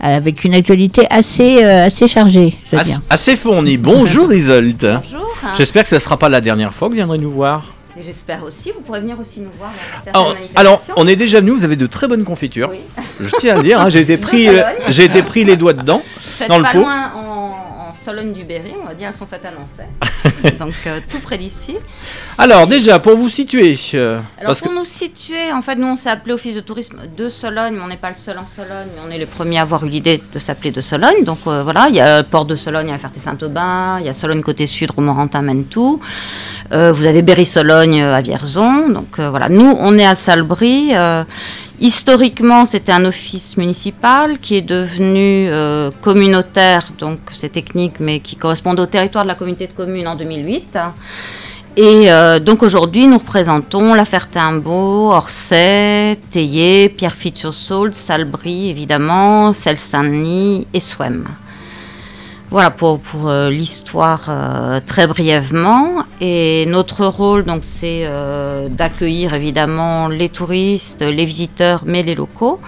avec 0.00 0.44
une 0.44 0.54
actualité 0.54 1.06
assez, 1.08 1.62
euh, 1.64 1.86
assez 1.86 2.08
chargée, 2.08 2.54
je 2.72 2.76
As- 2.76 2.82
dire. 2.84 3.00
assez 3.08 3.36
fourni. 3.36 3.76
Bonjour 3.78 4.32
Isolt. 4.34 4.80
Bonjour. 4.84 5.26
J'espère 5.56 5.84
que 5.84 5.88
ce 5.88 5.94
ne 5.94 6.00
sera 6.00 6.18
pas 6.18 6.28
la 6.28 6.40
dernière 6.40 6.74
fois 6.74 6.88
que 6.88 6.92
vous 6.92 6.96
viendrez 6.96 7.18
nous 7.18 7.30
voir. 7.30 7.64
Et 7.98 8.04
J'espère 8.04 8.44
aussi, 8.44 8.70
vous 8.70 8.80
pourrez 8.80 9.00
venir 9.00 9.18
aussi 9.18 9.40
nous 9.40 9.50
voir 9.58 9.72
dans 10.06 10.12
Alors, 10.12 10.36
alors, 10.54 10.82
on 10.96 11.06
est 11.08 11.16
déjà 11.16 11.40
venu, 11.40 11.50
vous 11.50 11.64
avez 11.64 11.74
de 11.74 11.86
très 11.86 12.06
bonnes 12.06 12.22
confitures. 12.24 12.70
Oui. 12.70 12.78
Je 13.18 13.28
tiens 13.40 13.54
à 13.54 13.56
le 13.56 13.64
dire, 13.64 13.80
hein, 13.80 13.88
j'ai 13.88 14.00
été, 14.02 14.16
pris, 14.16 14.48
euh, 14.48 14.62
j'ai 14.88 15.04
été 15.04 15.22
pris 15.24 15.44
les 15.44 15.56
doigts 15.56 15.72
dedans, 15.72 16.00
dans 16.46 16.58
le 16.58 16.64
pas 16.64 16.70
pot. 16.72 16.78
loin 16.78 17.12
en, 17.16 17.77
en 17.77 17.77
Sologne 18.08 18.32
du 18.32 18.44
Berry, 18.44 18.72
on 18.82 18.86
va 18.86 18.94
dire, 18.94 19.10
elles 19.10 19.16
sont 19.18 19.26
faites 19.26 19.44
à 19.44 19.50
Nancy. 19.50 20.56
Donc 20.58 20.72
euh, 20.86 20.98
tout 21.10 21.18
près 21.18 21.36
d'ici. 21.36 21.76
Alors, 22.38 22.66
déjà, 22.66 22.98
pour 22.98 23.16
vous 23.16 23.28
situer, 23.28 23.78
euh, 23.92 24.14
Alors 24.38 24.46
parce 24.46 24.62
pour 24.62 24.70
que 24.70 24.78
nous 24.78 24.86
situer, 24.86 25.52
en 25.52 25.60
fait, 25.60 25.74
nous 25.74 25.88
on 25.88 25.96
s'est 25.98 26.08
appelé 26.08 26.32
Office 26.32 26.54
de 26.54 26.60
tourisme 26.60 27.00
de 27.14 27.28
Sologne, 27.28 27.74
mais 27.74 27.82
on 27.84 27.88
n'est 27.88 27.98
pas 27.98 28.08
le 28.08 28.14
seul 28.14 28.38
en 28.38 28.46
Sologne, 28.46 28.88
mais 28.94 29.02
on 29.06 29.10
est 29.10 29.18
les 29.18 29.26
premiers 29.26 29.58
à 29.58 29.62
avoir 29.62 29.84
eu 29.84 29.90
l'idée 29.90 30.22
de 30.32 30.38
s'appeler 30.38 30.70
de 30.70 30.80
Sologne. 30.80 31.22
Donc 31.24 31.40
euh, 31.46 31.62
voilà, 31.62 31.88
il 31.90 31.96
y 31.96 32.00
a 32.00 32.22
le 32.22 32.24
port 32.24 32.46
de 32.46 32.54
Sologne 32.54 32.90
à 32.92 32.96
Ferté-Saint-Aubin, 32.96 33.98
il 34.00 34.06
y 34.06 34.08
a 34.08 34.14
Sologne 34.14 34.40
côté 34.40 34.66
sud, 34.66 34.90
Romorantin, 34.90 35.42
Mentou. 35.42 36.00
Vous 36.70 37.04
avez 37.04 37.20
Berry-Sologne 37.22 38.02
à 38.02 38.20
Vierzon. 38.22 38.88
Donc 38.88 39.20
voilà, 39.20 39.50
nous 39.50 39.74
on 39.78 39.98
est 39.98 40.06
à 40.06 40.14
Salbris. 40.14 40.92
Historiquement, 41.80 42.66
c'était 42.66 42.90
un 42.90 43.04
office 43.04 43.56
municipal 43.56 44.40
qui 44.40 44.56
est 44.56 44.62
devenu 44.62 45.48
euh, 45.48 45.92
communautaire, 46.00 46.90
donc 46.98 47.20
c'est 47.30 47.50
technique, 47.50 48.00
mais 48.00 48.18
qui 48.18 48.34
correspond 48.34 48.74
au 48.74 48.86
territoire 48.86 49.22
de 49.22 49.28
la 49.28 49.36
communauté 49.36 49.68
de 49.68 49.72
communes 49.72 50.08
en 50.08 50.16
2008. 50.16 50.76
Et 51.76 52.10
euh, 52.10 52.40
donc 52.40 52.64
aujourd'hui, 52.64 53.06
nous 53.06 53.18
représentons 53.18 53.94
La 53.94 54.04
Ferté-Imbaud, 54.04 55.12
Orsay, 55.12 56.18
Théier, 56.32 56.88
Pierrefitte-sur-Saulde, 56.88 57.94
Salbris, 57.94 58.70
évidemment, 58.70 59.52
Celle-Saint-Denis 59.52 60.66
et 60.74 60.80
Souem. 60.80 61.28
Voilà 62.50 62.70
pour, 62.70 62.98
pour 62.98 63.28
euh, 63.28 63.50
l'histoire 63.50 64.24
euh, 64.30 64.80
très 64.84 65.06
brièvement. 65.06 66.04
Et 66.22 66.64
notre 66.66 67.04
rôle, 67.04 67.44
donc, 67.44 67.58
c'est 67.62 68.04
euh, 68.04 68.68
d'accueillir 68.70 69.34
évidemment 69.34 70.08
les 70.08 70.30
touristes, 70.30 71.02
les 71.02 71.26
visiteurs, 71.26 71.82
mais 71.84 72.02
les 72.02 72.14
locaux, 72.14 72.58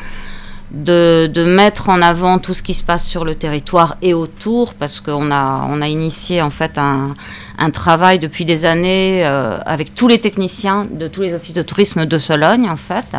de, 0.71 1.31
de 1.33 1.45
mettre 1.45 1.89
en 1.89 2.03
avant 2.03 2.39
tout 2.39 2.53
ce 2.53 2.63
qui 2.63 2.75
se 2.75 2.83
passe 2.83 3.07
sur 3.07 3.25
le 3.25 3.35
territoire 3.35 3.97
et 4.03 4.13
autour, 4.13 4.75
parce 4.75 5.01
qu'on 5.01 5.31
a, 5.31 5.67
on 5.71 5.81
a 5.81 5.89
initié 5.89 6.43
en 6.43 6.51
fait 6.51 6.77
un, 6.77 7.15
un 7.57 7.71
travail 7.71 8.19
depuis 8.19 8.45
des 8.45 8.67
années 8.67 9.25
avec 9.25 9.95
tous 9.95 10.07
les 10.07 10.21
techniciens 10.21 10.87
de 10.89 11.09
tous 11.09 11.23
les 11.23 11.35
offices 11.35 11.55
de 11.55 11.63
tourisme 11.63 12.05
de 12.05 12.19
Sologne, 12.19 12.69
en 12.71 12.77
fait 12.77 13.17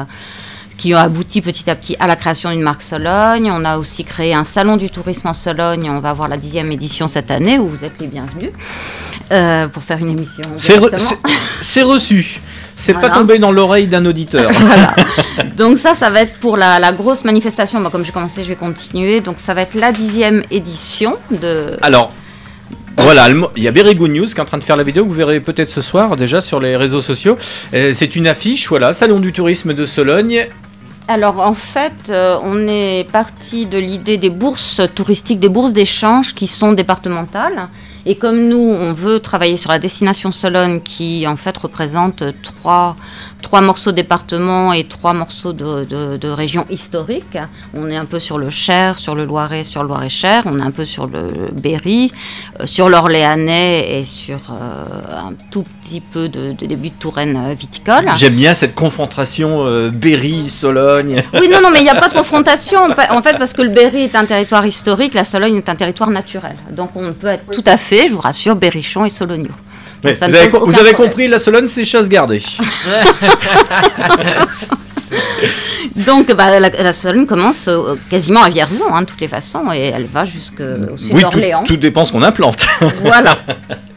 qui 0.82 0.96
ont 0.96 0.98
abouti 0.98 1.42
petit 1.42 1.70
à 1.70 1.76
petit 1.76 1.96
à 2.00 2.08
la 2.08 2.16
création 2.16 2.50
d'une 2.50 2.64
marque 2.64 2.82
Sologne. 2.82 3.52
On 3.54 3.64
a 3.66 3.78
aussi 3.78 4.04
créé 4.04 4.34
un 4.34 4.44
salon 4.44 4.78
du 4.78 4.90
tourisme 4.90 5.28
en 5.28 5.34
Sologne. 5.36 5.88
On 5.92 6.00
va 6.00 6.10
avoir 6.10 6.28
la 6.28 6.38
dixième 6.38 6.72
édition 6.72 7.08
cette 7.08 7.30
année 7.30 7.60
où 7.60 7.68
vous 7.70 7.86
êtes 7.86 8.00
les 8.00 8.08
bienvenus 8.08 8.50
euh, 9.32 9.68
pour 9.68 9.84
faire 9.84 10.00
une 10.00 10.10
émission. 10.10 10.42
c'est, 10.58 10.78
re- 10.78 11.84
reçu. 11.84 12.40
C'est 12.76 12.94
Voilà. 12.94 13.10
pas 13.10 13.16
tombé 13.20 13.38
dans 13.38 13.52
l'oreille 13.52 13.86
d'un 13.86 14.04
auditeur. 14.08 14.50
Donc 15.56 15.78
ça, 15.78 15.94
ça 15.94 16.10
va 16.10 16.22
être 16.22 16.40
pour 16.40 16.58
la, 16.58 16.80
la 16.80 16.92
grosse 16.92 17.24
manifestation. 17.26 17.80
Moi, 17.80 17.92
comme 17.92 18.04
j'ai 18.04 18.12
commencé, 18.12 18.42
je 18.44 18.50
vais 18.50 18.56
continuer. 18.56 19.22
Donc 19.22 19.36
ça 19.38 19.54
va 19.54 19.62
être 19.62 19.76
la 19.76 19.92
dixième 19.92 20.42
édition 20.50 21.16
de. 21.30 21.78
Alors, 21.84 22.12
voilà, 22.98 23.30
il 23.56 23.62
y 23.62 23.68
a 23.68 23.72
Berry 23.72 23.94
Good 23.94 24.10
News 24.12 24.26
qui 24.26 24.34
est 24.34 24.40
en 24.40 24.46
train 24.46 24.58
de 24.58 24.64
faire 24.64 24.78
la 24.78 24.84
vidéo 24.84 25.04
que 25.04 25.10
vous 25.10 25.16
verrez 25.16 25.42
peut-être 25.42 25.70
ce 25.70 25.82
soir 25.82 26.16
déjà 26.16 26.42
sur 26.42 26.60
les 26.60 26.76
réseaux 26.76 27.02
sociaux. 27.02 27.38
Euh, 27.76 27.92
c'est 27.94 28.16
une 28.16 28.26
affiche, 28.26 28.68
voilà, 28.68 28.94
Salon 28.94 29.20
du 29.20 29.32
tourisme 29.32 29.76
de 29.76 29.86
Sologne. 29.86 30.48
Alors 31.08 31.40
en 31.40 31.54
fait, 31.54 32.10
euh, 32.10 32.38
on 32.44 32.68
est 32.68 33.10
parti 33.12 33.66
de 33.66 33.78
l'idée 33.78 34.18
des 34.18 34.30
bourses 34.30 34.82
touristiques, 34.96 35.40
des 35.40 35.50
bourses 35.50 35.74
d'échange 35.74 36.34
qui 36.34 36.48
sont 36.48 36.72
départementales. 36.72 37.70
Et 38.06 38.16
comme 38.16 38.48
nous, 38.48 38.58
on 38.58 38.94
veut 38.94 39.20
travailler 39.20 39.58
sur 39.58 39.72
la 39.72 39.80
destination 39.80 40.32
Sologne 40.32 40.82
qui 40.82 41.26
en 41.28 41.36
fait 41.36 41.58
représente 41.58 42.24
trois, 42.42 42.96
trois 43.42 43.62
morceaux 43.62 43.92
département 43.92 44.74
et 44.74 44.84
trois 44.86 45.14
morceaux 45.14 45.54
de, 45.54 45.84
de, 45.86 46.18
de 46.18 46.28
régions 46.30 46.66
historiques. 46.70 47.38
On 47.74 47.90
est 47.90 47.96
un 47.96 48.06
peu 48.06 48.20
sur 48.20 48.38
le 48.38 48.50
Cher, 48.50 48.98
sur 48.98 49.16
le 49.16 49.26
Loiret, 49.26 49.64
sur 49.64 49.84
le 49.84 49.90
Loiret-Cher. 49.90 50.44
On 50.46 50.60
est 50.60 50.64
un 50.64 50.72
peu 50.72 50.86
sur 50.86 51.08
le 51.08 51.50
Berry, 51.54 52.12
euh, 52.60 52.66
sur 52.66 52.90
l'Orléanais 52.90 54.00
et 54.00 54.06
sur 54.06 54.40
euh, 54.52 54.84
un 55.28 55.34
tout 55.52 55.64
petit 55.82 56.02
peu 56.02 56.30
de, 56.30 56.54
de 56.54 56.66
début 56.66 56.90
de 56.90 56.96
Touraine 56.96 57.54
viticole. 57.54 58.10
J'aime 58.16 58.36
bien 58.36 58.54
cette 58.54 58.76
confrontation 58.76 59.66
euh, 59.66 59.90
Berry-Sologne. 59.92 61.24
Oui, 61.42 61.50
non, 61.50 61.60
non, 61.62 61.70
mais 61.72 61.80
il 61.80 61.84
n'y 61.84 61.90
a 61.90 61.96
pas 61.96 62.10
de 62.10 62.14
confrontation. 62.14 62.80
En 63.10 63.22
fait, 63.24 63.38
parce 63.40 63.54
que 63.54 63.62
le 63.64 63.70
Berry 63.70 64.04
est 64.04 64.16
un 64.16 64.26
territoire 64.26 64.66
historique, 64.66 65.14
la 65.16 65.24
Sologne 65.24 65.56
est 65.56 65.70
un 65.70 65.76
territoire 65.76 66.10
naturel. 66.10 66.56
Donc 66.72 66.92
on 66.96 67.14
peut 67.14 67.28
être 67.28 67.50
tout 67.52 67.64
à 67.66 67.78
fait, 67.78 67.91
je 68.08 68.14
vous 68.14 68.22
rassure, 68.22 68.56
berrichon 68.56 69.06
et 69.06 69.10
sologno. 69.10 69.50
Vous 70.04 70.24
avez, 70.24 70.48
vous 70.48 70.96
compris, 70.96 71.28
la 71.28 71.38
Sologne, 71.38 71.68
c'est 71.68 71.86
chasse 71.86 72.10
gardée. 72.10 72.42
Donc 75.96 76.32
bah, 76.34 76.60
la, 76.60 76.70
la 76.70 76.94
Sologne 76.94 77.26
commence 77.26 77.68
euh, 77.68 77.96
quasiment 78.10 78.42
à 78.42 78.50
Vierzon, 78.50 78.94
hein, 78.94 79.02
de 79.02 79.08
toutes 79.08 79.22
les 79.22 79.28
façons, 79.28 79.72
et 79.74 79.92
elle 79.94 80.06
va 80.06 80.24
jusqu'au 80.24 80.98
sud 80.98 81.12
oui, 81.12 81.22
tout, 81.22 81.30
d'Orléans. 81.30 81.64
tout 81.64 81.78
dépend 81.78 82.06
ce 82.06 82.12
qu'on 82.14 82.24
implante. 82.24 82.66
Voilà. 83.04 83.38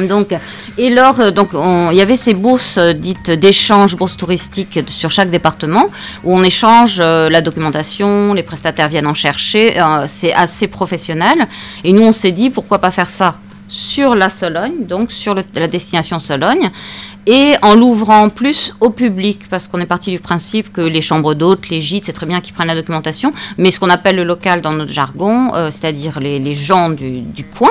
Donc, 0.00 0.34
et 0.78 0.90
lors, 0.90 1.20
euh, 1.20 1.30
donc, 1.30 1.50
on- 1.52 1.90
il 1.90 1.96
y 1.96 2.00
avait 2.00 2.16
ces 2.16 2.32
bourses 2.32 2.78
euh, 2.78 2.92
dites 2.94 3.30
d'échange, 3.30 3.94
bourses 3.96 4.16
touristiques 4.16 4.80
sur 4.88 5.10
chaque 5.10 5.28
département, 5.30 5.86
où 6.24 6.34
on 6.34 6.42
échange 6.42 6.96
euh, 6.98 7.28
la 7.28 7.42
documentation, 7.42 8.32
les 8.32 8.42
prestataires 8.42 8.88
viennent 8.88 9.06
en 9.06 9.14
chercher, 9.14 9.74
c'est 10.06 10.32
assez 10.32 10.66
professionnel. 10.66 11.46
Et 11.84 11.92
nous, 11.92 12.02
on 12.02 12.12
s'est 12.12 12.30
dit, 12.32 12.48
pourquoi 12.50 12.78
pas 12.78 12.90
faire 12.90 13.10
ça 13.10 13.36
sur 13.68 14.14
la 14.14 14.28
Sologne, 14.28 14.84
donc 14.86 15.12
sur 15.12 15.34
la 15.34 15.66
destination 15.66 16.18
Sologne, 16.20 16.70
et 17.26 17.54
en 17.62 17.74
l'ouvrant 17.74 18.28
plus 18.28 18.74
au 18.80 18.90
public, 18.90 19.48
parce 19.48 19.68
qu'on 19.68 19.78
est 19.78 19.86
parti 19.86 20.10
du 20.10 20.18
principe 20.18 20.72
que 20.72 20.80
les 20.80 21.00
chambres 21.00 21.34
d'hôtes, 21.34 21.68
les 21.68 21.80
gîtes, 21.80 22.04
c'est 22.06 22.12
très 22.12 22.26
bien 22.26 22.40
qu'ils 22.40 22.54
prennent 22.54 22.68
la 22.68 22.74
documentation, 22.74 23.32
mais 23.58 23.70
ce 23.70 23.78
qu'on 23.78 23.90
appelle 23.90 24.16
le 24.16 24.24
local 24.24 24.60
dans 24.60 24.72
notre 24.72 24.92
jargon, 24.92 25.54
euh, 25.54 25.70
c'est-à-dire 25.70 26.20
les, 26.20 26.54
gens 26.54 26.90
du, 26.90 27.44
coin, 27.56 27.70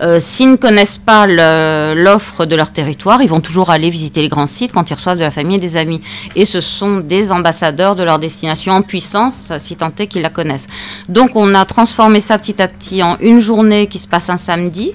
euh, 0.00 0.18
s'ils 0.20 0.50
ne 0.50 0.56
connaissent 0.56 0.98
pas 0.98 1.26
l'offre 1.26 2.44
de 2.44 2.56
leur 2.56 2.72
territoire, 2.72 3.22
ils 3.22 3.28
vont 3.28 3.40
toujours 3.40 3.70
aller 3.70 3.90
visiter 3.90 4.20
les 4.22 4.28
grands 4.28 4.46
sites 4.46 4.72
quand 4.72 4.90
ils 4.90 4.94
reçoivent 4.94 5.18
de 5.18 5.24
la 5.24 5.30
famille 5.30 5.56
et 5.56 5.60
des 5.60 5.76
amis. 5.76 6.00
Et 6.34 6.44
ce 6.44 6.60
sont 6.60 6.96
des 6.96 7.30
ambassadeurs 7.32 7.94
de 7.94 8.02
leur 8.02 8.18
destination 8.18 8.72
en 8.72 8.82
puissance, 8.82 9.52
si 9.58 9.76
tant 9.76 9.92
est 9.98 10.06
qu'ils 10.06 10.22
la 10.22 10.30
connaissent. 10.30 10.66
Donc 11.08 11.36
on 11.36 11.54
a 11.54 11.64
transformé 11.64 12.20
ça 12.20 12.38
petit 12.38 12.60
à 12.60 12.68
petit 12.68 13.02
en 13.02 13.16
une 13.20 13.40
journée 13.40 13.86
qui 13.86 13.98
se 13.98 14.06
passe 14.06 14.30
un 14.30 14.36
samedi, 14.36 14.92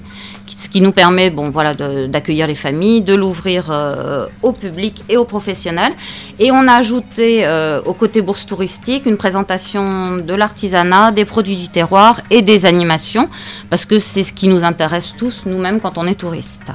ce 0.58 0.70
qui 0.70 0.82
nous 0.82 0.92
permet 0.92 1.30
bon, 1.30 1.50
voilà, 1.50 1.74
d'accueillir 1.74 2.48
les 2.48 2.56
familles, 2.56 3.02
de 3.02 3.14
l'ouvrir 3.14 3.68
euh, 3.70 4.28
au 4.42 4.52
public 4.52 5.04
et 5.10 5.18
aux 5.18 5.26
professionnels. 5.26 5.94
Et 6.40 6.52
on 6.52 6.68
a 6.68 6.74
ajouté 6.74 7.46
euh, 7.46 7.82
au 7.86 7.94
côté 7.94 8.22
bourse 8.22 8.46
touristique 8.46 9.06
une 9.06 9.18
présentation 9.18 10.18
de 10.18 10.34
l'artisanat, 10.34 11.12
des 11.12 11.26
produits 11.26 11.56
du 11.56 11.70
terroir 11.70 12.22
et 12.30 12.42
des 12.42 12.66
animations, 12.66 13.30
parce 13.70 13.86
que 13.86 14.00
c'est 14.00 14.24
ce 14.24 14.34
qui 14.34 14.48
nous 14.48 14.64
intéresse 14.64 15.14
tous 15.18 15.44
nous-mêmes 15.46 15.80
quand 15.80 15.98
on 15.98 16.08
est 16.08 16.16
touriste. 16.16 16.72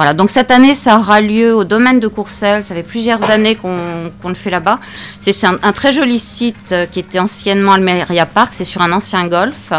Voilà, 0.00 0.14
donc 0.14 0.30
cette 0.30 0.50
année, 0.50 0.74
ça 0.74 0.98
aura 0.98 1.20
lieu 1.20 1.54
au 1.54 1.64
domaine 1.64 2.00
de 2.00 2.08
Courcelles. 2.08 2.64
Ça 2.64 2.74
fait 2.74 2.82
plusieurs 2.82 3.22
années 3.30 3.54
qu'on 3.54 4.28
le 4.30 4.34
fait 4.34 4.48
là-bas. 4.48 4.78
C'est 5.18 5.44
un, 5.44 5.58
un 5.62 5.72
très 5.72 5.92
joli 5.92 6.18
site 6.18 6.72
euh, 6.72 6.86
qui 6.86 7.00
était 7.00 7.18
anciennement 7.18 7.74
Almeria 7.74 8.24
Park. 8.24 8.54
C'est 8.56 8.64
sur 8.64 8.80
un 8.80 8.92
ancien 8.92 9.26
golf. 9.28 9.74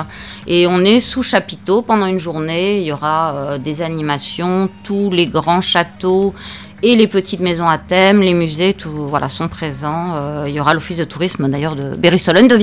Et 0.45 0.67
on 0.67 0.81
est 0.81 0.99
sous 0.99 1.23
chapiteau 1.23 1.81
pendant 1.81 2.05
une 2.05 2.19
journée. 2.19 2.81
Il 2.81 2.83
y 2.83 2.91
aura 2.91 3.33
euh, 3.33 3.57
des 3.57 3.81
animations, 3.81 4.69
tous 4.83 5.09
les 5.09 5.25
grands 5.25 5.61
châteaux 5.61 6.35
et 6.83 6.95
les 6.95 7.07
petites 7.07 7.39
maisons 7.39 7.67
à 7.67 7.79
thème, 7.79 8.21
les 8.21 8.35
musées, 8.35 8.75
tout, 8.75 8.91
voilà, 8.91 9.27
sont 9.27 9.47
présents. 9.47 10.17
Euh, 10.17 10.45
il 10.47 10.53
y 10.53 10.59
aura 10.59 10.75
l'office 10.75 10.97
de 10.97 11.03
tourisme 11.03 11.49
d'ailleurs 11.49 11.75
de 11.75 11.95
Berry-Sologne 11.95 12.47
de 12.47 12.55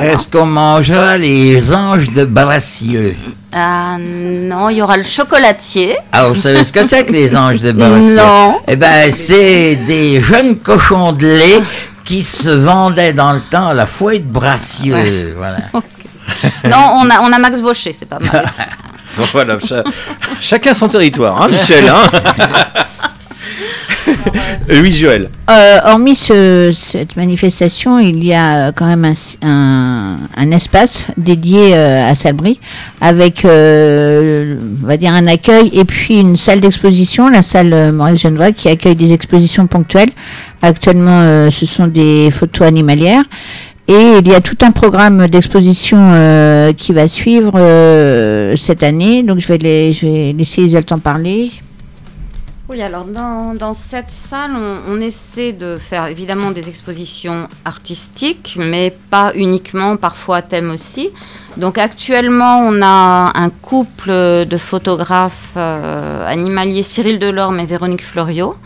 Est-ce 0.00 0.26
qu'on 0.26 0.46
mangera 0.46 1.16
les 1.18 1.72
anges 1.74 2.10
de 2.10 2.24
Brassieux 2.24 3.16
Ah 3.52 3.96
non, 3.98 4.68
il 4.68 4.76
y 4.78 4.82
aura 4.82 4.96
le 4.96 5.02
chocolatier. 5.02 5.96
Alors, 6.12 6.34
vous 6.34 6.40
savez 6.40 6.64
ce 6.64 6.72
que 6.72 6.86
c'est 6.86 7.04
que 7.06 7.12
les 7.12 7.34
anges 7.36 7.60
de 7.60 7.72
Brassieux 7.72 8.16
Non. 8.16 8.60
Eh 8.68 8.76
ben, 8.76 9.12
c'est 9.14 9.76
des 9.76 10.20
jeunes 10.20 10.58
cochons 10.58 11.12
de 11.12 11.26
lait 11.26 11.62
qui 12.04 12.22
se 12.22 12.48
vendaient 12.50 13.12
dans 13.12 13.32
le 13.32 13.40
temps 13.40 13.68
à 13.68 13.74
la 13.74 13.86
fouette 13.86 14.26
de 14.28 14.32
Brassieux. 14.32 15.34
Voilà. 15.36 15.58
Non, 16.64 16.94
on 16.96 17.08
a, 17.08 17.20
on 17.22 17.32
a 17.32 17.38
Max 17.38 17.60
Vaucher, 17.60 17.94
c'est 17.96 18.08
pas 18.08 18.18
mal 18.18 18.44
voilà, 19.32 19.58
cha- 19.60 19.84
chacun 20.40 20.74
son 20.74 20.88
territoire, 20.88 21.40
hein, 21.40 21.48
Michel. 21.48 21.88
hein? 21.88 22.02
Oui, 24.68 24.90
Joël. 24.90 25.30
Euh, 25.48 25.78
hormis 25.84 26.16
ce- 26.16 26.72
cette 26.74 27.16
manifestation, 27.16 27.98
il 27.98 28.24
y 28.24 28.32
a 28.32 28.68
euh, 28.68 28.72
quand 28.74 28.86
même 28.86 29.12
un, 29.42 30.50
espace 30.50 31.06
dédié 31.16 31.74
euh, 31.74 32.10
à 32.10 32.14
Salbris 32.14 32.58
avec, 33.00 33.42
on 33.44 34.86
va 34.86 34.96
dire, 34.96 35.12
un 35.12 35.26
accueil 35.26 35.70
et 35.72 35.84
puis 35.84 36.18
une 36.20 36.36
salle 36.36 36.60
d'exposition, 36.60 37.28
la 37.28 37.42
salle 37.42 37.92
Maurice 37.92 38.20
Genevois, 38.22 38.52
qui 38.52 38.68
accueille 38.68 38.96
des 38.96 39.12
expositions 39.12 39.66
ponctuelles. 39.66 40.10
Actuellement, 40.62 41.50
ce 41.50 41.66
sont 41.66 41.86
des 41.86 42.30
photos 42.30 42.66
animalières. 42.66 43.22
Et 43.88 44.18
il 44.18 44.26
y 44.26 44.34
a 44.34 44.40
tout 44.40 44.56
un 44.62 44.72
programme 44.72 45.28
d'exposition 45.28 45.98
qui 46.76 46.92
va 46.92 47.06
suivre 47.06 47.52
cette 48.56 48.82
année. 48.82 49.22
Donc 49.22 49.38
je 49.38 49.46
vais, 49.48 49.58
les, 49.58 49.92
je 49.92 50.06
vais 50.06 50.32
laisser 50.36 50.62
Isabelle 50.62 50.86
t'en 50.86 50.98
parler. 50.98 51.52
Oui, 52.68 52.82
alors 52.82 53.04
dans, 53.04 53.74
cette 53.74 54.10
salle, 54.10 54.56
on, 54.56 55.00
essaie 55.00 55.52
de 55.52 55.76
faire 55.76 56.06
évidemment 56.06 56.50
des 56.50 56.68
expositions 56.68 57.46
artistiques, 57.64 58.58
mais 58.58 58.92
pas 59.08 59.30
uniquement, 59.36 59.96
parfois 59.96 60.38
à 60.38 60.42
thème 60.42 60.72
aussi. 60.72 61.10
Donc 61.56 61.78
actuellement, 61.78 62.58
on 62.58 62.82
a 62.82 63.30
un 63.38 63.50
couple 63.50 64.10
de 64.10 64.56
photographes 64.56 65.52
euh, 65.56 66.26
animaliers, 66.26 66.82
Cyril 66.82 67.20
Delorme 67.20 67.60
et 67.60 67.66
Véronique 67.66 68.04
Floriot, 68.04 68.56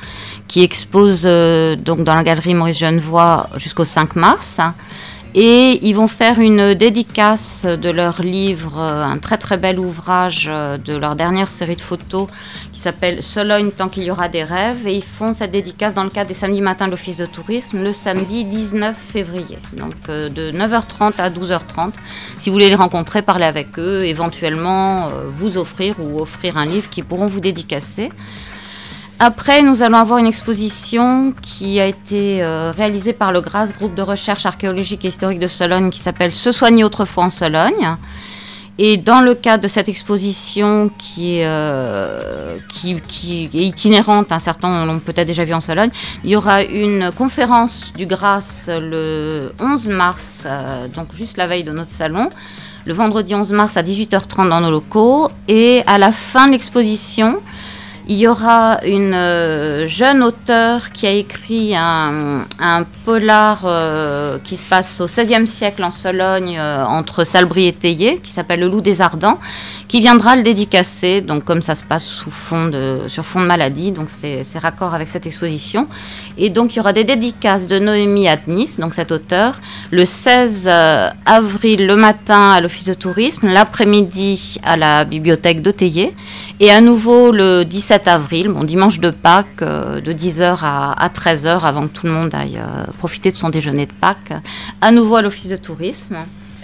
qui 0.48 0.62
exposent 0.62 1.24
euh, 1.26 1.76
donc 1.76 2.02
dans 2.02 2.14
la 2.14 2.24
galerie 2.24 2.54
Maurice 2.54 2.78
Genevoix 2.78 3.50
jusqu'au 3.58 3.84
5 3.84 4.16
mars. 4.16 4.60
Et 5.34 5.86
ils 5.86 5.92
vont 5.92 6.08
faire 6.08 6.40
une 6.40 6.74
dédicace 6.74 7.64
de 7.64 7.90
leur 7.90 8.20
livre, 8.22 8.78
euh, 8.78 9.04
un 9.04 9.18
très 9.18 9.36
très 9.36 9.58
bel 9.58 9.78
ouvrage 9.78 10.46
de 10.46 10.96
leur 10.96 11.16
dernière 11.16 11.50
série 11.50 11.76
de 11.76 11.82
photos 11.82 12.28
qui 12.80 12.84
s'appelle 12.84 13.22
Sologne 13.22 13.72
tant 13.72 13.90
qu'il 13.90 14.04
y 14.04 14.10
aura 14.10 14.30
des 14.30 14.42
rêves. 14.42 14.88
Et 14.88 14.94
ils 14.94 15.04
font 15.04 15.34
cette 15.34 15.50
dédicace 15.50 15.92
dans 15.92 16.02
le 16.02 16.08
cadre 16.08 16.28
des 16.28 16.34
samedis 16.34 16.62
matins 16.62 16.86
de 16.86 16.92
l'Office 16.92 17.18
de 17.18 17.26
tourisme 17.26 17.82
le 17.82 17.92
samedi 17.92 18.46
19 18.46 18.96
février. 18.96 19.58
Donc 19.74 19.92
euh, 20.08 20.30
de 20.30 20.50
9h30 20.50 21.12
à 21.18 21.28
12h30. 21.28 21.92
Si 22.38 22.48
vous 22.48 22.54
voulez 22.54 22.70
les 22.70 22.74
rencontrer, 22.74 23.20
parler 23.20 23.44
avec 23.44 23.78
eux, 23.78 24.06
éventuellement 24.06 25.08
euh, 25.08 25.28
vous 25.28 25.58
offrir 25.58 25.96
ou 26.00 26.22
offrir 26.22 26.56
un 26.56 26.64
livre 26.64 26.88
qu'ils 26.88 27.04
pourront 27.04 27.26
vous 27.26 27.40
dédicacer. 27.40 28.08
Après, 29.18 29.60
nous 29.60 29.82
allons 29.82 29.98
avoir 29.98 30.18
une 30.18 30.26
exposition 30.26 31.34
qui 31.42 31.80
a 31.80 31.86
été 31.86 32.42
euh, 32.42 32.72
réalisée 32.74 33.12
par 33.12 33.30
le 33.30 33.42
GRAS, 33.42 33.72
groupe 33.78 33.94
de 33.94 34.00
recherche 34.00 34.46
archéologique 34.46 35.04
et 35.04 35.08
historique 35.08 35.38
de 35.38 35.48
Sologne, 35.48 35.90
qui 35.90 35.98
s'appelle 35.98 36.34
Se 36.34 36.50
soigner 36.50 36.82
autrefois 36.82 37.24
en 37.24 37.30
Sologne. 37.30 37.98
Et 38.82 38.96
dans 38.96 39.20
le 39.20 39.34
cadre 39.34 39.62
de 39.62 39.68
cette 39.68 39.90
exposition 39.90 40.90
qui 40.96 41.36
est, 41.36 41.44
euh, 41.44 42.56
qui, 42.70 42.92
est 43.52 43.58
itinérante, 43.58 44.32
un 44.32 44.38
certain 44.38 44.86
l'ont 44.86 45.00
peut-être 45.00 45.26
déjà 45.26 45.44
vu 45.44 45.52
en 45.52 45.60
Sologne, 45.60 45.90
il 46.24 46.30
y 46.30 46.36
aura 46.36 46.62
une 46.62 47.10
conférence 47.12 47.92
du 47.94 48.06
GRAS 48.06 48.70
le 48.70 49.52
11 49.60 49.90
mars, 49.90 50.44
euh, 50.46 50.88
donc 50.88 51.14
juste 51.14 51.36
la 51.36 51.46
veille 51.46 51.62
de 51.62 51.72
notre 51.72 51.90
salon, 51.90 52.30
le 52.86 52.94
vendredi 52.94 53.34
11 53.34 53.52
mars 53.52 53.76
à 53.76 53.82
18h30 53.82 54.48
dans 54.48 54.62
nos 54.62 54.70
locaux. 54.70 55.28
Et 55.46 55.82
à 55.86 55.98
la 55.98 56.10
fin 56.10 56.46
de 56.46 56.52
l'exposition, 56.52 57.38
il 58.10 58.18
y 58.18 58.26
aura 58.26 58.80
une 58.84 59.14
euh, 59.14 59.86
jeune 59.86 60.24
auteure 60.24 60.90
qui 60.90 61.06
a 61.06 61.12
écrit 61.12 61.76
un, 61.76 62.44
polar 63.04 63.62
euh, 63.64 64.36
qui 64.42 64.56
se 64.56 64.68
passe 64.68 65.00
au 65.00 65.06
XVIe 65.06 65.46
siècle 65.46 65.84
en 65.84 65.92
Sologne, 65.92 66.56
euh, 66.58 66.84
entre 66.84 67.22
Salbris 67.22 67.68
et 67.68 67.72
Théier, 67.72 68.18
qui 68.20 68.32
s'appelle 68.32 68.58
Le 68.58 68.66
Loup 68.66 68.80
des 68.80 69.00
Ardents, 69.00 69.38
qui 69.86 70.00
viendra 70.00 70.34
le 70.34 70.42
dédicacer. 70.42 71.20
Donc, 71.20 71.44
comme 71.44 71.62
ça 71.62 71.76
se 71.76 71.84
passe 71.84 72.04
sur 72.04 72.32
fond 72.32 72.66
de 72.66 73.46
maladie, 73.46 73.92
donc 73.92 74.08
c'est 74.10 74.58
raccord 74.58 74.92
avec 74.92 75.06
cette 75.08 75.26
exposition. 75.26 75.86
Et 76.42 76.48
donc, 76.48 76.72
il 76.72 76.78
y 76.78 76.80
aura 76.80 76.94
des 76.94 77.04
dédicaces 77.04 77.66
de 77.66 77.78
Noémie 77.78 78.26
Adnis, 78.26 78.76
donc 78.78 78.94
cet 78.94 79.12
auteur, 79.12 79.60
le 79.90 80.06
16 80.06 80.66
euh, 80.70 81.10
avril 81.26 81.86
le 81.86 81.96
matin 81.96 82.50
à 82.50 82.62
l'Office 82.62 82.86
de 82.86 82.94
tourisme, 82.94 83.46
l'après-midi 83.46 84.56
à 84.64 84.78
la 84.78 85.04
bibliothèque 85.04 85.60
de 85.60 85.70
et 86.60 86.70
à 86.70 86.80
nouveau 86.80 87.30
le 87.30 87.64
17 87.64 88.08
avril, 88.08 88.48
bon, 88.48 88.64
dimanche 88.64 89.00
de 89.00 89.10
Pâques, 89.10 89.46
euh, 89.60 90.00
de 90.00 90.12
10h 90.14 90.58
à, 90.62 90.92
à 90.92 91.08
13h, 91.08 91.60
avant 91.62 91.86
que 91.86 91.92
tout 91.92 92.06
le 92.06 92.12
monde 92.12 92.34
aille 92.34 92.58
euh, 92.58 92.90
profiter 92.98 93.30
de 93.30 93.36
son 93.36 93.50
déjeuner 93.50 93.84
de 93.84 93.92
Pâques, 93.92 94.32
à 94.80 94.92
nouveau 94.92 95.16
à 95.16 95.22
l'Office 95.22 95.48
de 95.48 95.56
tourisme. 95.56 96.16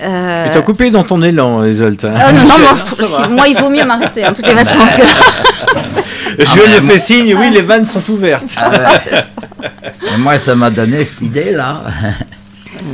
Euh, 0.03 0.49
t'as 0.53 0.61
coupé 0.63 0.91
dans 0.91 1.05
ton 1.05 1.23
élan, 1.23 1.65
Isolt. 1.65 2.05
hein. 2.05 2.13
ah, 2.17 2.33
non, 2.33 2.41
non, 2.45 2.55
moi, 3.19 3.29
moi, 3.29 3.49
il 3.49 3.57
vaut 3.57 3.71
mieux 3.71 3.85
m'arrêter, 3.85 4.27
en 4.27 4.33
toutes 4.35 4.47
les 4.47 4.55
façons. 4.55 4.79
parce 4.79 4.97
que- 4.97 6.45
Joël 6.45 6.83
me 6.83 6.91
fait 6.91 6.99
signe, 6.99 7.35
oui, 7.35 7.51
les 7.51 7.63
vannes 7.63 7.87
sont 7.87 8.03
ouvertes. 8.11 8.45
Ah 8.59 8.71
ouais. 8.71 9.69
Moi, 10.19 10.39
ça 10.39 10.55
m'a 10.55 10.71
donné 10.71 11.05
cette 11.05 11.23
idée-là. 11.23 11.83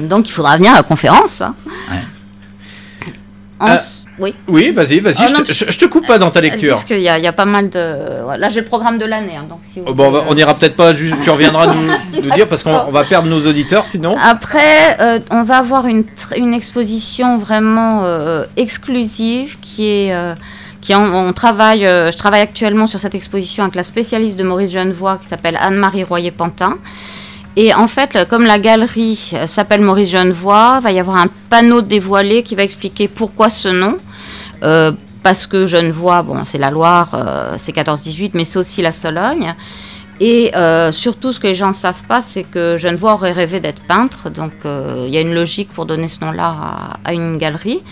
Donc, 0.02 0.28
il 0.28 0.32
faudra 0.32 0.56
venir 0.56 0.70
à 0.72 0.76
la 0.76 0.82
conférence. 0.84 1.40
hein. 1.40 1.54
Euh, 1.90 3.66
Ensuite- 3.74 4.01
oui. 4.22 4.34
Oui, 4.48 4.70
vas-y, 4.70 5.00
vas-y, 5.00 5.16
Ah, 5.18 5.26
je, 5.48 5.52
je- 5.52 5.70
je 5.70 5.78
te 5.78 5.84
coupe 5.84 6.06
pas 6.06 6.18
dans 6.18 6.30
ta 6.30 6.40
lecture. 6.40 6.74
Parce 6.74 6.84
qu'il 6.86 7.00
y, 7.00 7.08
a- 7.08 7.18
il 7.18 7.24
y 7.24 7.26
a 7.26 7.32
pas 7.32 7.44
mal 7.44 7.68
de. 7.68 8.36
Là, 8.38 8.48
j'ai 8.48 8.60
le 8.60 8.66
programme 8.66 8.98
de 8.98 9.04
l'année. 9.04 9.36
hein, 9.36 9.44
donc 9.50 9.58
si 9.70 9.80
vous 9.80 9.86
Oh, 9.88 9.94
bon, 9.94 10.24
on, 10.28 10.36
ira 10.36 10.54
peut-être 10.54 10.76
pas, 10.76 10.94
tu 10.94 11.30
reviendras 11.30 11.66
nous, 11.74 11.90
nous 12.22 12.30
dire 12.30 12.48
parce 12.48 12.62
qu'on 12.62 12.74
on 12.88 12.90
va 12.90 13.04
perdre 13.04 13.28
nos 13.28 13.44
auditeurs 13.46 13.84
sinon. 13.86 14.16
Après, 14.22 14.96
euh, 15.00 15.18
on 15.30 15.42
va 15.42 15.58
avoir 15.58 15.86
une, 15.86 16.04
exposition 16.54 17.36
vraiment 17.38 18.02
euh, 18.04 18.44
exclusive 18.56 19.58
qui 19.60 19.86
est. 19.88 20.12
euh, 20.12 20.34
qui 20.80 20.94
en- 20.96 21.14
on 21.28 21.32
travaille, 21.32 21.86
euh, 21.86 22.10
je 22.10 22.16
travaille 22.16 22.40
actuellement 22.40 22.88
sur 22.88 22.98
cette 22.98 23.14
exposition 23.14 23.62
avec 23.62 23.76
la 23.76 23.84
spécialiste 23.84 24.36
de 24.36 24.42
Maurice 24.42 24.72
Genevoix 24.72 25.16
qui 25.18 25.28
s'appelle 25.28 25.56
Anne-Marie 25.60 26.02
Royer-Pantin. 26.02 26.78
Et 27.54 27.72
en 27.74 27.86
fait, 27.86 28.26
comme 28.30 28.44
la 28.46 28.58
galerie 28.58 29.30
euh, 29.34 29.46
s'appelle 29.46 29.80
Maurice 29.82 30.10
Genevoix, 30.10 30.80
va 30.80 30.90
y 30.90 30.98
avoir 30.98 31.18
un 31.18 31.26
panneau 31.50 31.82
dévoilé 31.82 32.42
qui 32.42 32.54
va 32.56 32.62
expliquer 32.64 33.06
pourquoi 33.08 33.48
ce 33.50 33.68
nom. 33.68 33.96
Euh, 34.62 34.92
parce 35.22 35.46
que 35.46 35.66
Genevoix, 35.66 36.22
bon, 36.22 36.44
c'est 36.44 36.58
la 36.58 36.70
Loire, 36.70 37.10
euh, 37.14 37.54
c'est 37.56 37.72
14-18, 37.72 38.32
mais 38.34 38.44
c'est 38.44 38.58
aussi 38.58 38.82
la 38.82 38.92
Sologne. 38.92 39.54
Et 40.20 40.54
euh, 40.54 40.92
surtout, 40.92 41.32
ce 41.32 41.40
que 41.40 41.46
les 41.46 41.54
gens 41.54 41.68
ne 41.68 41.72
savent 41.72 42.02
pas, 42.08 42.20
c'est 42.20 42.44
que 42.44 42.76
Genevoix 42.76 43.14
aurait 43.14 43.32
rêvé 43.32 43.60
d'être 43.60 43.82
peintre. 43.82 44.30
Donc, 44.30 44.52
il 44.64 45.08
y 45.08 45.16
a 45.16 45.20
une 45.20 45.34
logique 45.34 45.72
pour 45.72 45.86
donner 45.86 46.08
ce 46.08 46.24
nom-là 46.24 46.54
à, 47.04 47.12
une 47.12 47.38
galerie. 47.38 47.82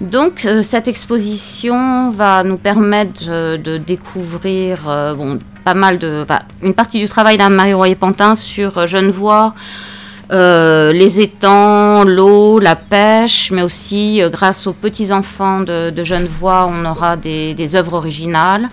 Donc, 0.00 0.46
cette 0.62 0.88
exposition 0.88 2.10
va 2.10 2.42
nous 2.44 2.58
permettre 2.58 3.56
de 3.56 3.76
découvrir 3.76 4.80
bon, 5.16 5.38
pas 5.64 5.74
mal 5.74 5.98
de. 5.98 6.26
une 6.62 6.74
partie 6.74 6.98
du 6.98 7.08
travail 7.08 7.38
d'Anne-Marie 7.38 7.74
Royer-Pantin 7.74 8.34
sur 8.34 8.86
Genevoix. 8.86 9.54
Euh, 10.30 10.92
les 10.92 11.20
étangs, 11.20 12.02
l'eau, 12.04 12.58
la 12.58 12.76
pêche, 12.76 13.50
mais 13.50 13.62
aussi 13.62 14.22
euh, 14.22 14.30
grâce 14.30 14.66
aux 14.66 14.72
petits-enfants 14.72 15.60
de, 15.60 15.90
de 15.90 16.04
Genevoix, 16.04 16.66
on 16.66 16.84
aura 16.86 17.16
des, 17.16 17.76
œuvres 17.76 17.94
originales. 17.94 18.68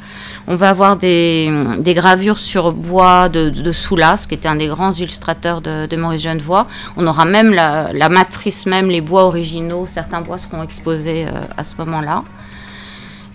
On 0.47 0.55
va 0.55 0.69
avoir 0.69 0.95
des, 0.95 1.51
gravures 1.87 2.37
sur 2.37 2.71
bois 2.71 3.27
de, 3.27 3.71
Soulas, 3.71 4.25
qui 4.27 4.35
était 4.35 4.47
un 4.47 4.55
des 4.55 4.67
grands 4.67 4.93
illustrateurs 4.93 5.61
de, 5.61 5.87
de 5.87 5.95
Maurice 5.97 6.21
Genevoix. 6.21 6.67
On 6.95 7.05
aura 7.05 7.25
même 7.25 7.53
la, 7.53 8.09
matrice, 8.09 8.65
même 8.65 8.89
les 8.89 9.01
bois 9.01 9.25
originaux. 9.25 9.85
Certains 9.85 10.21
bois 10.21 10.37
seront 10.37 10.63
exposés 10.63 11.25
euh, 11.27 11.31
à 11.57 11.63
ce 11.63 11.75
moment-là. 11.79 12.23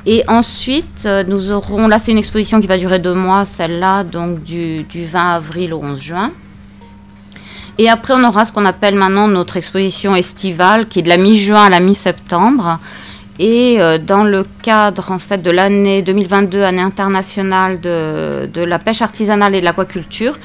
Et 0.07 0.25
ensuite, 0.29 1.09
nous 1.27 1.51
aurons, 1.51 1.89
là 1.89 1.99
c'est 1.99 2.13
une 2.13 2.19
exposition 2.19 2.61
qui 2.61 2.69
va 2.69 2.79
durer 2.79 3.01
deux 3.01 3.15
mois, 3.15 3.45
celle-là, 3.45 4.05
donc 4.05 4.43
du, 4.45 4.85
du 4.85 5.05
20 5.05 5.33
avril 5.33 5.75
au 5.75 5.83
11 5.83 6.01
juin. 6.01 6.31
Et 7.79 7.91
après, 7.91 8.15
on 8.15 8.25
aura 8.25 8.45
ce 8.45 8.53
qu'on 8.53 8.65
appelle 8.65 8.95
maintenant 8.95 9.29
notre 9.29 9.57
exposition 9.57 10.17
estivale, 10.17 10.87
qui 10.87 11.01
est 11.01 11.03
de 11.03 11.09
la 11.09 11.19
mi-juin 11.19 11.65
à 11.65 11.69
la 11.69 11.81
mi-septembre. 11.81 12.79
Et 13.39 13.77
euh, 13.81 13.99
dans 13.99 14.25
le 14.25 14.47
cadre 14.63 15.11
en 15.11 15.19
fait 15.19 15.43
de 15.43 15.51
l'année 15.51 16.01
2022, 16.01 16.63
année 16.63 16.81
internationale 16.81 17.81
de, 17.81 18.49
la 18.55 18.79
pêche 18.79 19.03
artisanale 19.03 19.55
et 19.55 19.61
de 19.61 19.65
l'aquaculture, 19.67 20.39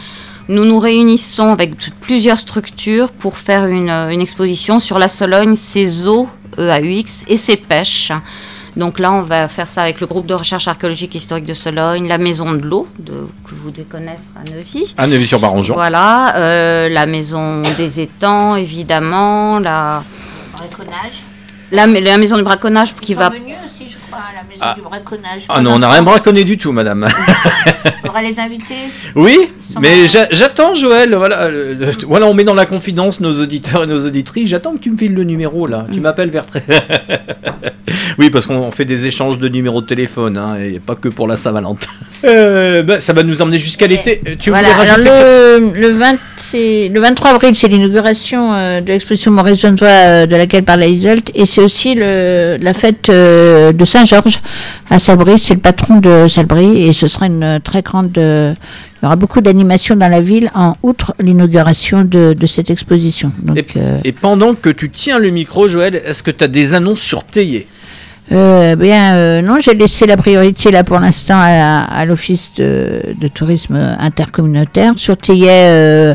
nous 0.50 0.66
nous 0.66 0.80
réunissons 0.80 1.54
avec 1.54 1.72
plusieurs 2.02 2.38
structures 2.38 3.12
pour 3.12 3.38
faire 3.38 3.66
une, 3.68 3.90
une 3.90 4.20
exposition 4.20 4.80
sur 4.80 5.00
la 5.00 5.08
Sologne, 5.08 5.56
ses 5.56 6.08
eaux, 6.08 6.28
EAUX, 6.58 7.24
et 7.30 7.38
ses 7.38 7.56
pêches. 7.56 8.12
Donc 8.78 9.00
là, 9.00 9.12
on 9.12 9.22
va 9.22 9.48
faire 9.50 9.68
ça 9.68 9.82
avec 9.84 10.00
le 10.00 10.08
groupe 10.08 10.26
de 10.26 10.34
recherche 10.34 10.68
archéologique 10.68 11.14
et 11.16 11.18
historique 11.18 11.46
de 11.46 11.54
Sologne, 11.54 12.08
la 12.08 12.18
Maison 12.18 12.54
de 12.54 12.60
l'eau, 12.62 12.88
de- 13.00 13.28
que 13.46 13.54
vous 13.62 13.70
devez 13.72 13.84
connaître 13.84 14.22
à 14.36 14.50
Neuvy. 14.50 14.96
Un 14.98 15.12
avis 15.12 15.28
sur 15.28 15.40
Barangeon. 15.40 15.74
Voilà, 15.74 16.36
euh, 16.38 16.88
la 16.90 17.06
maison 17.06 17.64
des 17.78 18.00
étangs, 18.00 18.56
évidemment, 18.56 19.60
la, 19.60 20.04
Braconnage. 20.56 21.24
la, 21.72 21.88
la 21.88 22.18
maison 22.18 22.38
du 22.38 22.44
braconnage 22.44 22.96
qui 22.96 23.14
va... 23.14 23.30
aussi, 23.30 23.91
à 24.30 24.36
la 24.36 24.44
maison 24.44 24.62
Ah. 24.62 24.74
du 24.76 24.82
braconnage. 24.82 25.44
Ah 25.50 25.62
non, 25.62 25.74
on 25.76 25.80
n'a 25.80 25.90
rien 25.90 26.04
braconné 26.04 26.44
du 26.44 26.58
tout, 26.58 26.72
madame. 26.72 27.08
On 28.08 28.12
va 28.12 28.22
les 28.22 28.40
inviter. 28.40 28.76
Oui, 29.16 29.38
mais 29.80 30.06
j'attends, 30.32 30.74
Joël. 30.74 31.14
Voilà, 31.16 31.42
euh, 31.44 31.76
voilà, 32.08 32.28
on 32.28 32.34
met 32.34 32.44
dans 32.44 32.54
la 32.54 32.66
confidence 32.66 33.20
nos 33.20 33.42
auditeurs 33.42 33.84
et 33.84 33.88
nos 33.88 34.06
auditrices. 34.06 34.48
J'attends 34.50 34.74
que 34.74 34.80
tu 34.80 34.92
me 34.92 34.98
files 34.98 35.14
le 35.14 35.24
numéro 35.24 35.68
là. 35.68 35.86
Tu 35.94 36.00
m'appelles 36.00 36.30
vers. 36.30 36.46
Oui, 38.18 38.30
parce 38.30 38.46
qu'on 38.46 38.72
fait 38.72 38.86
des 38.86 39.06
échanges 39.06 39.38
de 39.38 39.48
numéros 39.50 39.82
de 39.82 39.86
téléphone, 39.86 40.38
hein, 40.38 40.56
et 40.64 40.80
pas 40.80 40.96
que 40.96 41.08
pour 41.10 41.28
la 41.28 41.36
Saint-Valentin. 41.36 41.88
Euh, 42.24 42.84
bah, 42.84 43.00
ça 43.00 43.14
va 43.14 43.24
nous 43.24 43.42
emmener 43.42 43.58
jusqu'à 43.58 43.88
l'été. 43.88 44.22
Euh, 44.28 44.36
Tu 44.40 44.50
Voilà, 44.50 44.70
voulais 44.70 44.90
rajouter 44.92 45.10
le, 45.10 45.82
le, 45.82 45.92
20 45.92 46.16
c'est- 46.38 46.90
le 46.94 47.00
23 47.00 47.32
avril, 47.32 47.56
c'est 47.56 47.68
l'inauguration 47.68 48.54
euh, 48.54 48.82
de 48.82 48.88
l'exposition 48.88 49.32
Maurice 49.32 49.64
euh, 49.66 50.26
de 50.26 50.36
laquelle 50.36 50.64
parlait 50.64 50.92
Isolt, 50.92 51.32
et 51.34 51.46
c'est 51.46 51.62
aussi 51.62 51.96
la 51.96 52.74
fête 52.74 53.10
euh, 53.10 53.72
de 53.74 53.86
Saint-Georges 54.12 54.42
à 54.90 55.00
Salbris, 55.00 55.40
c'est 55.40 55.54
le 55.54 55.62
patron 55.62 56.00
de 56.00 56.28
Salbris, 56.28 56.84
et 56.86 56.92
ce 56.94 57.08
sera 57.08 57.28
une 57.28 57.60
très 57.64 57.82
grande... 57.82 58.18
euh, 58.18 58.54
il 59.02 59.06
y 59.06 59.08
aura 59.08 59.16
beaucoup 59.16 59.42
d'animations 59.42 59.96
dans 59.96 60.10
la 60.10 60.22
ville, 60.22 60.52
en 60.54 60.76
outre 60.84 61.16
l'inauguration 61.20 62.04
de, 62.04 62.34
de 62.34 62.46
cette 62.46 62.70
exposition. 62.70 63.32
Donc, 63.42 63.76
euh, 63.76 64.00
Et 64.04 64.12
pendant 64.12 64.54
que 64.54 64.70
tu 64.70 64.90
tiens 64.92 65.18
le 65.18 65.30
micro, 65.32 65.68
Joël, 65.68 65.96
est-ce 66.06 66.22
que 66.24 66.30
tu 66.30 66.44
as 66.44 66.48
des 66.48 66.74
annonces 66.74 67.00
sur 67.02 67.24
Théier? 67.24 67.68
Euh, 68.32 68.76
bien, 68.76 69.16
euh, 69.16 69.42
non, 69.42 69.58
j'ai 69.60 69.74
laissé 69.74 70.06
la 70.06 70.16
priorité 70.16 70.72
là 70.72 70.84
pour 70.86 71.00
l'instant 71.00 71.38
à, 71.38 71.84
à 71.84 72.06
l'office 72.06 72.54
de, 72.56 73.28
tourisme 73.34 73.76
intercommunautaire. 74.00 74.94
Sur 74.96 75.18
Théier, 75.18 75.50
euh, 75.50 76.14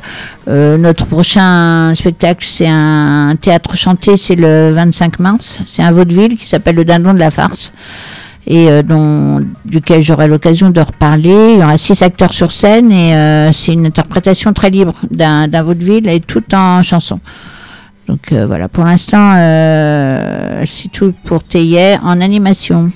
euh, 0.49 0.79
notre 0.79 1.05
prochain 1.07 1.95
spectacle, 1.95 2.47
c'est 2.49 2.69
un, 2.69 3.29
un 3.29 3.37
théâtre 3.37 3.77
chanté, 3.77 4.17
c'est 4.17 4.37
le 4.37 4.73
25 4.73 5.19
mars. 5.19 5.59
C'est 5.67 5.83
un 5.83 5.91
vaudeville 5.91 6.37
qui 6.37 6.47
s'appelle 6.49 6.77
Le 6.77 6.85
Dindon 6.85 7.13
de 7.13 7.19
la 7.19 7.31
farce 7.31 7.73
et 8.47 8.71
euh, 8.71 8.83
dont, 8.83 9.45
duquel 9.65 10.03
j'aurai 10.03 10.29
l'occasion 10.29 10.71
de 10.71 10.81
reparler. 10.81 11.55
Il 11.55 11.61
y 11.61 11.63
aura 11.63 11.77
six 11.79 12.01
acteurs 12.03 12.33
sur 12.33 12.53
scène 12.53 12.93
et 12.93 13.15
euh, 13.15 13.53
c'est 13.53 13.73
une 13.73 13.87
interprétation 13.87 14.53
très 14.53 14.71
libre 14.71 14.95
d'un 15.11 15.63
vaudeville 15.63 16.09
et 16.09 16.21
tout 16.21 16.45
en 16.55 16.83
chanson. 16.83 17.21
Donc 18.09 18.33
euh, 18.33 18.47
voilà, 18.47 18.69
pour 18.69 18.85
l'instant, 18.85 19.33
euh, 19.37 20.63
c'est 20.65 20.91
tout 20.93 21.13
pour 21.25 21.43
Théier 21.43 21.97
en 22.03 22.21
animation. 22.21 22.91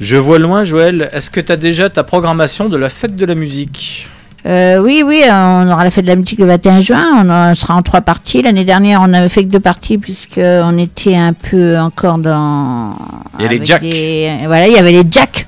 Je 0.00 0.16
vois 0.16 0.38
loin, 0.38 0.64
Joël. 0.64 1.10
Est-ce 1.12 1.30
que 1.30 1.40
tu 1.40 1.52
as 1.52 1.56
déjà 1.56 1.90
ta 1.90 2.04
programmation 2.04 2.68
de 2.68 2.76
la 2.76 2.88
fête 2.88 3.16
de 3.16 3.26
la 3.26 3.34
musique? 3.34 4.08
Euh, 4.46 4.78
oui, 4.80 5.02
oui, 5.04 5.22
on 5.28 5.68
aura 5.70 5.82
la 5.84 5.90
fête 5.90 6.04
de 6.04 6.10
la 6.10 6.16
musique 6.16 6.38
le 6.38 6.46
21 6.46 6.80
juin. 6.80 7.04
On 7.24 7.28
en 7.28 7.54
sera 7.54 7.74
en 7.74 7.82
trois 7.82 8.00
parties. 8.00 8.40
L'année 8.40 8.64
dernière, 8.64 9.02
on 9.02 9.08
n'avait 9.08 9.28
fait 9.28 9.44
que 9.44 9.50
deux 9.50 9.60
parties 9.60 9.98
puisqu'on 9.98 10.78
était 10.78 11.16
un 11.16 11.32
peu 11.34 11.76
encore 11.78 12.18
dans. 12.18 12.94
Il 13.38 13.42
y 13.44 13.48
a 13.48 13.50
les 13.50 13.64
Jacks. 13.64 13.82
des- 13.82 14.32
Voilà, 14.46 14.68
il 14.68 14.72
y 14.74 14.78
avait 14.78 14.92
les 14.92 15.02
Jacks. 15.10 15.46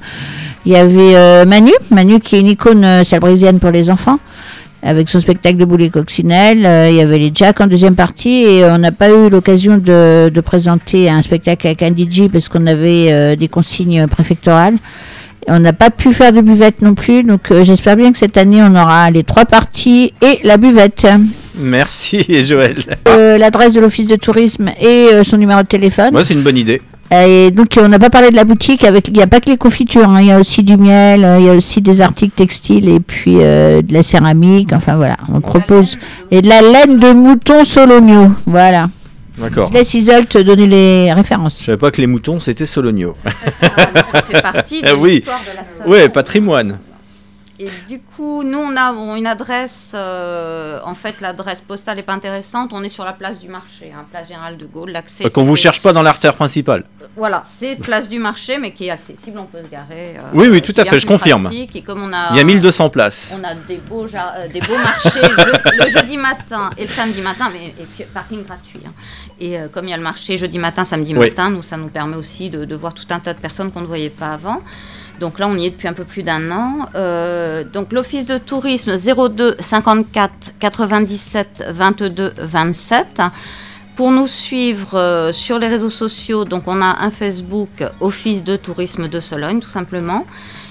Il 0.66 0.72
y 0.72 0.76
avait 0.76 1.16
euh, 1.16 1.46
Manu, 1.46 1.72
Manu 1.90 2.20
qui 2.20 2.36
est 2.36 2.40
une 2.40 2.48
icône 2.48 2.84
euh, 2.84 3.02
salbrisienne 3.04 3.60
pour 3.60 3.70
les 3.70 3.88
enfants, 3.88 4.18
avec 4.82 5.08
son 5.08 5.20
spectacle 5.20 5.56
de 5.56 5.64
boulet 5.64 5.88
coccinelle. 5.88 6.64
Euh, 6.64 6.88
il 6.90 6.96
y 6.96 7.00
avait 7.00 7.18
les 7.18 7.32
Jacks 7.34 7.60
en 7.60 7.66
deuxième 7.66 7.94
partie 7.94 8.44
et 8.44 8.64
on 8.64 8.78
n'a 8.78 8.92
pas 8.92 9.10
eu 9.10 9.28
l'occasion 9.28 9.78
de, 9.78 10.30
de 10.30 10.40
présenter 10.40 11.08
un 11.08 11.22
spectacle 11.22 11.66
avec 11.66 11.82
un 11.82 11.90
DJ 11.90 12.28
parce 12.32 12.48
qu'on 12.48 12.66
avait 12.66 13.08
euh, 13.10 13.36
des 13.36 13.48
consignes 13.48 14.06
préfectorales. 14.06 14.76
On 15.48 15.58
n'a 15.58 15.72
pas 15.72 15.90
pu 15.90 16.12
faire 16.12 16.32
de 16.32 16.42
buvette 16.42 16.82
non 16.82 16.94
plus, 16.94 17.22
donc 17.22 17.50
euh, 17.50 17.64
j'espère 17.64 17.96
bien 17.96 18.12
que 18.12 18.18
cette 18.18 18.36
année 18.36 18.62
on 18.62 18.74
aura 18.74 19.10
les 19.10 19.24
trois 19.24 19.46
parties 19.46 20.12
et 20.22 20.38
la 20.44 20.56
buvette. 20.56 21.06
Merci, 21.58 22.44
Joël. 22.44 22.76
L'adresse 23.06 23.72
de 23.72 23.80
l'office 23.80 24.06
de 24.06 24.16
tourisme 24.16 24.70
et 24.80 25.08
son 25.24 25.36
numéro 25.36 25.62
de 25.62 25.66
téléphone. 25.66 26.12
Moi, 26.12 26.24
c'est 26.24 26.34
une 26.34 26.42
bonne 26.42 26.58
idée. 26.58 26.80
Et 27.12 27.50
donc 27.50 27.76
on 27.80 27.88
n'a 27.88 27.98
pas 27.98 28.08
parlé 28.10 28.30
de 28.30 28.36
la 28.36 28.44
boutique 28.44 28.84
avec 28.84 29.08
il 29.08 29.14
n'y 29.14 29.22
a 29.22 29.26
pas 29.26 29.40
que 29.40 29.50
les 29.50 29.56
confitures, 29.56 30.08
hein, 30.08 30.20
il 30.20 30.28
y 30.28 30.32
a 30.32 30.38
aussi 30.38 30.62
du 30.62 30.76
miel, 30.76 31.24
euh, 31.24 31.38
il 31.40 31.46
y 31.46 31.48
a 31.48 31.52
aussi 31.52 31.80
des 31.80 32.00
articles 32.00 32.34
textiles 32.36 32.88
et 32.88 33.00
puis 33.00 33.38
euh, 33.40 33.82
de 33.82 33.92
la 33.92 34.04
céramique, 34.04 34.72
enfin 34.72 34.94
voilà, 34.94 35.16
on 35.32 35.40
propose 35.40 35.98
et 36.30 36.40
de 36.40 36.48
la 36.48 36.62
laine 36.62 37.00
de 37.00 37.10
mouton 37.12 37.64
sologno, 37.64 38.28
voilà. 38.46 38.86
D'accord. 39.38 39.68
Je 39.68 39.72
laisse 39.72 39.94
Isol 39.94 40.26
te 40.26 40.38
donner 40.38 40.66
les 40.66 41.12
références. 41.12 41.58
Je 41.60 41.64
savais 41.66 41.78
pas 41.78 41.90
que 41.90 42.00
les 42.00 42.06
moutons 42.06 42.38
c'était 42.38 42.66
Sologno. 42.66 43.14
Ça 44.12 44.22
fait 44.22 44.42
partie 44.42 44.82
de 44.82 44.88
Ah 44.88 44.94
oui. 44.98 45.14
l'histoire 45.14 45.40
de 45.40 45.84
la. 45.84 45.90
Ouais, 45.90 46.08
patrimoine. 46.10 46.78
Et 47.62 47.68
du 47.88 48.00
coup, 48.00 48.42
nous, 48.42 48.58
on 48.58 48.74
a 48.76 48.92
une 49.18 49.26
adresse. 49.26 49.92
euh, 49.94 50.78
en 50.84 50.94
fait, 50.94 51.20
l'adresse 51.20 51.60
postale 51.60 51.96
n'est 51.96 52.02
pas 52.02 52.14
intéressante. 52.14 52.70
On 52.72 52.82
est 52.82 52.88
sur 52.88 53.04
la 53.04 53.12
place 53.12 53.38
du 53.38 53.48
marché, 53.48 53.92
hein, 53.94 54.04
place 54.10 54.28
Général 54.28 54.56
de 54.56 54.64
Gaulle. 54.64 54.90
L'accès. 54.92 55.28
Qu'on 55.28 55.42
vous 55.42 55.56
cherche 55.56 55.82
pas 55.82 55.92
dans 55.92 56.02
l'artère 56.02 56.34
principale. 56.34 56.84
Voilà, 57.16 57.42
c'est 57.44 57.76
place 57.76 58.08
du 58.08 58.18
marché, 58.18 58.56
mais 58.58 58.72
qui 58.72 58.86
est 58.86 58.90
accessible. 58.90 59.38
On 59.38 59.44
peut 59.44 59.62
se 59.62 59.70
garer. 59.70 60.16
euh, 60.16 60.20
Oui, 60.32 60.48
oui, 60.50 60.62
tout 60.62 60.74
à 60.78 60.84
fait, 60.86 60.98
je 60.98 61.06
confirme. 61.06 61.42
pratique. 61.44 61.76
Et 61.76 61.82
comme 61.82 62.02
on 62.02 62.12
a, 62.14 62.30
Il 62.30 62.36
y 62.38 62.40
a 62.40 62.44
1200 62.44 62.88
places. 62.88 63.36
On 63.38 63.44
a 63.44 63.54
des 63.54 63.76
beaux, 63.76 64.06
euh, 64.06 64.48
des 64.52 64.60
beaux 64.62 64.78
marchés 64.78 65.20
je- 65.22 65.84
le 65.84 65.90
jeudi 65.90 66.16
matin 66.16 66.70
et 66.78 66.82
le 66.82 66.88
samedi 66.88 67.20
matin, 67.20 67.50
mais 67.52 67.66
et 67.78 67.86
puis 67.94 68.04
parking 68.14 68.42
gratuit. 68.44 68.80
hein. 68.86 68.92
Et 69.38 69.58
euh, 69.58 69.68
comme 69.68 69.84
il 69.84 69.90
y 69.90 69.94
a 69.94 69.98
le 69.98 70.02
marché 70.02 70.38
jeudi 70.38 70.58
matin, 70.58 70.84
samedi 70.86 71.14
Oui. 71.14 71.28
matin, 71.28 71.50
nous, 71.50 71.62
ça 71.62 71.76
nous 71.76 71.88
permet 71.88 72.16
aussi 72.16 72.48
de, 72.48 72.64
de 72.64 72.74
voir 72.74 72.94
tout 72.94 73.06
un 73.10 73.20
tas 73.20 73.34
de 73.34 73.38
personnes 73.38 73.70
qu'on 73.70 73.82
ne 73.82 73.86
voyait 73.86 74.08
pas 74.10 74.28
avant. 74.32 74.60
Donc 75.20 75.38
là, 75.38 75.48
on 75.48 75.56
y 75.56 75.66
est 75.66 75.70
depuis 75.70 75.86
un 75.86 75.92
peu 75.92 76.04
plus 76.04 76.22
d'un 76.22 76.50
an. 76.50 76.88
Euh, 76.94 77.62
donc 77.62 77.92
l'Office 77.92 78.26
de 78.26 78.38
tourisme 78.38 78.96
02 78.96 79.56
54 79.60 80.54
97 80.58 81.64
22 81.70 82.32
27. 82.38 83.22
Pour 83.96 84.12
nous 84.12 84.26
suivre 84.26 84.98
euh, 84.98 85.30
sur 85.30 85.58
les 85.58 85.68
réseaux 85.68 85.90
sociaux, 85.90 86.46
donc 86.46 86.62
on 86.66 86.80
a 86.80 87.04
un 87.04 87.10
Facebook 87.10 87.84
Office 88.00 88.42
de 88.42 88.56
tourisme 88.56 89.08
de 89.08 89.20
Sologne, 89.20 89.60
tout 89.60 89.68
simplement. 89.68 90.24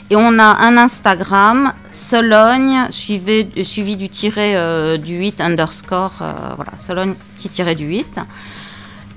Et 0.10 0.16
on 0.16 0.40
a 0.40 0.66
un 0.66 0.76
Instagram, 0.78 1.72
Sologne, 1.92 2.88
suivi, 2.90 3.96
du 3.96 4.10
tiré 4.10 4.58
euh, 4.58 4.98
du 4.98 5.18
8 5.18 5.42
underscore, 5.42 6.14
euh, 6.22 6.34
voilà, 6.56 6.76
Sologne 6.76 7.14
petit 7.36 7.50
tiré 7.50 7.76
du 7.76 7.86
8. 7.86 8.20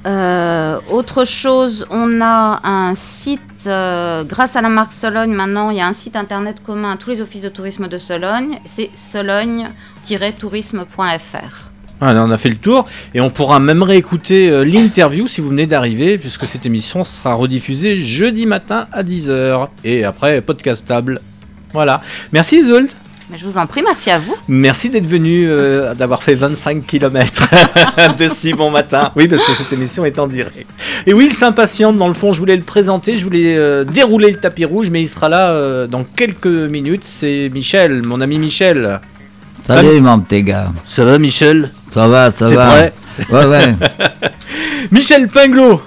Euh, 0.05 0.81
autre 0.91 1.25
chose, 1.25 1.87
on 1.91 2.21
a 2.21 2.61
un 2.65 2.93
site, 2.95 3.69
euh, 3.69 4.25
grâce 4.25 4.57
à 4.57 4.63
la 4.63 4.69
marque 4.69 4.93
Sologne, 4.93 5.33
maintenant 5.33 5.71
il 5.71 5.77
y 5.77 5.81
a 5.81 5.87
un 5.87 5.93
site 5.93 6.17
internet 6.17 6.61
commun 6.65 6.91
à 6.93 6.97
tous 6.97 7.11
les 7.11 7.21
offices 7.21 7.43
de 7.43 7.49
tourisme 7.49 7.87
de 7.87 7.97
Sologne, 7.97 8.59
c'est 8.65 8.91
sologne-tourisme.fr. 8.95 11.71
On 12.01 12.31
a 12.33 12.37
fait 12.37 12.49
le 12.49 12.57
tour 12.57 12.89
et 13.15 13.21
on 13.21 13.31
pourra 13.31 13.61
même 13.61 13.85
réécouter 13.85 14.51
euh, 14.51 14.65
l'interview 14.65 15.29
si 15.29 15.41
vous 15.41 15.51
venez 15.51 15.69
d'arriver, 15.69 16.19
puisque 16.19 16.47
cette 16.47 16.67
émission 16.67 17.05
sera 17.05 17.35
rediffusée 17.35 17.97
jeudi 17.97 18.45
matin 18.45 18.89
à 18.91 19.05
10h 19.05 19.69
et 19.85 20.03
après 20.03 20.41
podcastable. 20.41 21.21
Voilà. 21.73 22.03
Merci 22.33 22.59
Isolde. 22.59 22.91
Mais 23.33 23.39
je 23.39 23.45
vous 23.47 23.57
en 23.57 23.67
prie, 23.67 23.83
merci 23.83 24.11
à 24.11 24.19
vous. 24.19 24.37
Merci 24.47 24.91
d'être 24.91 25.07
venu, 25.07 25.47
euh, 25.49 25.95
d'avoir 25.95 26.23
fait 26.23 26.35
25 26.35 26.87
km 26.87 27.49
de 28.19 28.29
si 28.29 28.53
bon 28.53 28.71
matin. 28.71 29.11
Oui, 29.17 29.27
parce 29.27 29.43
que 29.43 29.55
cette 29.55 29.73
émission 29.73 30.05
est 30.05 30.19
en 30.19 30.27
direct. 30.27 30.69
Et 31.07 31.15
oui, 31.15 31.29
il 31.31 31.35
s'impatiente. 31.35 31.97
Dans 31.97 32.09
le 32.09 32.15
fond, 32.15 32.33
je 32.33 32.39
voulais 32.39 32.57
le 32.57 32.63
présenter, 32.63 33.17
je 33.17 33.25
voulais 33.25 33.57
euh, 33.57 33.85
dérouler 33.85 34.31
le 34.33 34.37
tapis 34.37 34.67
rouge, 34.67 34.91
mais 34.91 35.01
il 35.01 35.09
sera 35.09 35.31
là 35.31 35.49
euh, 35.53 35.87
dans 35.87 36.05
quelques 36.05 36.45
minutes. 36.45 37.05
C'est 37.05 37.51
Michel, 37.55 38.03
mon 38.03 38.21
ami 38.21 38.39
Michel. 38.39 39.01
Salut 39.67 40.03
mon 40.03 40.21
petit 40.21 40.43
gars. 40.43 40.71
Ça 40.85 41.03
va, 41.03 41.19
Michel? 41.19 41.71
Ça 41.91 42.09
va, 42.09 42.31
ça 42.33 42.49
va. 42.49 42.67
prêt? 42.67 42.93
Ouais, 43.31 43.47
ouais. 43.47 43.75
Michel 44.91 45.29
Pinglot 45.29 45.81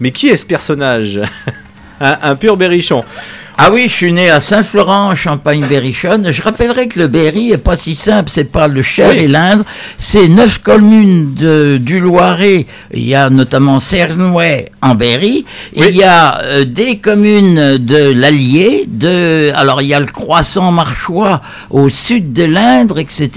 Mais 0.00 0.10
qui 0.10 0.28
est 0.28 0.36
ce 0.36 0.46
personnage? 0.46 1.20
Un, 2.02 2.16
un 2.22 2.34
pur 2.34 2.56
berrichon. 2.56 3.04
Ah 3.62 3.68
oui, 3.70 3.88
je 3.88 3.94
suis 3.94 4.10
né 4.10 4.30
à 4.30 4.40
Saint-Florent, 4.40 5.10
en 5.10 5.14
Champagne-Berrichonne. 5.14 6.32
Je 6.32 6.40
rappellerai 6.40 6.88
que 6.88 6.98
le 6.98 7.08
Berry 7.08 7.52
est 7.52 7.58
pas 7.58 7.76
si 7.76 7.94
simple, 7.94 8.30
c'est 8.30 8.50
pas 8.50 8.68
le 8.68 8.80
Cher 8.80 9.10
Oui. 9.10 9.24
et 9.24 9.28
l'Indre. 9.28 9.64
C'est 9.98 10.28
neuf 10.28 10.62
communes 10.62 11.34
de, 11.34 11.76
du 11.76 12.00
Loiret. 12.00 12.64
Il 12.94 13.06
y 13.06 13.14
a 13.14 13.28
notamment 13.28 13.78
Cernouet 13.78 14.72
en 14.80 14.94
Berry. 14.94 15.44
Il 15.74 15.94
y 15.94 16.02
a 16.02 16.40
euh, 16.42 16.64
des 16.64 17.00
communes 17.00 17.76
de 17.76 18.12
l'Allier, 18.12 18.86
de, 18.88 19.52
alors 19.54 19.82
il 19.82 19.88
y 19.88 19.94
a 19.94 20.00
le 20.00 20.06
Croissant 20.06 20.72
Marchois 20.72 21.42
au 21.68 21.90
sud 21.90 22.32
de 22.32 22.44
l'Indre, 22.44 22.98
etc. 22.98 23.30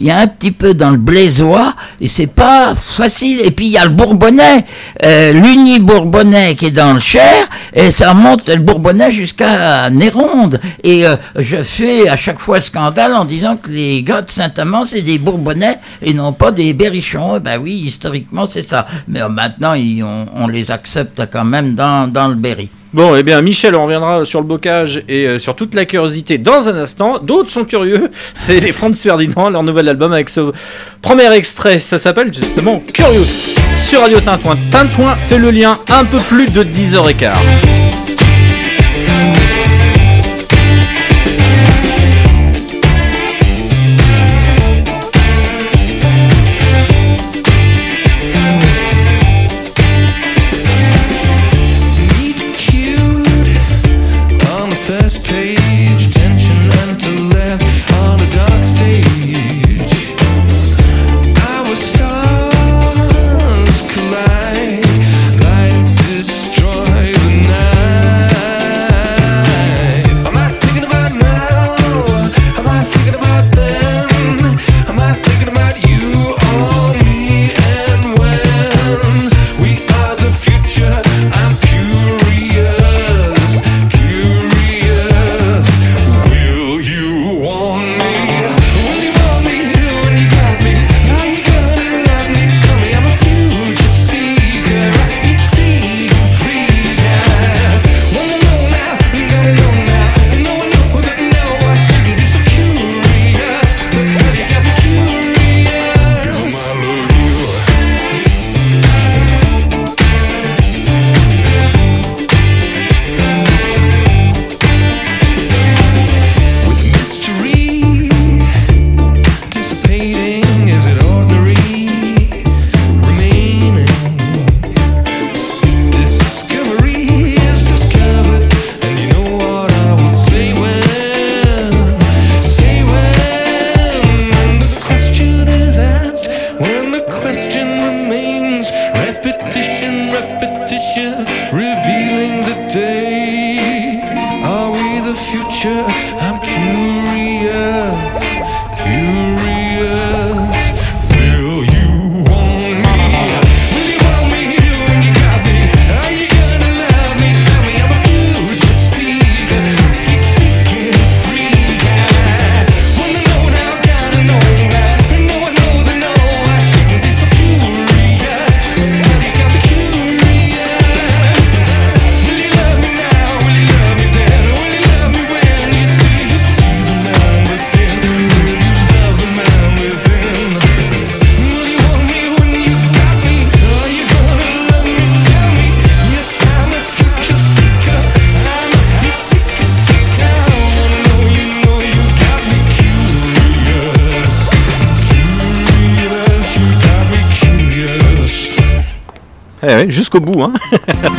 Il 0.00 0.06
y 0.06 0.10
a 0.10 0.18
un 0.18 0.26
petit 0.26 0.50
peu 0.50 0.74
dans 0.74 0.90
le 0.90 0.96
Blaisois, 0.96 1.76
et 2.00 2.08
c'est 2.08 2.26
pas 2.26 2.74
facile. 2.74 3.40
Et 3.44 3.52
puis 3.52 3.66
il 3.66 3.72
y 3.74 3.78
a 3.78 3.84
le 3.84 3.90
Bourbonnais, 3.90 4.64
euh, 5.06 5.32
l'Uni-Bourbonnais 5.34 6.56
qui 6.56 6.66
est 6.66 6.70
dans 6.72 6.94
le 6.94 7.00
Cher, 7.00 7.48
et 7.72 7.92
ça 7.92 8.12
monte 8.12 8.48
le 8.48 8.56
Bourbonnais 8.56 9.12
jusqu'à 9.12 9.51
Néronde. 9.90 10.60
Et 10.82 11.06
euh, 11.06 11.16
je 11.36 11.62
fais 11.62 12.08
à 12.08 12.16
chaque 12.16 12.38
fois 12.40 12.60
scandale 12.60 13.12
en 13.14 13.24
disant 13.24 13.56
que 13.56 13.68
les 13.70 14.02
gars 14.02 14.22
de 14.22 14.30
Saint-Amand, 14.30 14.84
c'est 14.86 15.02
des 15.02 15.18
Bourbonnais 15.18 15.78
et 16.00 16.12
non 16.14 16.32
pas 16.32 16.50
des 16.50 16.72
Berrichons. 16.74 17.34
Eh 17.36 17.40
Ben 17.40 17.58
oui, 17.62 17.74
historiquement, 17.86 18.46
c'est 18.46 18.68
ça. 18.68 18.86
Mais 19.08 19.22
euh, 19.22 19.28
maintenant, 19.28 19.74
ils- 19.74 20.02
on, 20.02 20.26
on 20.34 20.46
les 20.48 20.70
accepte 20.70 21.22
quand 21.32 21.44
même 21.44 21.74
dans, 21.74 22.10
dans 22.10 22.28
le 22.28 22.34
Berry. 22.34 22.68
Bon, 22.94 23.16
eh 23.16 23.22
bien, 23.22 23.40
Michel, 23.40 23.74
on 23.74 23.84
reviendra 23.84 24.26
sur 24.26 24.40
le 24.42 24.46
bocage 24.46 25.02
et 25.08 25.24
euh, 25.26 25.38
sur 25.38 25.56
toute 25.56 25.74
la 25.74 25.86
curiosité 25.86 26.36
dans 26.36 26.68
un 26.68 26.76
instant. 26.76 27.18
D'autres 27.20 27.48
sont 27.48 27.64
curieux. 27.64 28.10
C'est 28.34 28.60
les 28.60 28.70
Franz 28.72 28.96
Ferdinand, 29.00 29.48
leur 29.48 29.62
nouvel 29.62 29.88
album 29.88 30.12
avec 30.12 30.28
ce 30.28 30.52
premier 31.00 31.32
extrait. 31.32 31.78
Ça 31.78 31.98
s'appelle 31.98 32.32
justement 32.34 32.82
Curious 32.92 33.56
sur 33.78 34.02
Radio 34.02 34.20
Tintouin. 34.20 34.56
Tintouin 34.70 35.16
fait 35.28 35.38
le 35.38 35.50
lien 35.50 35.78
un 35.90 36.04
peu 36.04 36.18
plus 36.18 36.50
de 36.50 36.62
10h15. 36.62 37.81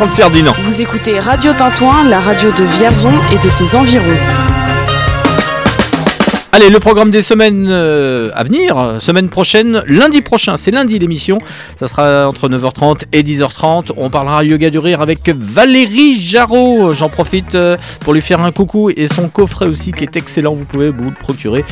Franck 0.03 0.15
Ferdinand. 0.15 0.53
Vous 0.63 0.81
écoutez 0.81 1.17
Radio 1.17 1.53
Tintouin, 1.53 2.03
la 2.09 2.19
radio 2.19 2.51
de 2.51 2.65
Vierzon 2.65 3.13
et 3.31 3.37
de 3.37 3.47
ses 3.47 3.73
environs. 3.77 4.03
Allez, 6.51 6.69
le 6.69 6.79
programme 6.81 7.09
des 7.09 7.21
semaines 7.21 7.67
euh, 7.69 8.29
à 8.35 8.43
venir, 8.43 8.97
semaine 8.99 9.29
prochaine, 9.29 9.81
lundi 9.87 10.21
prochain, 10.21 10.57
c'est 10.57 10.71
lundi 10.71 10.99
l'émission, 10.99 11.39
ça 11.79 11.87
sera 11.87 12.27
entre 12.27 12.49
9h30 12.49 13.05
et 13.13 13.23
10h30, 13.23 13.93
on 13.95 14.09
parlera 14.09 14.43
yoga 14.43 14.69
du 14.69 14.77
rire 14.77 14.99
avec 14.99 15.29
Valérie 15.29 16.19
Jarreau, 16.19 16.91
j'en 16.91 17.07
profite 17.07 17.55
euh, 17.55 17.77
pour 18.01 18.13
lui 18.13 18.21
faire 18.21 18.41
un 18.41 18.51
coucou 18.51 18.89
et 18.89 19.07
son 19.07 19.29
coffret 19.29 19.67
aussi 19.67 19.93
qui 19.93 20.03
est 20.03 20.17
excellent, 20.17 20.53
vous 20.53 20.65
pouvez 20.65 20.89
vous 20.89 21.11
le 21.11 21.15
procurer 21.15 21.63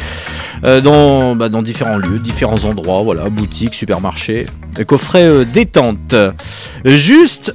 euh, 0.64 0.80
dans, 0.80 1.36
bah, 1.36 1.50
dans 1.50 1.62
différents 1.62 1.98
lieux, 1.98 2.20
différents 2.20 2.64
endroits, 2.64 3.02
voilà, 3.04 3.30
boutiques, 3.30 3.74
supermarchés, 3.74 4.46
coffret 4.88 5.44
détente. 5.46 6.16
Juste 6.86 7.54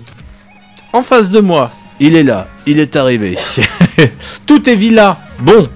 en 0.92 1.02
face 1.02 1.30
de 1.30 1.40
moi, 1.40 1.70
il 2.00 2.14
est 2.14 2.22
là, 2.22 2.48
il 2.66 2.78
est 2.78 2.96
arrivé. 2.96 3.36
Tout 4.46 4.68
est 4.68 4.74
villa, 4.74 5.18
bon. 5.40 5.68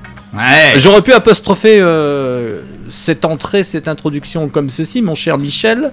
J'aurais 0.77 1.03
pu 1.03 1.13
apostropher 1.13 1.79
euh, 1.81 2.61
cette 2.89 3.25
entrée, 3.25 3.63
cette 3.63 3.89
introduction 3.89 4.49
comme 4.49 4.69
ceci, 4.69 5.03
mon 5.03 5.15
cher 5.15 5.39
Michel. 5.39 5.91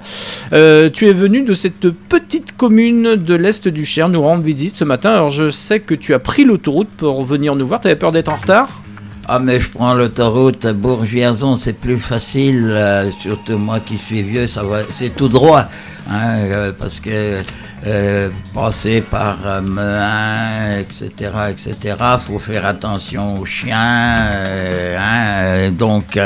Euh, 0.54 0.90
tu 0.90 1.08
es 1.08 1.14
venu 1.14 1.42
de 1.42 1.54
cette 1.54 1.90
petite 1.90 2.56
commune 2.56 3.16
de 3.16 3.34
l'Est 3.36 3.68
du 3.68 3.86
Cher 3.86 4.10
nous 4.10 4.22
rendre 4.22 4.44
visite 4.44 4.76
ce 4.76 4.84
matin. 4.84 5.12
Alors 5.12 5.30
je 5.30 5.50
sais 5.50 5.80
que 5.80 5.96
tu 5.96 6.14
as 6.14 6.20
pris 6.20 6.44
l'autoroute 6.44 6.90
pour 6.98 7.24
venir 7.26 7.56
nous 7.56 7.68
voir. 7.68 7.80
Tu 7.80 7.88
avais 7.88 7.96
peur 7.96 8.12
d'être 8.12 8.30
en 8.30 8.36
retard? 8.36 8.82
Ah 9.30 9.40
mais 9.40 9.60
je 9.60 9.70
prends 9.70 9.94
l'autoroute 9.94 10.64
à 10.64 10.72
Bourg-Vierzon, 10.72 11.58
c'est 11.58 11.74
plus 11.74 11.98
facile, 11.98 12.70
euh, 12.72 13.12
surtout 13.20 13.58
moi 13.58 13.82
qui 13.82 13.98
suis 13.98 14.24
vieux, 14.24 14.48
ça 14.48 14.64
va, 14.64 14.84
c'est 14.90 15.14
tout 15.14 15.28
droit, 15.28 15.66
hein, 16.10 16.72
parce 16.80 17.02
que 17.02 17.42
euh, 17.86 18.30
passer 18.54 19.02
par 19.02 19.38
euh, 19.46 20.82
etc., 20.82 21.32
etc., 21.50 21.96
faut 22.20 22.40
faire 22.40 22.66
attention 22.66 23.40
aux 23.40 23.46
chiens, 23.46 24.32
euh, 24.32 24.98
hein, 24.98 25.44
euh, 25.44 25.72
donc 25.72 26.20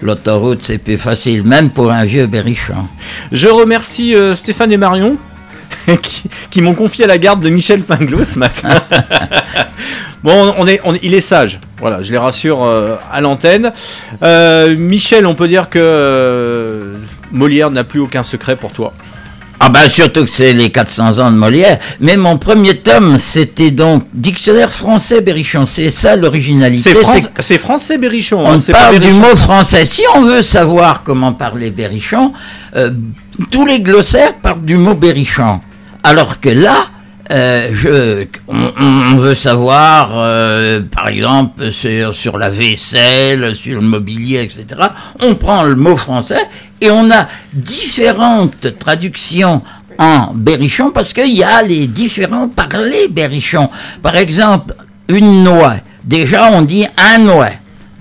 l'autoroute 0.00 0.60
c'est 0.62 0.78
plus 0.78 0.96
facile, 0.96 1.44
même 1.44 1.70
pour 1.70 1.90
un 1.90 2.04
vieux 2.04 2.26
berrichon. 2.26 2.88
Je 3.32 3.48
remercie 3.48 4.14
Stéphane 4.34 4.72
et 4.72 4.78
Marion 4.78 5.16
qui, 6.02 6.24
qui 6.50 6.62
m'ont 6.62 6.74
confié 6.74 7.04
à 7.04 7.08
la 7.08 7.18
garde 7.18 7.42
de 7.42 7.50
Michel 7.50 7.82
Pinglot 7.82 8.24
ce 8.24 8.38
matin. 8.38 8.70
bon, 10.22 10.54
on 10.56 10.66
est, 10.66 10.80
on 10.84 10.94
il 11.02 11.12
est 11.12 11.20
sage. 11.20 11.60
Voilà, 11.80 12.00
je 12.00 12.12
les 12.12 12.18
rassure 12.18 12.66
à 13.12 13.20
l'antenne. 13.20 13.72
Michel, 14.78 15.26
on 15.26 15.34
peut 15.34 15.48
dire 15.48 15.68
que 15.68 16.94
Molière 17.30 17.70
n'a 17.70 17.84
plus 17.84 18.00
aucun 18.00 18.22
secret 18.22 18.56
pour 18.56 18.72
toi. 18.72 18.94
Ah 19.66 19.70
ben 19.70 19.88
surtout 19.88 20.26
que 20.26 20.30
c'est 20.30 20.52
les 20.52 20.68
400 20.68 21.20
ans 21.20 21.30
de 21.30 21.36
Molière. 21.36 21.78
Mais 21.98 22.18
mon 22.18 22.36
premier 22.36 22.76
tome, 22.76 23.16
c'était 23.16 23.70
donc 23.70 24.04
Dictionnaire 24.12 24.70
français 24.70 25.22
Berrichon. 25.22 25.64
C'est 25.64 25.90
ça 25.90 26.16
l'originalité. 26.16 26.94
C'est 27.40 27.56
français 27.56 27.96
Berrichon. 27.96 28.44
On 28.44 28.52
hein, 28.58 28.60
pas 28.66 28.72
parle 28.74 28.98
du 28.98 29.10
mot 29.12 29.34
français. 29.34 29.86
Si 29.86 30.02
on 30.16 30.20
veut 30.20 30.42
savoir 30.42 31.02
comment 31.02 31.32
parler 31.32 31.70
Berrichon, 31.70 32.34
euh, 32.76 32.90
tous 33.50 33.64
les 33.64 33.80
glossaires 33.80 34.34
parlent 34.34 34.60
du 34.66 34.76
mot 34.76 34.94
Berrichon. 34.94 35.62
Alors 36.02 36.40
que 36.40 36.50
là, 36.50 36.88
euh, 37.30 37.70
je, 37.72 38.26
on, 38.48 38.72
on 38.78 39.16
veut 39.16 39.34
savoir, 39.34 40.10
euh, 40.14 40.82
par 40.82 41.08
exemple, 41.08 41.72
sur, 41.72 42.14
sur 42.14 42.36
la 42.36 42.50
vaisselle, 42.50 43.56
sur 43.56 43.76
le 43.76 43.86
mobilier, 43.86 44.42
etc. 44.42 44.88
On 45.22 45.34
prend 45.34 45.62
le 45.62 45.74
mot 45.74 45.96
français 45.96 46.40
et 46.80 46.90
on 46.90 47.10
a 47.10 47.26
différentes 47.52 48.78
traductions 48.78 49.62
en 49.98 50.32
berrichon 50.34 50.90
parce 50.90 51.12
qu'il 51.12 51.34
y 51.34 51.42
a 51.42 51.62
les 51.62 51.86
différents 51.86 52.48
parlers 52.48 53.08
berrichon. 53.10 53.70
Par 54.02 54.16
exemple, 54.16 54.74
une 55.08 55.44
noix. 55.44 55.76
Déjà, 56.04 56.50
on 56.52 56.62
dit 56.62 56.86
un 56.98 57.18
noix, 57.20 57.50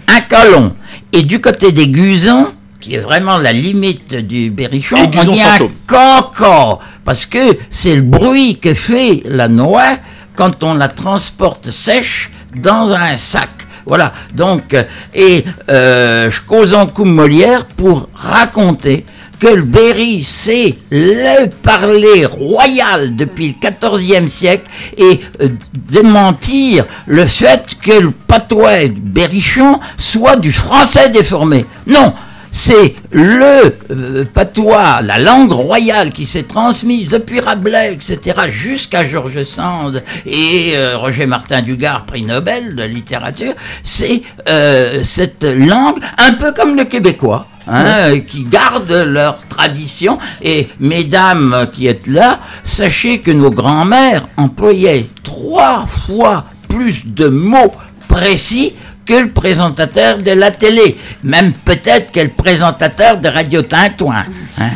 un 0.07 0.21
colon. 0.21 0.75
Et 1.13 1.23
du 1.23 1.39
côté 1.39 1.71
des 1.71 1.87
gusons, 1.87 2.47
qui 2.83 2.95
est 2.95 2.99
vraiment 2.99 3.37
la 3.37 3.53
limite 3.53 4.13
du 4.13 4.51
berrichon, 4.51 4.97
Et 4.97 5.01
on 5.03 5.09
Guson 5.09 5.31
dit 5.31 5.41
un 5.41 5.57
coco. 5.87 6.81
Parce 7.05 7.25
que 7.25 7.57
c'est 7.69 7.95
le 7.95 8.01
bruit 8.01 8.59
que 8.59 8.73
fait 8.73 9.21
la 9.25 9.47
noix 9.47 9.97
quand 10.35 10.63
on 10.63 10.73
la 10.73 10.89
transporte 10.89 11.71
sèche 11.71 12.29
dans 12.55 12.91
un 12.91 13.15
sac. 13.15 13.49
Voilà, 13.85 14.11
donc, 14.33 14.73
euh, 14.73 14.83
et 15.13 15.45
euh, 15.69 16.29
je 16.29 16.41
cause 16.41 16.73
en 16.73 16.87
coup 16.87 17.05
Molière 17.05 17.65
pour 17.65 18.09
raconter 18.13 19.05
que 19.39 19.47
le 19.47 19.63
Berry, 19.63 20.23
c'est 20.25 20.75
le 20.89 21.47
parler 21.49 22.25
royal 22.25 23.13
depuis 23.17 23.57
le 23.61 23.97
XIVe 23.97 24.29
siècle 24.29 24.69
et 24.97 25.19
euh, 25.41 25.49
démentir 25.73 26.85
le 27.07 27.25
fait 27.25 27.65
que 27.81 27.91
le 27.91 28.11
patois 28.11 28.87
berrichon 28.89 29.81
soit 29.97 30.37
du 30.37 30.53
français 30.53 31.09
déformé. 31.09 31.65
Non, 31.87 32.13
c'est 32.53 32.95
le 33.11 33.75
euh, 33.89 34.25
patois, 34.31 35.01
la 35.01 35.17
langue 35.17 35.51
royale 35.51 36.11
qui 36.11 36.27
s'est 36.27 36.43
transmise 36.43 37.09
depuis 37.09 37.39
Rabelais, 37.39 37.95
etc., 37.95 38.41
jusqu'à 38.47 39.03
Georges 39.03 39.43
Sand 39.43 40.03
et 40.27 40.73
euh, 40.75 40.97
Roger 40.97 41.25
Martin 41.25 41.63
Dugard, 41.63 42.05
prix 42.05 42.21
Nobel 42.21 42.75
de 42.75 42.83
littérature. 42.83 43.53
C'est 43.83 44.21
euh, 44.47 45.01
cette 45.03 45.43
langue, 45.43 45.97
un 46.19 46.33
peu 46.33 46.53
comme 46.53 46.77
le 46.77 46.85
québécois. 46.85 47.47
hein, 47.67 48.19
qui 48.19 48.43
gardent 48.43 49.03
leur 49.07 49.37
tradition. 49.47 50.19
Et 50.41 50.67
mesdames 50.79 51.67
qui 51.73 51.87
êtes 51.87 52.07
là, 52.07 52.39
sachez 52.63 53.19
que 53.19 53.31
nos 53.31 53.51
grands-mères 53.51 54.27
employaient 54.37 55.07
trois 55.23 55.87
fois 55.87 56.45
plus 56.67 57.03
de 57.05 57.27
mots 57.27 57.73
précis 58.07 58.73
que 59.05 59.13
le 59.13 59.31
présentateur 59.31 60.19
de 60.19 60.31
la 60.31 60.51
télé, 60.51 60.97
même 61.23 61.51
peut-être 61.51 62.11
que 62.11 62.19
le 62.19 62.29
présentateur 62.29 63.19
de 63.19 63.27
Radio 63.27 63.61
Tintouin. 63.61 64.25
Hein. 64.59 64.69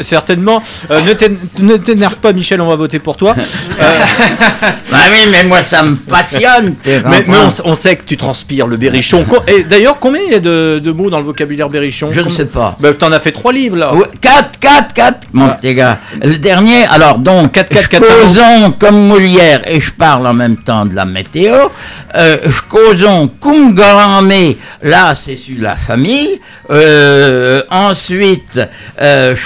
Certainement. 0.00 0.62
Euh, 0.90 1.00
ne 1.02 1.12
t'én- 1.12 1.36
ne 1.60 1.76
t'énerve 1.76 2.16
pas, 2.16 2.32
Michel, 2.32 2.60
on 2.60 2.68
va 2.68 2.76
voter 2.76 2.98
pour 2.98 3.16
toi. 3.16 3.34
Euh, 3.38 3.82
Bah 4.90 4.98
oui, 5.10 5.28
mais 5.30 5.44
moi 5.44 5.62
ça 5.62 5.82
me 5.82 5.96
passionne. 5.96 6.76
mais 6.86 7.24
on, 7.64 7.74
sait 7.74 7.96
que 7.96 8.04
tu 8.04 8.16
transpires 8.16 8.66
le 8.66 8.76
berrichon. 8.76 9.24
Et 9.48 9.64
d'ailleurs, 9.64 9.98
combien 9.98 10.20
il 10.26 10.32
y 10.32 10.36
a 10.36 10.40
de, 10.40 10.80
de 10.82 10.92
mots 10.92 11.10
dans 11.10 11.18
le 11.18 11.24
vocabulaire 11.24 11.68
berrichon? 11.68 12.10
Je 12.12 12.20
ne 12.20 12.30
sais 12.30 12.46
pas. 12.46 12.76
Bah, 12.80 12.92
T'en 12.94 13.12
as 13.12 13.20
fait 13.20 13.32
trois 13.32 13.52
livres 13.52 13.76
là. 13.76 13.94
Ouais, 13.94 14.06
4, 14.20 14.58
4, 14.60 14.94
4, 14.94 15.26
mon 15.32 15.48
petit 15.50 15.74
gars. 15.74 15.98
Le 16.22 16.36
dernier, 16.38 16.84
alors 16.86 17.18
donc, 17.18 17.52
Quatre, 17.52 17.68
quatre, 17.68 17.82
je 17.84 17.88
quatre, 17.88 18.06
causons 18.06 18.72
comme 18.78 19.08
Molière 19.08 19.60
et 19.66 19.80
je 19.80 19.92
parle 19.92 20.26
en 20.26 20.34
même 20.34 20.56
temps 20.56 20.84
de 20.86 20.94
la 20.94 21.04
météo. 21.04 21.54
Euh, 22.16 22.36
je 22.46 22.60
causons 22.68 23.28
comme 23.40 23.74
grand-mère, 23.74 24.54
là 24.82 25.14
c'est 25.14 25.36
sur 25.36 25.56
la 25.60 25.76
famille. 25.76 26.40
Euh, 26.70 27.62
ensuite, 27.70 28.60
euh, 29.04 29.36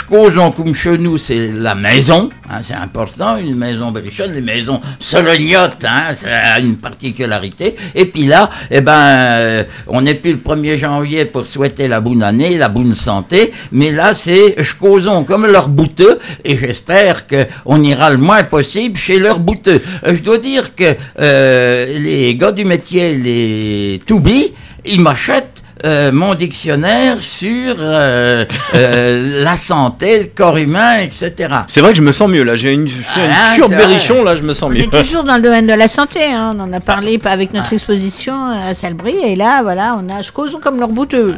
chez 0.75 0.99
nous, 0.99 1.19
c'est 1.19 1.49
la 1.53 1.75
maison. 1.75 2.31
hein, 2.51 2.61
c'est 2.63 2.75
important, 2.75 3.37
une 3.37 3.57
maison 3.57 3.91
berrichonne, 3.91 4.33
les 4.33 4.41
maisons 4.41 4.81
solognotes, 5.01 5.85
hein, 5.85 6.15
ça 6.15 6.29
a 6.55 6.61
une 6.61 6.77
particularité. 6.77 7.77
Et 7.95 8.07
puis 8.07 8.25
là, 8.27 8.51
eh 8.71 8.81
ben, 8.81 8.93
euh, 8.93 9.65
on 9.89 10.03
n'est 10.03 10.15
plus 10.15 10.33
le 10.33 10.39
1er 10.39 10.79
janvier 10.79 11.25
pour 11.25 11.47
souhaiter 11.47 11.89
la 11.89 12.01
bonne 12.01 12.23
année, 12.23 12.57
la 12.57 12.69
bonne 12.69 12.95
santé, 12.95 13.53
mais 13.73 13.91
là, 13.91 14.15
c'est 14.15 14.57
causons 14.79 15.25
comme 15.25 15.47
leur 15.47 15.69
bouteux, 15.69 16.19
et 16.45 16.57
j'espère 16.57 17.27
qu'on 17.27 17.83
ira 17.83 18.11
le 18.11 18.19
moins 18.19 18.45
possible 18.45 18.97
chez 18.97 19.19
leurs 19.19 19.41
bouteux. 19.41 19.83
Euh, 20.07 20.15
Je 20.15 20.23
dois 20.23 20.39
dire 20.39 20.75
que 20.75 20.95
euh, 21.19 21.99
les 21.99 22.35
gars 22.37 22.53
du 22.53 22.65
métier, 22.65 23.15
les 23.15 24.01
toubis, 24.07 24.53
ils 24.85 25.01
m'achètent 25.01 25.48
euh, 25.85 26.11
mon 26.13 26.35
dictionnaire 26.35 27.19
sur 27.21 27.77
euh, 27.79 28.45
euh, 28.75 29.43
la 29.45 29.57
santé, 29.57 30.19
le 30.19 30.25
corps 30.35 30.57
humain, 30.57 30.99
etc. 31.01 31.55
C'est 31.67 31.81
vrai 31.81 31.93
que 31.93 31.99
je 31.99 32.03
me 32.03 32.13
sens 32.13 32.29
mieux 32.29 32.43
là. 32.43 32.55
J'ai 32.55 32.73
une, 32.73 32.87
une 32.87 32.93
Ah, 33.17 33.53
cure 33.55 33.69
c'est 33.69 33.77
berrichon 33.77 34.25
là, 34.25 34.37
je 34.37 34.43
me 34.43 34.55
sens 34.55 34.65
On 34.65 34.71
mieux. 34.71 34.81
est 34.83 34.91
toujours 35.05 35.25
dans 35.25 35.37
le 35.37 35.43
domaine 35.43 35.67
de 35.67 35.73
la 35.75 35.89
santé, 35.89 36.21
hein. 36.25 36.55
on 36.57 36.61
en 36.61 36.73
a 36.73 36.81
parlé 36.81 37.19
avec 37.25 37.53
notre 37.53 37.73
exposition 37.73 38.35
à 38.51 38.75
Salbris, 38.75 39.17
et 39.25 39.37
là, 39.37 39.63
voilà, 39.63 39.99
on 40.03 40.09
a 40.09 40.23
je 40.23 40.33
cause 40.33 40.59
comme 40.63 40.79
leur 40.81 40.89
bouteux. 40.89 41.35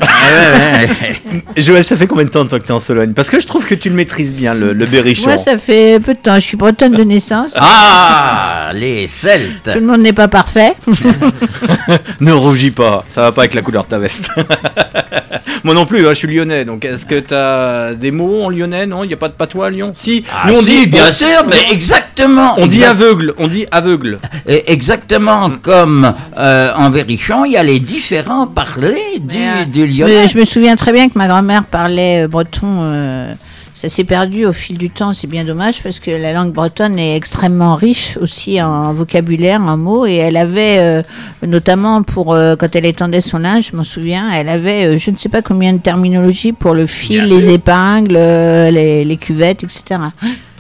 Joël, 1.57 1.85
ça 1.85 1.97
fait 1.97 2.07
combien 2.07 2.25
de 2.25 2.31
temps 2.31 2.47
toi 2.47 2.59
que 2.59 2.65
t'es 2.67 2.73
en 2.73 2.81
Sologne? 2.81 3.13
Parce 3.13 3.31
que 3.31 3.41
je 3.41 3.47
trouve 3.47 3.67
que 3.67 3.75
tu 3.75 3.89
le 3.91 3.95
maîtrises 3.95 4.35
bien 4.35 4.55
le, 4.55 4.73
le 4.73 4.87
berrichon. 4.87 5.25
Moi, 5.25 5.37
ça 5.37 5.57
fait 5.59 6.01
peu 6.01 6.15
de 6.15 6.19
temps, 6.19 6.35
je 6.37 6.41
suis 6.41 6.57
bretonne 6.57 6.93
de 6.93 7.05
naissance. 7.05 7.55
Ah, 7.59 8.71
les 8.75 9.07
Celtes 9.07 9.65
Tout 9.73 9.81
le 9.81 9.87
monde 9.87 10.01
n'est 10.01 10.13
pas 10.13 10.29
parfait. 10.29 10.75
ne 12.21 12.33
rougis 12.33 12.71
pas, 12.71 13.05
ça 13.09 13.23
va 13.23 13.33
pas 13.33 13.43
avec 13.43 13.55
la 13.55 13.63
couleur 13.63 13.85
de 13.85 13.89
ta 13.89 13.99
veste. 13.99 14.30
Moi 15.65 15.75
non 15.75 15.85
plus, 15.87 16.07
hein, 16.07 16.11
je 16.11 16.15
suis 16.15 16.35
lyonnais, 16.35 16.65
donc 16.65 16.85
est-ce 16.85 17.05
que 17.05 17.21
t'as 17.21 17.93
des 17.95 18.11
mots 18.11 18.45
en 18.45 18.49
lyonnais 18.51 18.87
Non, 18.87 19.05
il 19.05 19.09
n'y 19.09 19.15
a 19.15 19.17
pas 19.19 19.29
de 19.29 19.35
patois 19.35 19.67
à 19.67 19.71
Lyon? 19.71 19.91
Si, 19.95 20.25
Ah, 20.33 20.45
nous 20.49 20.55
on 20.55 20.63
si, 20.63 20.81
dit 20.83 20.87
bien 20.87 21.13
sûr, 21.13 21.27
mais 21.49 21.71
exactement. 21.73 22.55
On 22.59 22.67
dit 22.67 22.85
aveugle, 22.85 23.35
on 23.39 23.47
dit 23.47 23.67
aveugle. 23.71 24.19
Et 24.47 24.73
Exactement 24.73 25.51
comme 25.63 26.13
euh, 26.39 26.73
en 26.77 26.91
Berrichon, 26.91 27.45
il 27.45 27.53
y 27.53 27.57
a 27.57 27.63
les 27.63 27.79
différents 27.81 28.47
parlers 28.47 29.19
du, 29.21 29.67
du 29.71 29.81
Je 29.93 30.03
me, 30.03 30.09
lyonnais. 30.09 30.29
je 30.29 30.39
me 30.39 30.45
souviens 30.45 30.77
très 30.77 30.93
bien 30.93 31.09
que 31.09 31.19
ma 31.19 31.29
grand-mère 31.29 31.65
parlait 31.65 32.25
euh, 32.25 32.29
breton. 32.29 32.67
euh, 32.83 33.35
ça 33.81 33.89
s'est 33.89 34.05
perdu 34.05 34.45
au 34.45 34.53
fil 34.53 34.77
du 34.77 34.91
temps. 34.91 35.15
C'est 35.15 35.27
bien 35.27 35.43
dommage 35.43 35.83
parce 35.83 36.01
que 36.01 36.11
la 36.11 36.35
langue 36.35 36.53
bretonne 36.53 36.99
est 36.99 37.17
extrêmement 37.17 37.77
riche 37.77 38.19
aussi 38.21 38.61
en 38.61 38.93
vocabulaire, 38.93 39.63
en 39.63 39.79
mots. 39.79 40.05
Et 40.05 40.17
elle 40.17 40.37
avait, 40.37 40.81
euh, 40.81 41.03
notamment 41.47 42.03
pour 42.03 42.35
euh, 42.35 42.57
quand 42.57 42.77
elle 42.77 42.85
étendait 42.85 43.23
son 43.23 43.39
linge, 43.39 43.71
je 43.73 43.77
m'en 43.79 43.85
souviens, 43.85 44.31
elle 44.33 44.51
avait 44.51 44.85
euh, 44.85 44.99
je 44.99 45.11
ne 45.11 45.17
sais 45.17 45.31
pas 45.31 45.41
combien 45.41 45.73
de 45.73 45.79
terminologies 45.79 46.53
pour 46.53 46.75
le 46.75 46.85
fil, 46.85 47.25
les 47.25 47.49
épingles, 47.49 48.17
euh, 48.17 48.71
les, 48.71 49.03
les 49.03 49.17
cuvettes, 49.17 49.65
etc. 49.65 49.99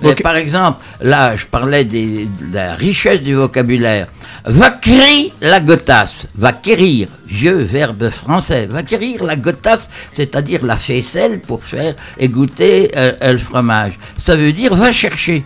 Mais 0.03 0.14
Par 0.14 0.36
exemple, 0.36 0.78
là, 1.01 1.36
je 1.36 1.44
parlais 1.46 1.84
des- 1.84 2.26
de 2.26 2.55
la 2.55 2.74
richesse 2.74 3.20
du 3.20 3.34
vocabulaire. 3.34 4.07
Va 4.46 4.70
quérir 4.70 5.32
la 5.42 5.61
gotasse, 5.61 6.26
va 6.34 6.53
quérir, 6.53 7.09
vieux 7.26 7.59
verbe 7.59 8.09
français, 8.09 8.66
va 8.66 8.82
quérir 8.82 9.22
la 9.24 9.36
gotasse, 9.36 9.90
c'est-à-dire 10.16 10.64
la 10.64 10.76
faisselle 10.78 11.40
pour 11.40 11.62
faire 11.62 11.94
égoutter 12.18 12.90
euh, 12.96 13.12
euh, 13.22 13.32
le 13.32 13.38
fromage. 13.38 13.98
Ça 14.18 14.36
veut 14.36 14.53
dire 14.53 14.74
va 14.74 14.92
chercher. 14.92 15.44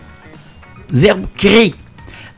Verbe 0.89 1.25
quérir. 1.35 1.73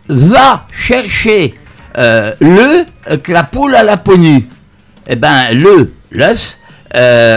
Va 0.10 0.66
chercher 0.72 1.54
euh, 1.98 2.34
le 2.40 2.86
euh, 3.12 3.18
que 3.18 3.32
la 3.32 3.44
poule 3.44 3.76
à 3.76 3.84
la 3.84 3.98
peau 3.98 4.18
nue. 4.18 4.48
Eh 5.08 5.16
ben, 5.16 5.52
le, 5.54 5.94
l'œuf, 6.12 6.56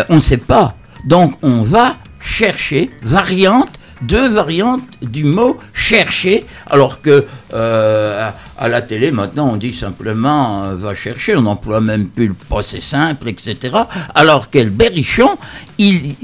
on 0.09 0.15
ne 0.17 0.21
sait 0.21 0.39
pas. 0.39 0.77
Donc, 1.07 1.35
on 1.43 1.63
va 1.63 1.97
chercher, 2.21 2.91
variante, 3.03 3.71
deux 4.03 4.29
variantes 4.29 4.83
du 5.03 5.25
mot 5.25 5.57
chercher, 5.75 6.47
alors 6.69 7.01
que 7.03 7.27
euh, 7.53 8.31
à 8.59 8.69
la 8.69 8.83
télé, 8.83 9.11
maintenant, 9.11 9.51
on 9.53 9.57
dit 9.57 9.75
simplement 9.75 10.65
euh, 10.65 10.75
va 10.77 10.95
chercher, 10.95 11.37
on 11.37 11.43
n'emploie 11.43 11.81
même 11.81 12.09
plus 12.09 12.29
le 12.29 12.35
passé 12.35 12.81
simple, 12.81 13.29
etc. 13.29 13.57
Alors 14.15 14.51
que 14.51 14.59
le 14.59 14.71
berrichon, 14.71 15.37
il, 15.79 16.15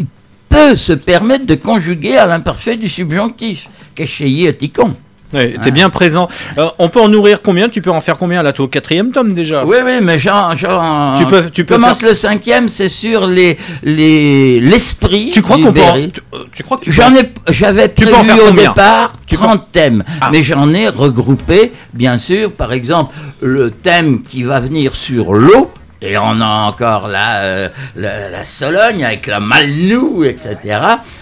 peut 0.49 0.77
se 0.77 0.93
permettre 0.93 1.45
de 1.45 1.57
conjuguer 1.57 2.16
à 2.16 2.27
l'imparfait 2.27 2.77
du 2.77 2.89
subjonctif. 2.89 3.68
Qu'est-ce 3.95 4.53
ticon? 4.53 4.95
Ouais, 5.33 5.57
T'es 5.62 5.70
bien 5.72 5.91
présent. 5.91 6.29
Euh, 6.57 6.68
on 6.79 6.89
peut 6.89 7.01
en 7.01 7.09
nourrir 7.09 7.43
combien? 7.43 7.68
Tu 7.68 7.83
peux 7.83 7.91
en 7.91 8.01
faire 8.01 8.16
combien 8.16 8.43
là 8.43 8.53
Toi, 8.53 8.66
au 8.66 8.68
quatrième 8.68 9.11
tome 9.11 9.33
déjà? 9.33 9.64
Oui, 9.64 9.77
oui, 9.85 9.93
mais 10.01 10.18
j'en, 10.18 10.55
j'en- 10.57 11.14
Tu 11.18 11.27
peux- 11.27 11.51
tu 11.51 11.64
peux 11.64 11.74
commence 11.74 11.99
faire- 11.99 12.11
le 12.11 12.14
cinquième, 12.14 12.68
c'est 12.68 12.89
sur 12.89 13.27
les, 13.27 13.59
les, 13.83 14.61
l'esprit. 14.61 15.31
Tu 15.33 15.43
crois 15.43 15.57
qu'on 15.57 15.72
peut 15.72 15.81
en- 15.83 15.95
tu- 16.09 16.20
euh, 16.35 16.39
tu 16.55 16.62
crois 16.62 16.77
que 16.79 16.85
tu 16.85 16.93
J'en 16.93 17.09
en- 17.12 17.16
ai, 17.16 17.33
j'avais 17.51 17.89
Tu 17.89 18.05
prévu 18.05 18.12
peux 18.12 18.16
en 18.20 18.24
faire 18.24 18.45
au 18.47 18.51
départ 18.53 19.12
Tu 19.27 19.37
peux- 19.37 19.43
30 19.43 19.72
thèmes, 19.72 20.05
Ah. 20.20 20.29
mais 20.33 20.43
j'en 20.43 20.72
ai 20.72 20.89
regroupé, 20.89 21.72
bien 21.93 22.18
sûr, 22.18 22.53
par 22.53 22.72
exemple, 22.72 23.12
le 23.41 23.70
thème 23.72 24.22
qui 24.22 24.45
va 24.45 24.61
venir 24.61 24.95
sur 24.95 25.35
l'eau. 25.35 25.70
Et 26.03 26.18
on 26.18 26.40
a 26.42 26.47
encore 26.68 27.09
là 27.09 27.42
euh, 27.42 27.68
la, 27.97 28.28
la 28.28 28.44
Sologne 28.44 29.03
avec 29.05 29.26
la 29.26 29.40
Malnou, 29.40 30.24
etc. 30.24 30.78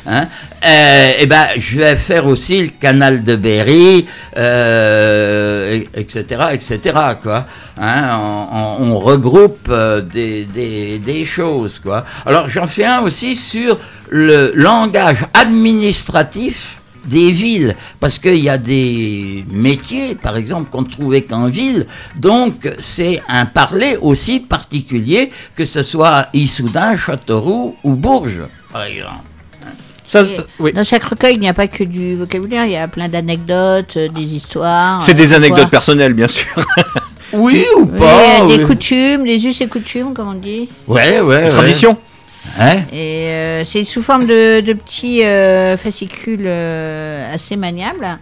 Hein. 0.06 0.26
Euh, 0.66 1.12
et 1.20 1.26
ben, 1.26 1.46
je 1.56 1.76
vais 1.78 1.94
faire 1.96 2.26
aussi 2.26 2.60
le 2.62 2.68
canal 2.80 3.22
de 3.22 3.36
Berry, 3.36 4.06
euh, 4.36 5.70
et- 5.94 6.00
etc., 6.00 6.24
etc. 6.52 6.80
Quoi. 7.22 7.46
Hein, 7.80 8.18
on, 8.20 8.48
on- 8.52 8.92
on 8.94 8.98
regroupe 8.98 9.68
euh, 9.68 10.00
des, 10.00 10.44
des, 10.46 10.98
des 10.98 11.24
choses, 11.24 11.78
quoi. 11.78 12.04
Alors 12.26 12.48
j'en 12.48 12.66
fais 12.66 12.84
un 12.84 13.00
aussi 13.00 13.36
sur 13.36 13.78
le 14.10 14.52
langage 14.54 15.24
administratif 15.34 16.76
des 17.06 17.32
villes, 17.32 17.76
parce 18.00 18.18
qu'il 18.18 18.36
y 18.36 18.48
a 18.48 18.58
des 18.58 19.44
métiers, 19.50 20.14
par 20.14 20.36
exemple, 20.36 20.70
qu'on 20.70 20.82
ne 20.82 20.88
trouvait 20.88 21.22
qu'en 21.22 21.48
ville, 21.48 21.86
donc 22.18 22.68
c'est 22.80 23.20
un 23.28 23.46
parler 23.46 23.96
aussi 24.00 24.40
particulier, 24.40 25.30
que 25.56 25.66
ce 25.66 25.82
soit 25.82 26.28
Issoudun, 26.32 26.96
Châteauroux 26.96 27.76
ou 27.84 27.92
Bourges, 27.94 28.42
par 28.72 28.84
exemple. 28.84 29.24
Dans 30.74 30.84
chaque 30.84 31.04
recueil, 31.04 31.34
il 31.34 31.40
n'y 31.40 31.48
a 31.48 31.54
pas 31.54 31.66
que 31.66 31.82
du 31.82 32.14
vocabulaire, 32.14 32.66
il 32.66 32.72
y 32.72 32.76
a 32.76 32.86
plein 32.88 33.08
d'anecdotes, 33.08 33.96
euh, 33.96 34.08
des 34.08 34.34
histoires. 34.34 35.02
C'est 35.02 35.12
euh, 35.12 35.14
des 35.14 35.26
quoi. 35.26 35.36
anecdotes 35.36 35.70
personnelles, 35.70 36.14
bien 36.14 36.28
sûr. 36.28 36.46
Oui 37.32 37.64
ou 37.76 37.88
Oui, 37.92 37.98
pas 37.98 38.46
des 38.46 38.58
oui. 38.58 38.64
coutumes, 38.64 39.24
des 39.24 39.44
us 39.44 39.60
et 39.60 39.66
coutumes, 39.66 40.14
comme 40.14 40.28
on 40.28 40.34
dit. 40.34 40.68
Ouais, 40.86 41.20
ouais. 41.20 41.50
ouais. 41.50 41.94
Hein 42.58 42.82
Et 42.92 43.26
euh, 43.28 43.64
c'est 43.64 43.84
sous 43.84 44.02
forme 44.02 44.26
de, 44.26 44.60
de 44.60 44.72
petits 44.74 45.24
euh, 45.24 45.76
fascicules 45.76 46.44
euh, 46.46 47.34
assez 47.34 47.56
maniables. 47.56 48.18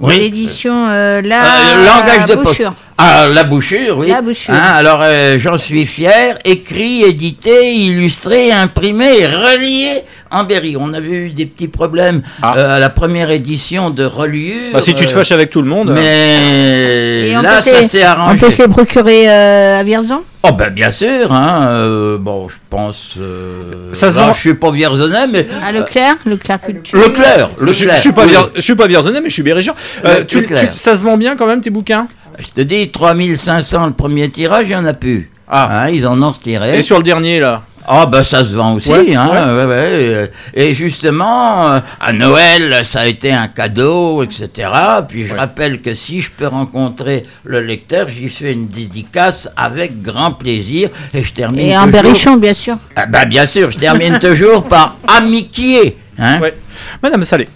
Oui. 0.00 0.18
L'édition 0.18 0.88
là, 0.88 1.20
langage 1.22 2.26
de 2.26 2.34
bouchure. 2.34 2.74
Ah, 2.98 3.26
la 3.28 3.44
bouchure, 3.44 3.98
oui. 3.98 4.08
La 4.08 4.20
bouchure. 4.20 4.54
Hein, 4.54 4.72
alors, 4.74 5.04
j'en 5.38 5.58
suis 5.58 5.86
fier. 5.86 6.38
Écrit, 6.44 7.02
édité, 7.02 7.74
illustré, 7.74 8.50
imprimé, 8.50 9.26
relié 9.26 10.02
en 10.32 10.44
Berry. 10.44 10.76
On 10.78 10.92
avait 10.94 11.08
eu 11.10 11.30
des 11.30 11.46
petits 11.46 11.68
problèmes 11.68 12.22
euh, 12.44 12.76
à 12.76 12.80
la 12.80 12.90
première 12.90 13.30
édition 13.30 13.90
de 13.90 14.04
reliure. 14.04 14.54
Ah. 14.70 14.74
Bah, 14.74 14.80
si 14.80 14.94
tu 14.94 15.04
te 15.06 15.10
euh, 15.10 15.14
fâches 15.14 15.32
avec 15.32 15.50
tout 15.50 15.62
le 15.62 15.68
monde. 15.68 15.90
Mais 15.94 17.28
Et 17.30 17.36
on 17.36 17.42
là, 17.42 17.60
peut 17.62 17.70
ça 17.70 17.82
se- 17.82 17.88
s'est 17.88 18.02
On 18.04 18.08
arrangé. 18.08 18.38
peut 18.38 18.50
se 18.50 18.62
les 18.62 18.68
procurer 18.68 19.28
euh, 19.28 19.80
à 19.80 19.82
Vierzon? 19.84 20.20
Oh 20.44 20.50
ben 20.52 20.70
bien 20.70 20.90
sûr, 20.90 21.32
hein, 21.32 21.68
euh, 21.68 22.18
bon 22.18 22.48
je 22.48 22.56
pense... 22.68 23.10
euh, 23.18 23.90
Ça 23.92 24.10
se 24.10 24.16
là, 24.18 24.26
vend- 24.26 24.32
Je 24.32 24.40
suis 24.40 24.54
pas 24.54 24.72
vierzonnais, 24.72 25.28
mais... 25.28 25.46
À 25.64 25.70
Leclerc 25.70 26.16
Leclerc 26.26 26.60
Culture 26.62 26.98
Leclerc, 26.98 27.50
Je, 27.60 27.64
Leclerc. 27.64 27.94
je 27.94 28.00
suis 28.00 28.12
pas 28.12 28.24
oui. 28.24 28.30
vier- 28.30 28.50
je 28.56 28.60
suis 28.60 28.74
pas 28.74 28.86
vierzonais, 28.88 29.20
mais 29.20 29.28
je 29.28 29.34
suis 29.34 29.42
berrichon. 29.44 29.72
Euh, 30.04 30.24
tu, 30.26 30.44
tu- 30.44 30.54
ça 30.74 30.96
se 30.96 31.04
vend 31.04 31.16
bien 31.16 31.36
quand 31.36 31.46
même 31.46 31.60
tes 31.60 31.70
bouquins? 31.70 32.08
Je 32.40 32.48
te 32.48 32.60
dis, 32.62 32.90
3500 32.90 33.86
le 33.86 33.92
premier 33.92 34.28
tirage, 34.30 34.64
il 34.66 34.70
n'y 34.70 34.74
en 34.74 34.84
a 34.86 34.94
plus. 34.94 35.30
Ah. 35.48 35.84
Hein, 35.84 35.90
ils 35.90 36.06
en 36.08 36.20
ont 36.22 36.30
retiré. 36.30 36.76
Et 36.78 36.82
sur 36.82 36.96
le 36.96 37.04
dernier 37.04 37.38
là? 37.38 37.62
Ah 37.86 38.06
ben 38.06 38.22
ça 38.22 38.44
se 38.44 38.54
vend 38.54 38.74
aussi, 38.74 38.90
Ouais, 38.90 39.14
hein, 39.16 39.28
ouais. 39.32 39.64
ouais, 39.64 39.66
ouais, 39.66 40.32
Et 40.54 40.72
justement, 40.74 41.68
euh, 41.72 41.80
à 42.00 42.12
Noël, 42.12 42.80
ça 42.84 43.00
a 43.00 43.06
été 43.06 43.32
un 43.32 43.48
cadeau, 43.48 44.22
etc. 44.22 44.68
Puis 45.08 45.26
je 45.26 45.34
rappelle 45.34 45.82
que 45.82 45.94
si 45.94 46.20
je 46.20 46.30
peux 46.30 46.46
rencontrer 46.46 47.26
le 47.44 47.60
lecteur, 47.60 48.08
j'y 48.08 48.28
fais 48.28 48.52
une 48.52 48.68
dédicace 48.68 49.48
avec 49.56 50.00
grand 50.00 50.32
plaisir. 50.32 50.90
Et 51.12 51.24
je 51.24 51.32
termine 51.32 51.68
Et 51.68 51.76
en 51.76 51.86
toujours- 51.86 52.02
berrichon, 52.02 52.36
bien 52.36 52.54
sûr. 52.54 52.76
Ah, 52.94 53.06
ben, 53.06 53.26
bien 53.26 53.46
sûr, 53.46 53.70
je 53.70 53.78
termine 53.78 54.18
toujours 54.20 54.62
par 54.64 54.96
amitié. 55.08 55.98
Hein 56.18 56.38
Ouais. 56.40 56.54
Madame 57.02 57.24
Salé. 57.24 57.48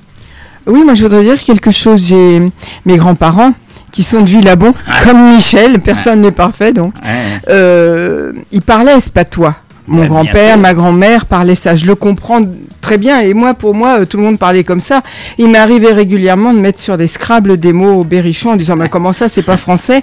Oui, 0.67 0.83
moi 0.85 0.95
je 0.95 1.03
voudrais 1.03 1.23
dire 1.23 1.39
quelque 1.43 1.71
chose. 1.71 2.09
J'ai 2.09 2.43
mes 2.85 2.97
grands-parents 2.97 3.53
qui 3.93 4.03
sont 4.03 4.21
de 4.23 4.29
Villabon, 4.29 4.75
comme 5.05 5.29
Michel, 5.35 5.79
personne 5.79 6.21
n'est 6.21 6.33
parfait 6.33 6.73
donc. 6.73 6.95
Ouais. 6.97 7.41
Euh, 7.49 8.33
ils 8.51 8.61
parlaient 8.63 8.97
espatois. 8.97 9.55
Mon 9.87 10.07
grand-père, 10.07 10.59
ma 10.59 10.75
grand-mère 10.75 11.27
parlaient 11.27 11.55
ça. 11.55 11.77
Je 11.77 11.87
le 11.87 11.95
comprends 11.95 12.41
très 12.81 12.99
bien. 12.99 13.21
Et 13.21 13.35
moi, 13.35 13.55
pour 13.55 13.75
moi, 13.75 14.01
euh, 14.01 14.05
tout 14.05 14.17
le 14.17 14.25
monde 14.25 14.39
parlait 14.39 14.65
comme 14.65 14.81
ça. 14.81 15.03
Il 15.39 15.49
m'est 15.49 15.59
arrivé 15.59 15.93
régulièrement 15.93 16.53
de 16.53 16.59
mettre 16.59 16.81
sur 16.81 16.97
des 16.97 17.07
scrabbles 17.07 17.59
des 17.59 17.73
mots 17.73 18.03
berrichons 18.05 18.53
en 18.53 18.57
disant 18.57 18.77
mais 18.77 18.89
comment 18.89 19.13
ça, 19.13 19.29
c'est 19.29 19.43
pas 19.43 19.57
français? 19.57 20.03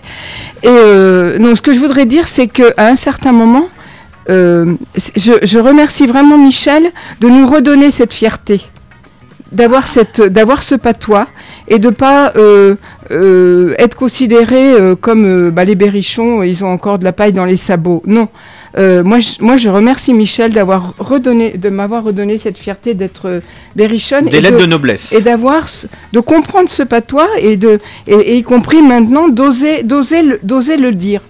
Et 0.64 0.68
euh, 0.68 1.38
non, 1.38 1.56
ce 1.56 1.62
que 1.62 1.74
je 1.74 1.80
voudrais 1.80 2.06
dire, 2.06 2.28
c'est 2.28 2.48
qu'à 2.48 2.72
un 2.78 2.96
certain 2.96 3.34
moment, 3.34 3.68
euh, 4.30 4.76
je, 5.18 5.34
je 5.44 5.60
remercie 5.60 6.08
vraiment 6.08 6.38
Michel 6.38 6.84
de 7.20 7.28
nous 7.28 7.46
redonner 7.46 7.92
cette 7.92 8.14
fierté 8.14 8.62
d'avoir 9.52 9.88
cette 9.88 10.22
d'avoir 10.22 10.64
ce 10.64 10.76
patois 10.76 11.28
et 11.68 11.78
de 11.78 11.90
pas 11.90 12.32
euh, 12.38 12.76
euh, 13.12 13.76
être 13.78 13.96
considéré 13.96 14.74
comme 15.02 15.52
bah, 15.52 15.66
les 15.66 15.76
berrichons 15.76 16.42
ils 16.42 16.64
ont 16.64 16.72
encore 16.72 16.98
de 17.00 17.04
la 17.04 17.12
paille 17.12 17.34
dans 17.34 17.46
les 17.46 17.58
sabots 17.58 18.02
non 18.08 18.30
Euh, 18.78 19.04
moi 19.04 19.20
je, 19.20 19.30
moi 19.40 19.56
je 19.58 19.70
remercie 19.70 20.14
Michel 20.16 20.52
d'avoir 20.52 20.94
redonné 20.98 21.52
de 21.58 21.70
m'avoir 21.70 22.04
redonné 22.04 22.40
cette 22.40 22.58
fierté 22.58 22.96
d'être 22.96 23.28
euh, 23.30 23.40
berrichonne 23.76 24.26
Des 24.26 24.38
et 24.38 24.42
lettres 24.42 24.58
de 24.58 24.66
noblesse. 24.66 25.12
et 25.14 25.22
d'avoir 25.22 25.68
de 26.12 26.20
comprendre 26.20 26.70
ce 26.70 26.82
patois 26.82 27.30
et 27.40 27.56
de 27.56 27.80
et, 28.08 28.14
et 28.16 28.38
y 28.38 28.44
compris 28.44 28.82
maintenant 28.82 29.28
d'oser 29.30 29.84
d'oser 29.84 30.24
le, 30.24 30.40
d'oser 30.42 30.78
le 30.78 30.92
dire 30.92 31.22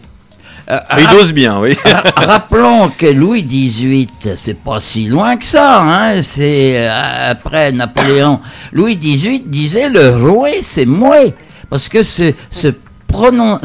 Euh, 0.69 0.79
Il 0.97 1.07
dose 1.07 1.33
bien, 1.33 1.59
oui. 1.59 1.75
ra- 1.85 2.03
Rappelons 2.15 2.89
que 2.97 3.07
Louis 3.07 3.43
XVIII, 3.43 4.07
c'est 4.37 4.57
pas 4.57 4.79
si 4.79 5.07
loin 5.07 5.35
que 5.35 5.45
ça, 5.45 5.81
hein, 5.81 6.23
c'est 6.23 6.87
après 6.87 7.73
Napoléon. 7.73 8.39
Louis 8.71 8.95
XVIII 8.95 9.43
disait 9.45 9.89
le 9.89 10.15
roué, 10.25 10.59
c'est 10.61 10.85
moué, 10.85 11.33
parce 11.69 11.89
que 11.89 12.01
ce, 12.03 12.31
ce 12.49 12.69
pronon- 13.13 13.59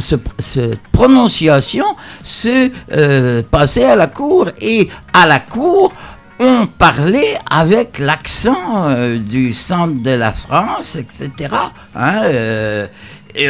prononciation 0.93 1.87
se 2.23 2.71
euh, 2.93 3.43
passait 3.51 3.85
à 3.85 3.97
la 3.97 4.07
cour, 4.07 4.51
et 4.61 4.89
à 5.13 5.27
la 5.27 5.41
cour, 5.41 5.93
on 6.39 6.67
parlait 6.67 7.37
avec 7.51 7.99
l'accent 7.99 8.89
euh, 8.91 9.19
du 9.19 9.53
centre 9.53 10.03
de 10.03 10.11
la 10.11 10.33
France, 10.33 10.97
etc. 10.97 11.51
hein, 11.97 12.21
euh, 12.25 12.87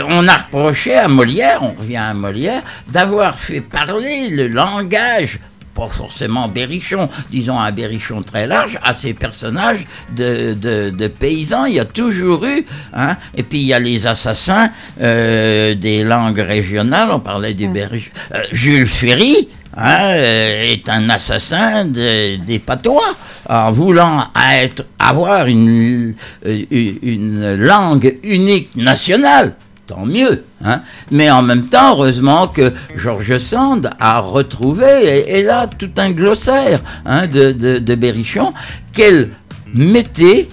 on 0.08 0.26
a 0.28 0.36
reproché 0.36 0.94
à 0.94 1.08
Molière, 1.08 1.60
on 1.62 1.74
revient 1.80 1.96
à 1.96 2.14
Molière, 2.14 2.62
d'avoir 2.88 3.38
fait 3.38 3.60
parler 3.60 4.28
le 4.30 4.48
langage, 4.48 5.38
pas 5.78 5.88
forcément 5.88 6.48
berrichon, 6.48 7.08
disons 7.30 7.58
un 7.58 7.70
berrichon 7.70 8.22
très 8.22 8.46
large, 8.48 8.78
à 8.82 8.94
ces 8.94 9.14
personnages 9.14 9.86
de, 10.16 10.54
de- 10.54 10.90
de 10.90 11.06
paysans. 11.08 11.66
Il 11.66 11.74
y 11.74 11.80
a 11.80 11.84
toujours 11.84 12.44
eu, 12.44 12.64
hein, 12.92 13.16
et 13.36 13.44
puis 13.44 13.60
il 13.60 13.66
y 13.66 13.72
a 13.72 13.78
les 13.78 14.06
assassins 14.06 14.70
euh, 15.00 15.74
des 15.76 16.02
langues 16.02 16.40
régionales, 16.40 17.10
on 17.12 17.20
parlait 17.20 17.54
du 17.54 17.68
berrichon. 17.68 18.10
Euh, 18.34 18.42
Jules 18.50 18.88
Ferry, 18.88 19.48
hein, 19.76 20.00
euh, 20.16 20.72
est 20.72 20.88
un 20.88 21.08
assassin 21.10 21.84
de- 21.84 22.36
des 22.44 22.58
patois 22.58 23.14
en 23.48 23.70
voulant 23.70 24.24
être, 24.60 24.84
avoir 24.98 25.46
une, 25.46 26.14
une 26.44 27.54
langue 27.54 28.18
unique 28.24 28.74
nationale. 28.76 29.54
Tant 29.88 30.04
mieux. 30.04 30.44
Hein. 30.62 30.82
Mais 31.10 31.30
en 31.30 31.40
même 31.40 31.68
temps, 31.68 31.92
heureusement 31.94 32.46
que 32.46 32.74
Georges 32.94 33.38
Sand 33.38 33.88
a 33.98 34.20
retrouvé, 34.20 35.24
et, 35.26 35.42
là, 35.42 35.66
tout 35.66 35.90
un 35.96 36.10
glossaire 36.10 36.80
hein, 37.06 37.26
de, 37.26 37.52
de, 37.52 37.78
de 37.78 37.94
Berrichon 37.94 38.52
qu'elle 38.92 39.30
mettait 39.72 40.46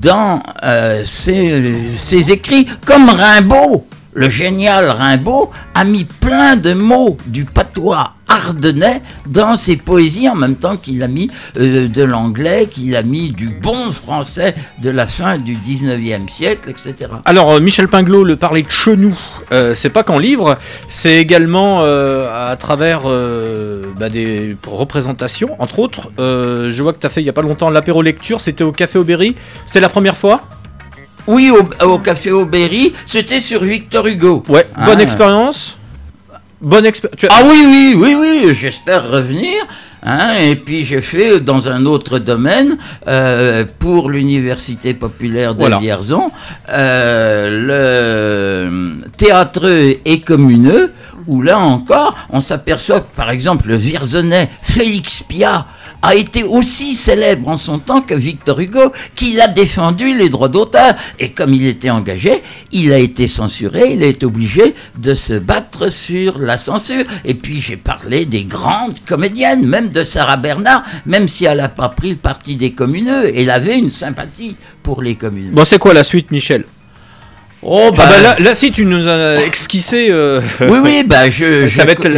dans 0.00 0.40
euh, 0.62 1.02
ses, 1.04 1.74
ses 1.98 2.30
écrits, 2.30 2.68
comme 2.84 3.08
Rimbaud. 3.08 3.84
Le 4.14 4.28
génial 4.28 4.88
Rimbaud 4.88 5.50
a 5.74 5.84
mis 5.84 6.04
plein 6.04 6.56
de 6.56 6.72
mots 6.72 7.18
du 7.26 7.44
patois 7.44 8.12
ardennais 8.28 9.02
dans 9.26 9.56
ses 9.56 9.76
poésies, 9.76 10.28
en 10.28 10.34
même 10.34 10.56
temps 10.56 10.76
qu'il 10.76 11.02
a 11.02 11.08
mis 11.08 11.30
euh, 11.58 11.88
de 11.88 12.02
l'anglais, 12.02 12.66
qu'il 12.70 12.94
a 12.96 13.02
mis 13.02 13.30
du 13.30 13.48
bon 13.48 13.92
français 13.92 14.54
de 14.82 14.90
la 14.90 15.06
fin 15.06 15.38
du 15.38 15.56
19e 15.56 16.28
siècle, 16.28 16.70
etc. 16.70 17.10
Alors, 17.24 17.52
euh, 17.52 17.60
Michel 17.60 17.88
Pinglot, 17.88 18.24
le 18.24 18.36
parler 18.36 18.62
de 18.62 18.70
chenou, 18.70 19.16
euh, 19.52 19.74
c'est 19.74 19.90
pas 19.90 20.02
qu'en 20.02 20.18
livre, 20.18 20.58
c'est 20.88 21.16
également 21.16 21.80
euh, 21.82 22.50
à 22.50 22.56
travers 22.56 23.02
bah, 23.98 24.08
des 24.08 24.56
représentations. 24.66 25.56
Entre 25.58 25.78
autres, 25.78 26.10
je 26.18 26.82
vois 26.82 26.92
que 26.92 27.00
tu 27.00 27.06
as 27.06 27.10
fait 27.10 27.20
il 27.22 27.26
y 27.26 27.30
a 27.30 27.32
pas 27.32 27.42
longtemps 27.42 27.70
l'apéro 27.70 28.02
lecture, 28.02 28.40
c'était 28.40 28.64
au 28.64 28.72
Café 28.72 28.98
Aubéry. 28.98 29.36
C'était 29.64 29.80
la 29.80 29.88
première 29.88 30.16
fois? 30.16 30.42
Oui, 31.26 31.50
au, 31.50 31.84
au 31.84 31.98
Café 31.98 32.30
Aubéry, 32.30 32.92
c'était 33.06 33.40
sur 33.40 33.64
Victor 33.64 34.06
Hugo. 34.06 34.42
Ouais, 34.48 34.66
bonne 34.84 34.98
Ah. 34.98 35.02
expérience 35.02 35.75
Bonne 36.66 36.84
expérience. 36.84 37.24
Ah 37.30 37.42
oui, 37.48 37.62
oui, 37.64 37.94
oui, 37.96 38.16
oui, 38.18 38.54
j'espère 38.60 39.08
revenir. 39.08 39.54
hein, 40.02 40.34
et 40.40 40.56
puis 40.56 40.84
j'ai 40.84 41.00
fait 41.00 41.38
dans 41.38 41.68
un 41.68 41.86
autre 41.86 42.18
domaine, 42.18 42.76
euh, 43.06 43.64
pour 43.78 44.10
l'Université 44.10 44.92
populaire 44.92 45.54
de 45.54 45.60
Voilà. 45.60 45.78
Vierzon, 45.78 46.32
euh, 46.68 48.68
le 48.68 49.08
théâtreux 49.16 49.94
et 50.04 50.20
communeux, 50.20 50.92
où 51.28 51.40
là 51.40 51.58
encore, 51.60 52.16
on 52.30 52.40
s'aperçoit 52.40 53.00
que 53.00 53.14
par 53.16 53.30
exemple 53.30 53.68
le 53.68 53.76
Vierzonais 53.76 54.50
Félix 54.62 55.22
Piat 55.22 55.66
a 56.02 56.14
été 56.14 56.42
aussi 56.42 56.94
célèbre 56.94 57.48
en 57.48 57.58
son 57.58 57.78
temps 57.78 58.00
que 58.00 58.14
Victor 58.14 58.60
Hugo, 58.60 58.92
qu'il 59.14 59.40
a 59.40 59.48
défendu 59.48 60.16
les 60.16 60.28
droits 60.28 60.48
d'auteur. 60.48 60.94
Et 61.18 61.30
comme 61.30 61.52
il 61.52 61.66
était 61.66 61.90
engagé, 61.90 62.42
il 62.72 62.92
a 62.92 62.98
été 62.98 63.28
censuré, 63.28 63.92
il 63.92 64.02
est 64.02 64.22
obligé 64.22 64.74
de 64.98 65.14
se 65.14 65.34
battre 65.34 65.90
sur 65.90 66.38
la 66.38 66.58
censure. 66.58 67.04
Et 67.24 67.34
puis 67.34 67.60
j'ai 67.60 67.76
parlé 67.76 68.24
des 68.26 68.44
grandes 68.44 68.98
comédiennes, 69.06 69.66
même 69.66 69.90
de 69.90 70.04
Sarah 70.04 70.36
Bernard, 70.36 70.84
même 71.04 71.28
si 71.28 71.44
elle 71.44 71.58
n'a 71.58 71.68
pas 71.68 71.88
pris 71.88 72.10
le 72.10 72.16
parti 72.16 72.56
des 72.56 72.72
communeux, 72.72 73.32
elle 73.34 73.50
avait 73.50 73.78
une 73.78 73.90
sympathie 73.90 74.56
pour 74.82 75.02
les 75.02 75.14
communeux. 75.14 75.52
Bon, 75.52 75.64
c'est 75.64 75.78
quoi 75.78 75.94
la 75.94 76.04
suite, 76.04 76.30
Michel? 76.30 76.64
Oh, 77.62 77.88
Ah 77.92 77.96
bah 77.96 78.20
là, 78.22 78.36
là, 78.38 78.54
si 78.54 78.70
tu 78.70 78.84
nous 78.84 79.08
as 79.08 79.40
esquissé. 79.44 80.08
euh, 80.10 80.40
Oui, 80.68 80.78
oui, 80.82 81.04
bah 81.04 81.30
je. 81.30 81.66
Ça 81.68 81.82
je- 81.82 81.86
va 81.86 81.92
être 81.92 82.08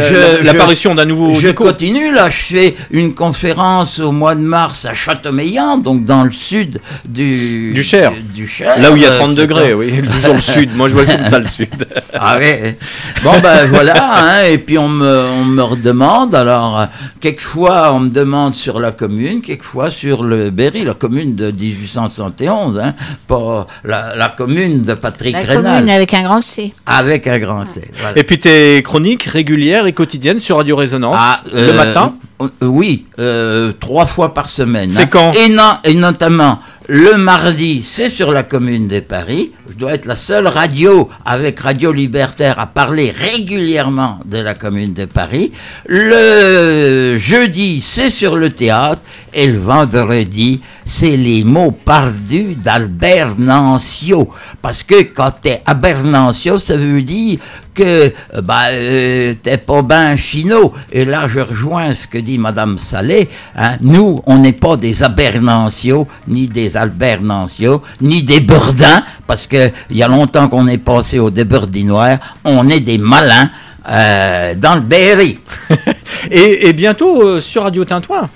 l'apparition 0.43 0.93
d'un 0.93 1.05
nouveau 1.05 1.33
Je 1.33 1.47
continue, 1.47 2.13
là, 2.13 2.29
je 2.29 2.37
fais 2.43 2.75
une 2.91 3.15
conférence 3.15 3.99
au 3.99 4.11
mois 4.11 4.35
de 4.35 4.41
mars 4.41 4.85
à 4.85 4.93
Châteaumeillan, 4.93 5.77
donc 5.77 6.05
dans 6.05 6.23
le 6.23 6.31
sud 6.31 6.79
du. 7.05 7.71
Du 7.73 7.83
Cher. 7.83 8.11
Du, 8.35 8.47
Cher. 8.47 8.79
Là 8.79 8.91
où 8.91 8.97
il 8.97 9.01
y 9.01 9.05
a 9.05 9.11
euh, 9.11 9.17
30 9.17 9.31
c'est 9.31 9.35
degrés, 9.41 9.73
oui, 9.73 10.01
toujours 10.11 10.35
le 10.35 10.41
sud. 10.41 10.75
Moi, 10.75 10.87
je 10.89 10.93
vois 10.93 11.05
comme 11.05 11.25
ça 11.25 11.39
le 11.39 11.47
sud. 11.47 11.87
ah 12.13 12.37
ouais. 12.37 12.77
Bon 13.23 13.39
ben 13.41 13.65
voilà, 13.67 13.95
hein, 14.41 14.43
et 14.43 14.57
puis 14.59 14.77
on 14.77 14.89
me, 14.89 15.23
on 15.41 15.45
me 15.45 15.63
redemande, 15.63 16.35
alors 16.35 16.79
euh, 16.79 16.85
quelquefois 17.21 17.91
on 17.93 18.01
me 18.01 18.09
demande 18.09 18.55
sur 18.55 18.79
la 18.79 18.91
commune, 18.91 19.41
quelquefois 19.41 19.89
sur 19.89 20.23
le 20.23 20.51
Berry, 20.51 20.83
la 20.83 20.93
commune 20.93 21.35
de 21.35 21.49
1871, 21.51 22.79
hein, 22.79 22.93
pas 23.27 23.67
la, 23.83 24.15
la 24.15 24.27
commune 24.29 24.83
de 24.83 24.93
Patrick 24.93 25.28
La 25.33 25.39
Rénal. 25.39 25.63
commune 25.63 25.89
avec 25.89 26.13
un 26.13 26.23
grand 26.23 26.41
C. 26.41 26.73
Avec 26.85 27.27
un 27.27 27.39
grand 27.39 27.65
C. 27.73 27.87
voilà. 27.99 28.17
Et 28.17 28.23
puis 28.23 28.39
tes 28.39 28.81
chroniques 28.83 29.23
régulières 29.23 29.85
et 29.85 29.93
quotidiennes 29.93 30.39
sur 30.39 30.57
Radio 30.57 30.75
Résonance 30.75 31.17
Ah, 31.19 31.41
le 31.53 31.59
euh, 31.59 31.73
matin. 31.73 32.15
euh, 32.41 32.47
Oui, 32.61 33.05
euh, 33.19 33.71
trois 33.79 34.05
fois 34.05 34.33
par 34.33 34.49
semaine. 34.49 34.89
C'est 34.91 35.03
hein. 35.03 35.07
quand 35.11 35.31
et, 35.33 35.49
non- 35.49 35.77
et 35.83 35.93
notamment 35.93 36.59
le 36.91 37.17
mardi, 37.17 37.83
c'est 37.85 38.09
sur 38.09 38.31
la 38.31 38.41
commune 38.41 38.87
de 38.87 38.99
Paris. 38.99 39.51
Je 39.69 39.75
dois 39.75 39.93
être 39.93 40.07
la 40.07 40.15
seule 40.15 40.47
radio 40.47 41.07
avec 41.23 41.59
Radio 41.59 41.91
Libertaire 41.91 42.59
à 42.59 42.65
parler 42.65 43.13
régulièrement 43.15 44.19
de 44.25 44.39
la 44.39 44.55
commune 44.55 44.93
de 44.95 45.05
Paris. 45.05 45.51
Le 45.87 47.17
jeudi, 47.19 47.81
c'est 47.83 48.09
sur 48.09 48.35
le 48.35 48.49
théâtre. 48.49 49.01
Et 49.33 49.47
le 49.47 49.59
vendredi, 49.59 50.61
c'est 50.85 51.17
les 51.17 51.43
mots 51.43 51.71
perdus 51.71 52.55
d'Albert 52.55 53.35
Nancio. 53.37 54.29
Parce 54.61 54.83
que 54.83 55.03
quand 55.03 55.31
t'es 55.41 55.61
à 55.65 55.73
Bernancio, 55.73 56.59
ça 56.59 56.75
veut 56.75 57.01
dire 57.01 57.39
que 57.73 58.11
euh, 58.33 58.41
bah, 58.41 58.69
euh, 58.71 59.33
t'es 59.41 59.57
pas 59.57 59.81
ben 59.81 60.17
finot. 60.17 60.73
Et 60.91 61.05
là, 61.05 61.27
je 61.27 61.39
rejoins 61.39 61.95
ce 61.95 62.07
que 62.07 62.17
dit 62.17 62.37
Madame 62.37 62.77
Salé. 62.77 63.29
hein. 63.55 63.77
Nous, 63.81 64.21
on 64.25 64.37
n'est 64.39 64.53
pas 64.53 64.77
des 64.77 65.03
Abernancio, 65.03 66.07
ni 66.27 66.47
des 66.47 66.75
Albert 66.75 67.21
Nancio, 67.21 67.81
ni 68.01 68.23
des 68.23 68.39
Burdins, 68.39 69.03
parce 69.27 69.47
que 69.47 69.71
il 69.89 69.97
y 69.97 70.03
a 70.03 70.07
longtemps 70.07 70.49
qu'on 70.49 70.67
est 70.67 70.77
passé 70.77 71.19
au 71.19 71.29
déburdinoir. 71.29 72.17
On 72.43 72.67
est 72.69 72.81
des 72.81 72.97
malins 72.97 73.49
euh, 73.89 74.55
dans 74.55 74.75
le 74.75 74.81
Berry. 74.81 75.39
Et, 76.31 76.73
bientôt 76.73 77.21
euh, 77.21 77.39
sur 77.39 77.63
Radio 77.63 77.85
Tintouin. 77.85 78.29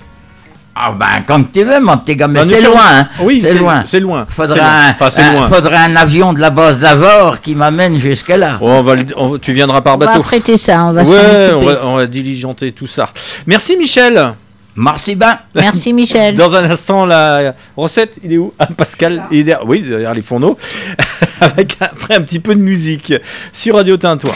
Ah 0.76 0.92
ben, 0.98 1.22
comme 1.26 1.50
tu 1.52 1.62
veux, 1.62 1.78
mon 1.80 1.96
petit 1.98 2.16
gars, 2.16 2.26
mais 2.26 2.40
Ben, 2.40 2.48
c'est 2.48 2.60
loin. 2.62 2.80
hein. 2.84 3.08
Oui, 3.20 3.40
c'est 3.44 3.54
loin. 3.54 3.82
c'est 3.86 4.00
loin. 4.00 4.26
Faudra, 4.28 4.56
loin. 4.56 4.64
un, 4.66 4.90
Enfin, 5.06 5.22
un- 5.22 5.32
loin. 5.32 5.46
faudra 5.48 5.78
un 5.82 5.94
avion 5.94 6.32
de 6.32 6.40
la 6.40 6.50
base 6.50 6.80
d'Avor 6.80 7.40
qui 7.40 7.54
m'amène 7.54 7.98
jusque 8.00 8.30
là. 8.30 8.58
Oh, 8.60 8.66
on 8.66 8.82
va 8.82 8.94
on- 9.16 9.38
tu 9.38 9.52
viendras 9.52 9.82
par 9.82 9.94
On 9.94 9.98
va 9.98 10.06
bateau. 10.06 10.20
affréter 10.20 10.56
ça, 10.56 10.84
on 10.86 10.92
va 10.92 11.04
s'en 11.04 11.12
ouais, 11.12 11.18
on 11.52 11.56
occuper. 11.58 11.72
va, 11.74 11.80
on 11.86 11.96
va 11.96 12.06
diligenter 12.06 12.72
tout 12.72 12.88
ça. 12.88 13.08
Merci 13.46 13.76
Michel. 13.76 14.34
Merci 14.76 15.14
ben. 15.14 15.38
Merci 15.54 15.92
Michel. 15.92 16.34
Dans 16.34 16.56
un 16.56 16.64
instant, 16.68 17.06
la 17.06 17.54
recette, 17.76 18.14
il 18.24 18.32
est 18.32 18.38
où? 18.38 18.52
Ah, 18.58 18.66
Pascal, 18.76 19.22
il 19.30 19.38
est 19.38 19.44
derrière, 19.44 19.68
oui, 19.68 19.80
derrière 19.82 20.12
les 20.12 20.22
fourneaux, 20.22 20.58
avec 21.40 21.76
après 21.80 22.16
un 22.16 22.20
petit 22.22 22.40
peu 22.40 22.56
de 22.56 22.60
musique 22.60 23.12
sur 23.52 23.76
Radio 23.76 23.96
Tintouin. 23.96 24.32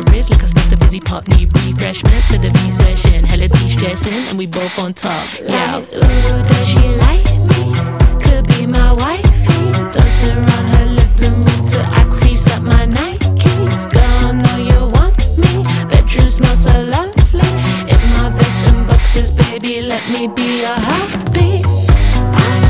The 0.00 0.12
wrist 0.12 0.30
like 0.30 0.42
I 0.42 0.46
stuffed 0.46 0.72
a 0.72 0.76
busy 0.76 1.00
pop. 1.00 1.26
Need 1.28 1.52
refreshments 1.66 2.28
for 2.28 2.38
the 2.38 2.50
V 2.50 2.70
session. 2.70 3.24
Hella 3.24 3.48
de-stressing 3.48 4.12
and 4.28 4.38
we 4.38 4.46
both 4.46 4.78
on 4.78 4.94
top. 4.94 5.26
Yeah. 5.40 5.78
ooh, 5.78 6.42
does 6.42 6.68
she 6.68 6.84
like 7.06 7.26
me? 7.50 7.74
Could 8.22 8.46
be 8.48 8.66
my 8.66 8.92
wife. 8.92 9.24
wifey. 9.24 9.72
Dance 9.92 10.24
around 10.24 10.66
her 10.74 10.86
living 10.98 11.36
room 11.44 11.60
till 11.62 11.86
I 12.00 12.02
crease 12.14 12.46
up 12.50 12.62
my 12.62 12.86
Nikes. 12.86 13.84
Girl, 13.90 14.32
know 14.34 14.56
you 14.70 14.80
want 14.96 15.16
me. 15.42 15.52
Bedroom 15.90 16.28
smells 16.28 16.62
so 16.62 16.74
lovely. 16.96 17.50
In 17.92 18.00
my 18.14 18.30
vest 18.36 18.68
and 18.68 18.86
boxes, 18.86 19.30
baby, 19.36 19.80
let 19.82 20.04
me 20.10 20.28
be 20.28 20.62
a 20.62 20.74
heartbeat. 20.78 21.66
I 21.66 22.67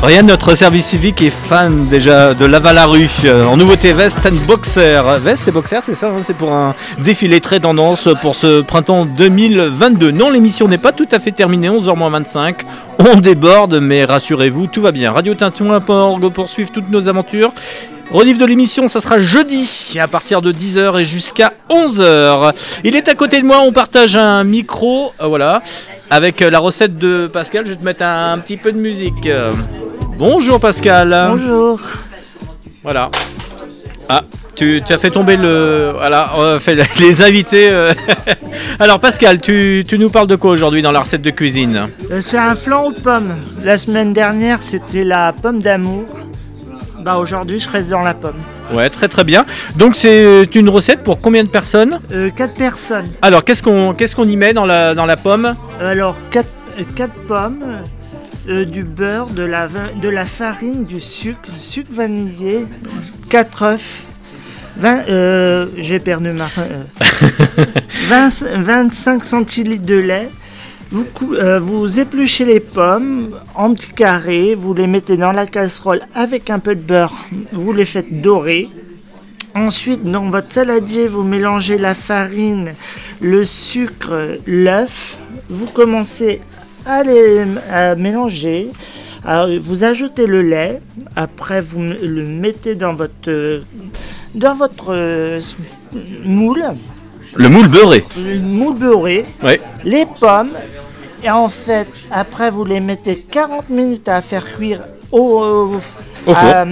Ryan, 0.00 0.22
notre 0.22 0.54
service 0.54 0.86
civique 0.86 1.20
est 1.20 1.28
fan 1.28 1.86
déjà 1.88 2.32
de 2.32 2.46
Lavalarue. 2.46 3.10
Euh, 3.26 3.44
en 3.44 3.58
nouveauté 3.58 3.92
veste 3.92 4.24
and 4.24 4.46
boxer. 4.46 5.02
Veste 5.20 5.48
et 5.48 5.50
boxer, 5.50 5.80
c'est 5.82 5.94
ça, 5.94 6.06
hein, 6.06 6.22
c'est 6.22 6.36
pour 6.36 6.52
un 6.52 6.74
défilé 7.00 7.42
très 7.42 7.60
tendance 7.60 8.08
pour 8.22 8.34
ce 8.34 8.62
printemps 8.62 9.04
2022. 9.04 10.10
Non, 10.10 10.30
l'émission 10.30 10.66
n'est 10.66 10.78
pas 10.78 10.92
tout 10.92 11.08
à 11.12 11.18
fait 11.18 11.32
terminée, 11.32 11.68
11h25. 11.68 12.54
On 13.00 13.16
déborde, 13.16 13.80
mais 13.80 14.06
rassurez-vous, 14.06 14.68
tout 14.68 14.80
va 14.80 14.92
bien. 14.92 15.12
Radio 15.12 15.34
Tinton.org 15.34 16.30
pour 16.30 16.48
suivre 16.48 16.70
toutes 16.72 16.88
nos 16.88 17.08
aventures. 17.08 17.52
Rediff 18.10 18.38
de 18.38 18.46
l'émission, 18.46 18.88
ça 18.88 19.00
sera 19.02 19.18
jeudi 19.18 19.98
à 20.00 20.08
partir 20.08 20.40
de 20.40 20.50
10h 20.50 20.98
et 20.98 21.04
jusqu'à 21.04 21.52
11h. 21.68 22.52
Il 22.82 22.96
est 22.96 23.06
à 23.08 23.14
côté 23.14 23.40
de 23.40 23.46
moi, 23.46 23.60
on 23.60 23.70
partage 23.72 24.16
un 24.16 24.44
micro, 24.44 25.12
euh, 25.20 25.26
voilà, 25.26 25.62
avec 26.08 26.40
euh, 26.40 26.50
la 26.50 26.58
recette 26.58 26.96
de 26.96 27.26
Pascal. 27.26 27.66
Je 27.66 27.72
vais 27.72 27.76
te 27.76 27.84
mettre 27.84 28.02
un, 28.04 28.32
un 28.32 28.38
petit 28.38 28.56
peu 28.56 28.72
de 28.72 28.78
musique. 28.78 29.26
Euh, 29.26 29.52
Bonjour 30.18 30.58
Pascal. 30.58 31.28
Bonjour. 31.30 31.78
Voilà. 32.82 33.10
Ah, 34.08 34.22
tu, 34.54 34.80
tu 34.86 34.92
as 34.92 34.98
fait 34.98 35.10
tomber 35.10 35.36
le. 35.36 35.92
Voilà, 35.94 36.30
on 36.38 36.42
a 36.56 36.58
fait 36.60 36.76
les 37.00 37.20
invités. 37.22 37.68
euh. 37.70 37.92
Alors 38.80 39.00
Pascal, 39.00 39.38
tu, 39.38 39.84
tu 39.86 39.98
nous 39.98 40.08
parles 40.08 40.26
de 40.28 40.34
quoi 40.36 40.50
aujourd'hui 40.52 40.80
dans 40.80 40.92
la 40.92 41.00
recette 41.00 41.22
de 41.22 41.30
cuisine? 41.30 41.88
C'est 42.22 42.38
un 42.38 42.54
flan 42.56 42.86
aux 42.86 42.92
pommes. 42.92 43.34
La 43.62 43.76
semaine 43.76 44.14
dernière, 44.14 44.62
c'était 44.62 45.04
la 45.04 45.34
pomme 45.34 45.60
d'amour. 45.60 46.04
Bah 47.08 47.16
aujourd'hui, 47.16 47.58
je 47.58 47.70
reste 47.70 47.88
dans 47.88 48.02
la 48.02 48.12
pomme. 48.12 48.36
Ouais, 48.70 48.90
très 48.90 49.08
très 49.08 49.24
bien. 49.24 49.46
Donc 49.76 49.96
c'est 49.96 50.44
une 50.54 50.68
recette 50.68 51.02
pour 51.02 51.22
combien 51.22 51.42
de 51.42 51.48
personnes? 51.48 51.98
Euh, 52.12 52.28
quatre 52.28 52.52
personnes. 52.52 53.08
Alors 53.22 53.44
qu'est-ce 53.44 53.62
qu'on 53.62 53.94
qu'est-ce 53.94 54.14
qu'on 54.14 54.28
y 54.28 54.36
met 54.36 54.52
dans 54.52 54.66
la, 54.66 54.94
dans 54.94 55.06
la 55.06 55.16
pomme? 55.16 55.54
Alors, 55.80 56.16
quatre, 56.30 56.50
euh, 56.78 56.82
quatre 56.94 57.14
pommes, 57.26 57.64
euh, 58.50 58.66
du 58.66 58.82
beurre, 58.82 59.28
de 59.28 59.42
la, 59.42 59.68
de 60.02 60.08
la 60.10 60.26
farine, 60.26 60.84
du 60.84 61.00
sucre, 61.00 61.48
sucre 61.58 61.88
vanillé, 61.90 62.66
quatre 63.30 63.62
œufs, 63.62 64.02
20, 64.76 65.08
euh, 65.08 65.66
j'ai 65.78 66.00
perdu 66.00 66.32
ma... 66.32 66.48
euh, 66.58 67.64
20 68.08 68.44
25 68.54 69.24
centilitres 69.24 69.86
de 69.86 69.96
lait. 69.96 70.28
Euh, 70.90 71.60
vous 71.60 72.00
épluchez 72.00 72.46
les 72.46 72.60
pommes 72.60 73.36
en 73.54 73.74
petits 73.74 73.92
carrés, 73.92 74.54
vous 74.54 74.72
les 74.72 74.86
mettez 74.86 75.18
dans 75.18 75.32
la 75.32 75.44
casserole 75.44 76.00
avec 76.14 76.48
un 76.48 76.58
peu 76.60 76.74
de 76.74 76.80
beurre, 76.80 77.14
vous 77.52 77.72
les 77.72 77.84
faites 77.84 78.22
dorer. 78.22 78.68
Ensuite, 79.54 80.02
dans 80.02 80.30
votre 80.30 80.50
saladier, 80.52 81.06
vous 81.06 81.24
mélangez 81.24 81.76
la 81.76 81.94
farine, 81.94 82.72
le 83.20 83.44
sucre, 83.44 84.38
l'œuf. 84.46 85.18
Vous 85.50 85.66
commencez 85.66 86.40
à 86.86 87.02
les 87.02 87.44
mélanger. 87.96 88.68
Vous 89.60 89.84
ajoutez 89.84 90.26
le 90.26 90.42
lait. 90.42 90.80
Après, 91.16 91.60
vous 91.60 91.80
le 91.80 92.24
mettez 92.24 92.76
dans 92.76 92.94
votre, 92.94 93.62
dans 94.34 94.54
votre 94.54 94.92
euh, 94.94 95.40
moule. 96.24 96.64
Le 97.34 97.48
moule 97.48 97.68
beurré. 97.68 98.04
Le 98.16 98.38
moule 98.40 98.74
beurré. 98.78 99.24
Les 99.84 100.06
pommes. 100.06 100.50
Et 101.22 101.30
en 101.30 101.48
fait, 101.48 101.88
après, 102.10 102.50
vous 102.50 102.64
les 102.64 102.80
mettez 102.80 103.16
40 103.18 103.70
minutes 103.70 104.08
à 104.08 104.22
faire 104.22 104.52
cuire 104.52 104.82
au, 105.10 105.74
Au 106.26 106.34
four. 106.34 106.36
à, 106.36 106.64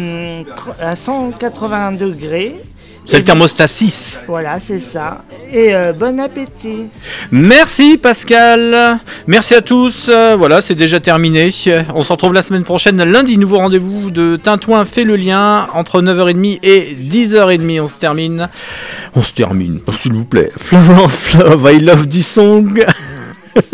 à 0.81 0.97
180 0.97 1.93
degrés. 1.93 2.63
C'est 3.09 3.19
le 3.19 3.25
thermostat 3.25 3.69
6. 3.69 4.25
Voilà, 4.27 4.59
c'est 4.59 4.81
ça. 4.81 5.23
Et 5.53 5.75
euh, 5.77 5.93
bon 5.93 6.19
appétit. 6.19 6.87
Merci 7.31 7.99
Pascal. 7.99 8.99
Merci 9.29 9.55
à 9.55 9.61
tous. 9.61 10.09
Euh, 10.09 10.35
voilà, 10.37 10.61
c'est 10.61 10.75
déjà 10.75 10.99
terminé. 10.99 11.51
On 11.95 12.03
se 12.03 12.13
retrouve 12.13 12.33
la 12.33 12.43
semaine 12.43 12.65
prochaine, 12.65 13.01
lundi. 13.05 13.39
Nouveau 13.39 13.59
rendez-vous 13.59 14.11
de 14.11 14.35
Tintouin 14.35 14.85
fait 14.85 15.05
le 15.05 15.15
lien 15.15 15.69
entre 15.73 16.03
9h30 16.03 16.59
et 16.65 16.97
10h30. 17.01 17.81
On 17.81 17.87
se 17.87 17.99
termine. 18.01 18.49
On 19.15 19.23
se 19.23 19.33
termine, 19.33 19.79
s'il 20.01 20.13
vous 20.15 20.25
plaît. 20.25 20.51
Flower 20.59 21.07
Love, 21.39 21.71
I 21.73 21.81
love 21.81 22.09
this 22.09 22.27
song. 22.27 22.85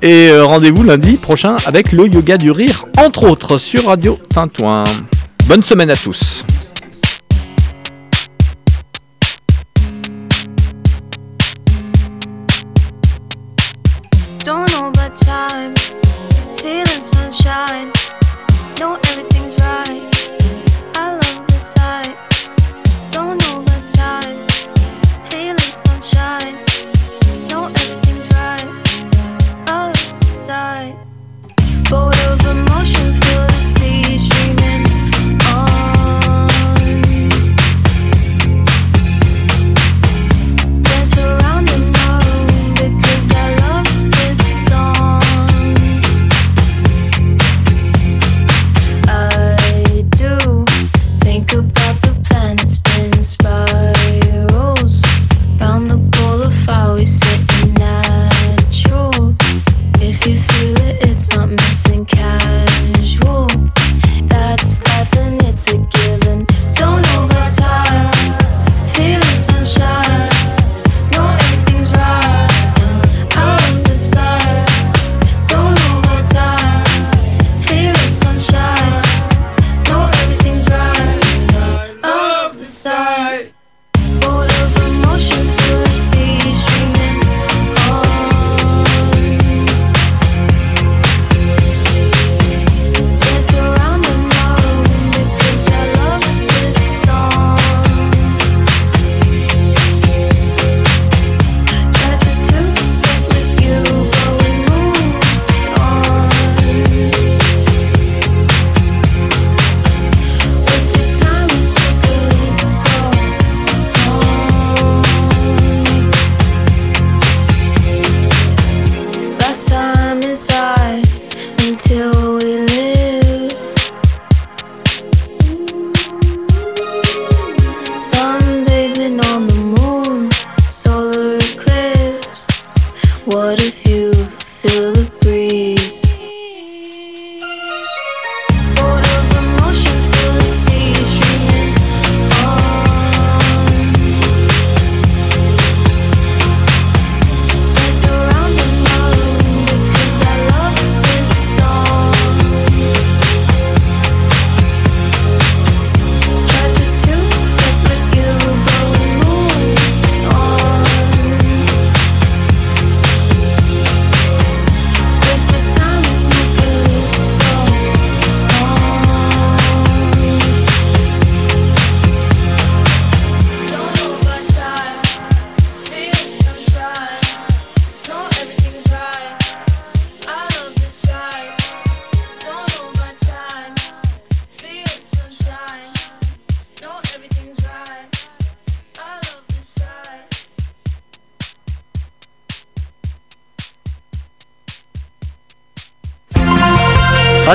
et 0.00 0.30
euh, 0.30 0.46
rendez-vous 0.46 0.82
lundi 0.82 1.18
prochain 1.18 1.58
avec 1.66 1.92
le 1.92 2.06
yoga 2.08 2.38
du 2.38 2.50
rire, 2.50 2.86
entre 2.96 3.24
autres, 3.24 3.58
sur 3.58 3.84
Radio 3.86 4.18
Tintouin. 4.32 4.84
Bonne 5.46 5.62
semaine 5.62 5.90
à 5.90 5.96
tous. 5.96 6.46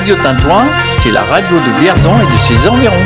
Radio 0.02 0.16
Tintouin, 0.16 0.66
c'est 0.98 1.12
la 1.12 1.22
radio 1.22 1.58
de 1.60 1.80
Vierzon 1.80 2.10
et 2.20 2.26
de 2.26 2.40
ses 2.40 2.68
environs. 2.68 3.06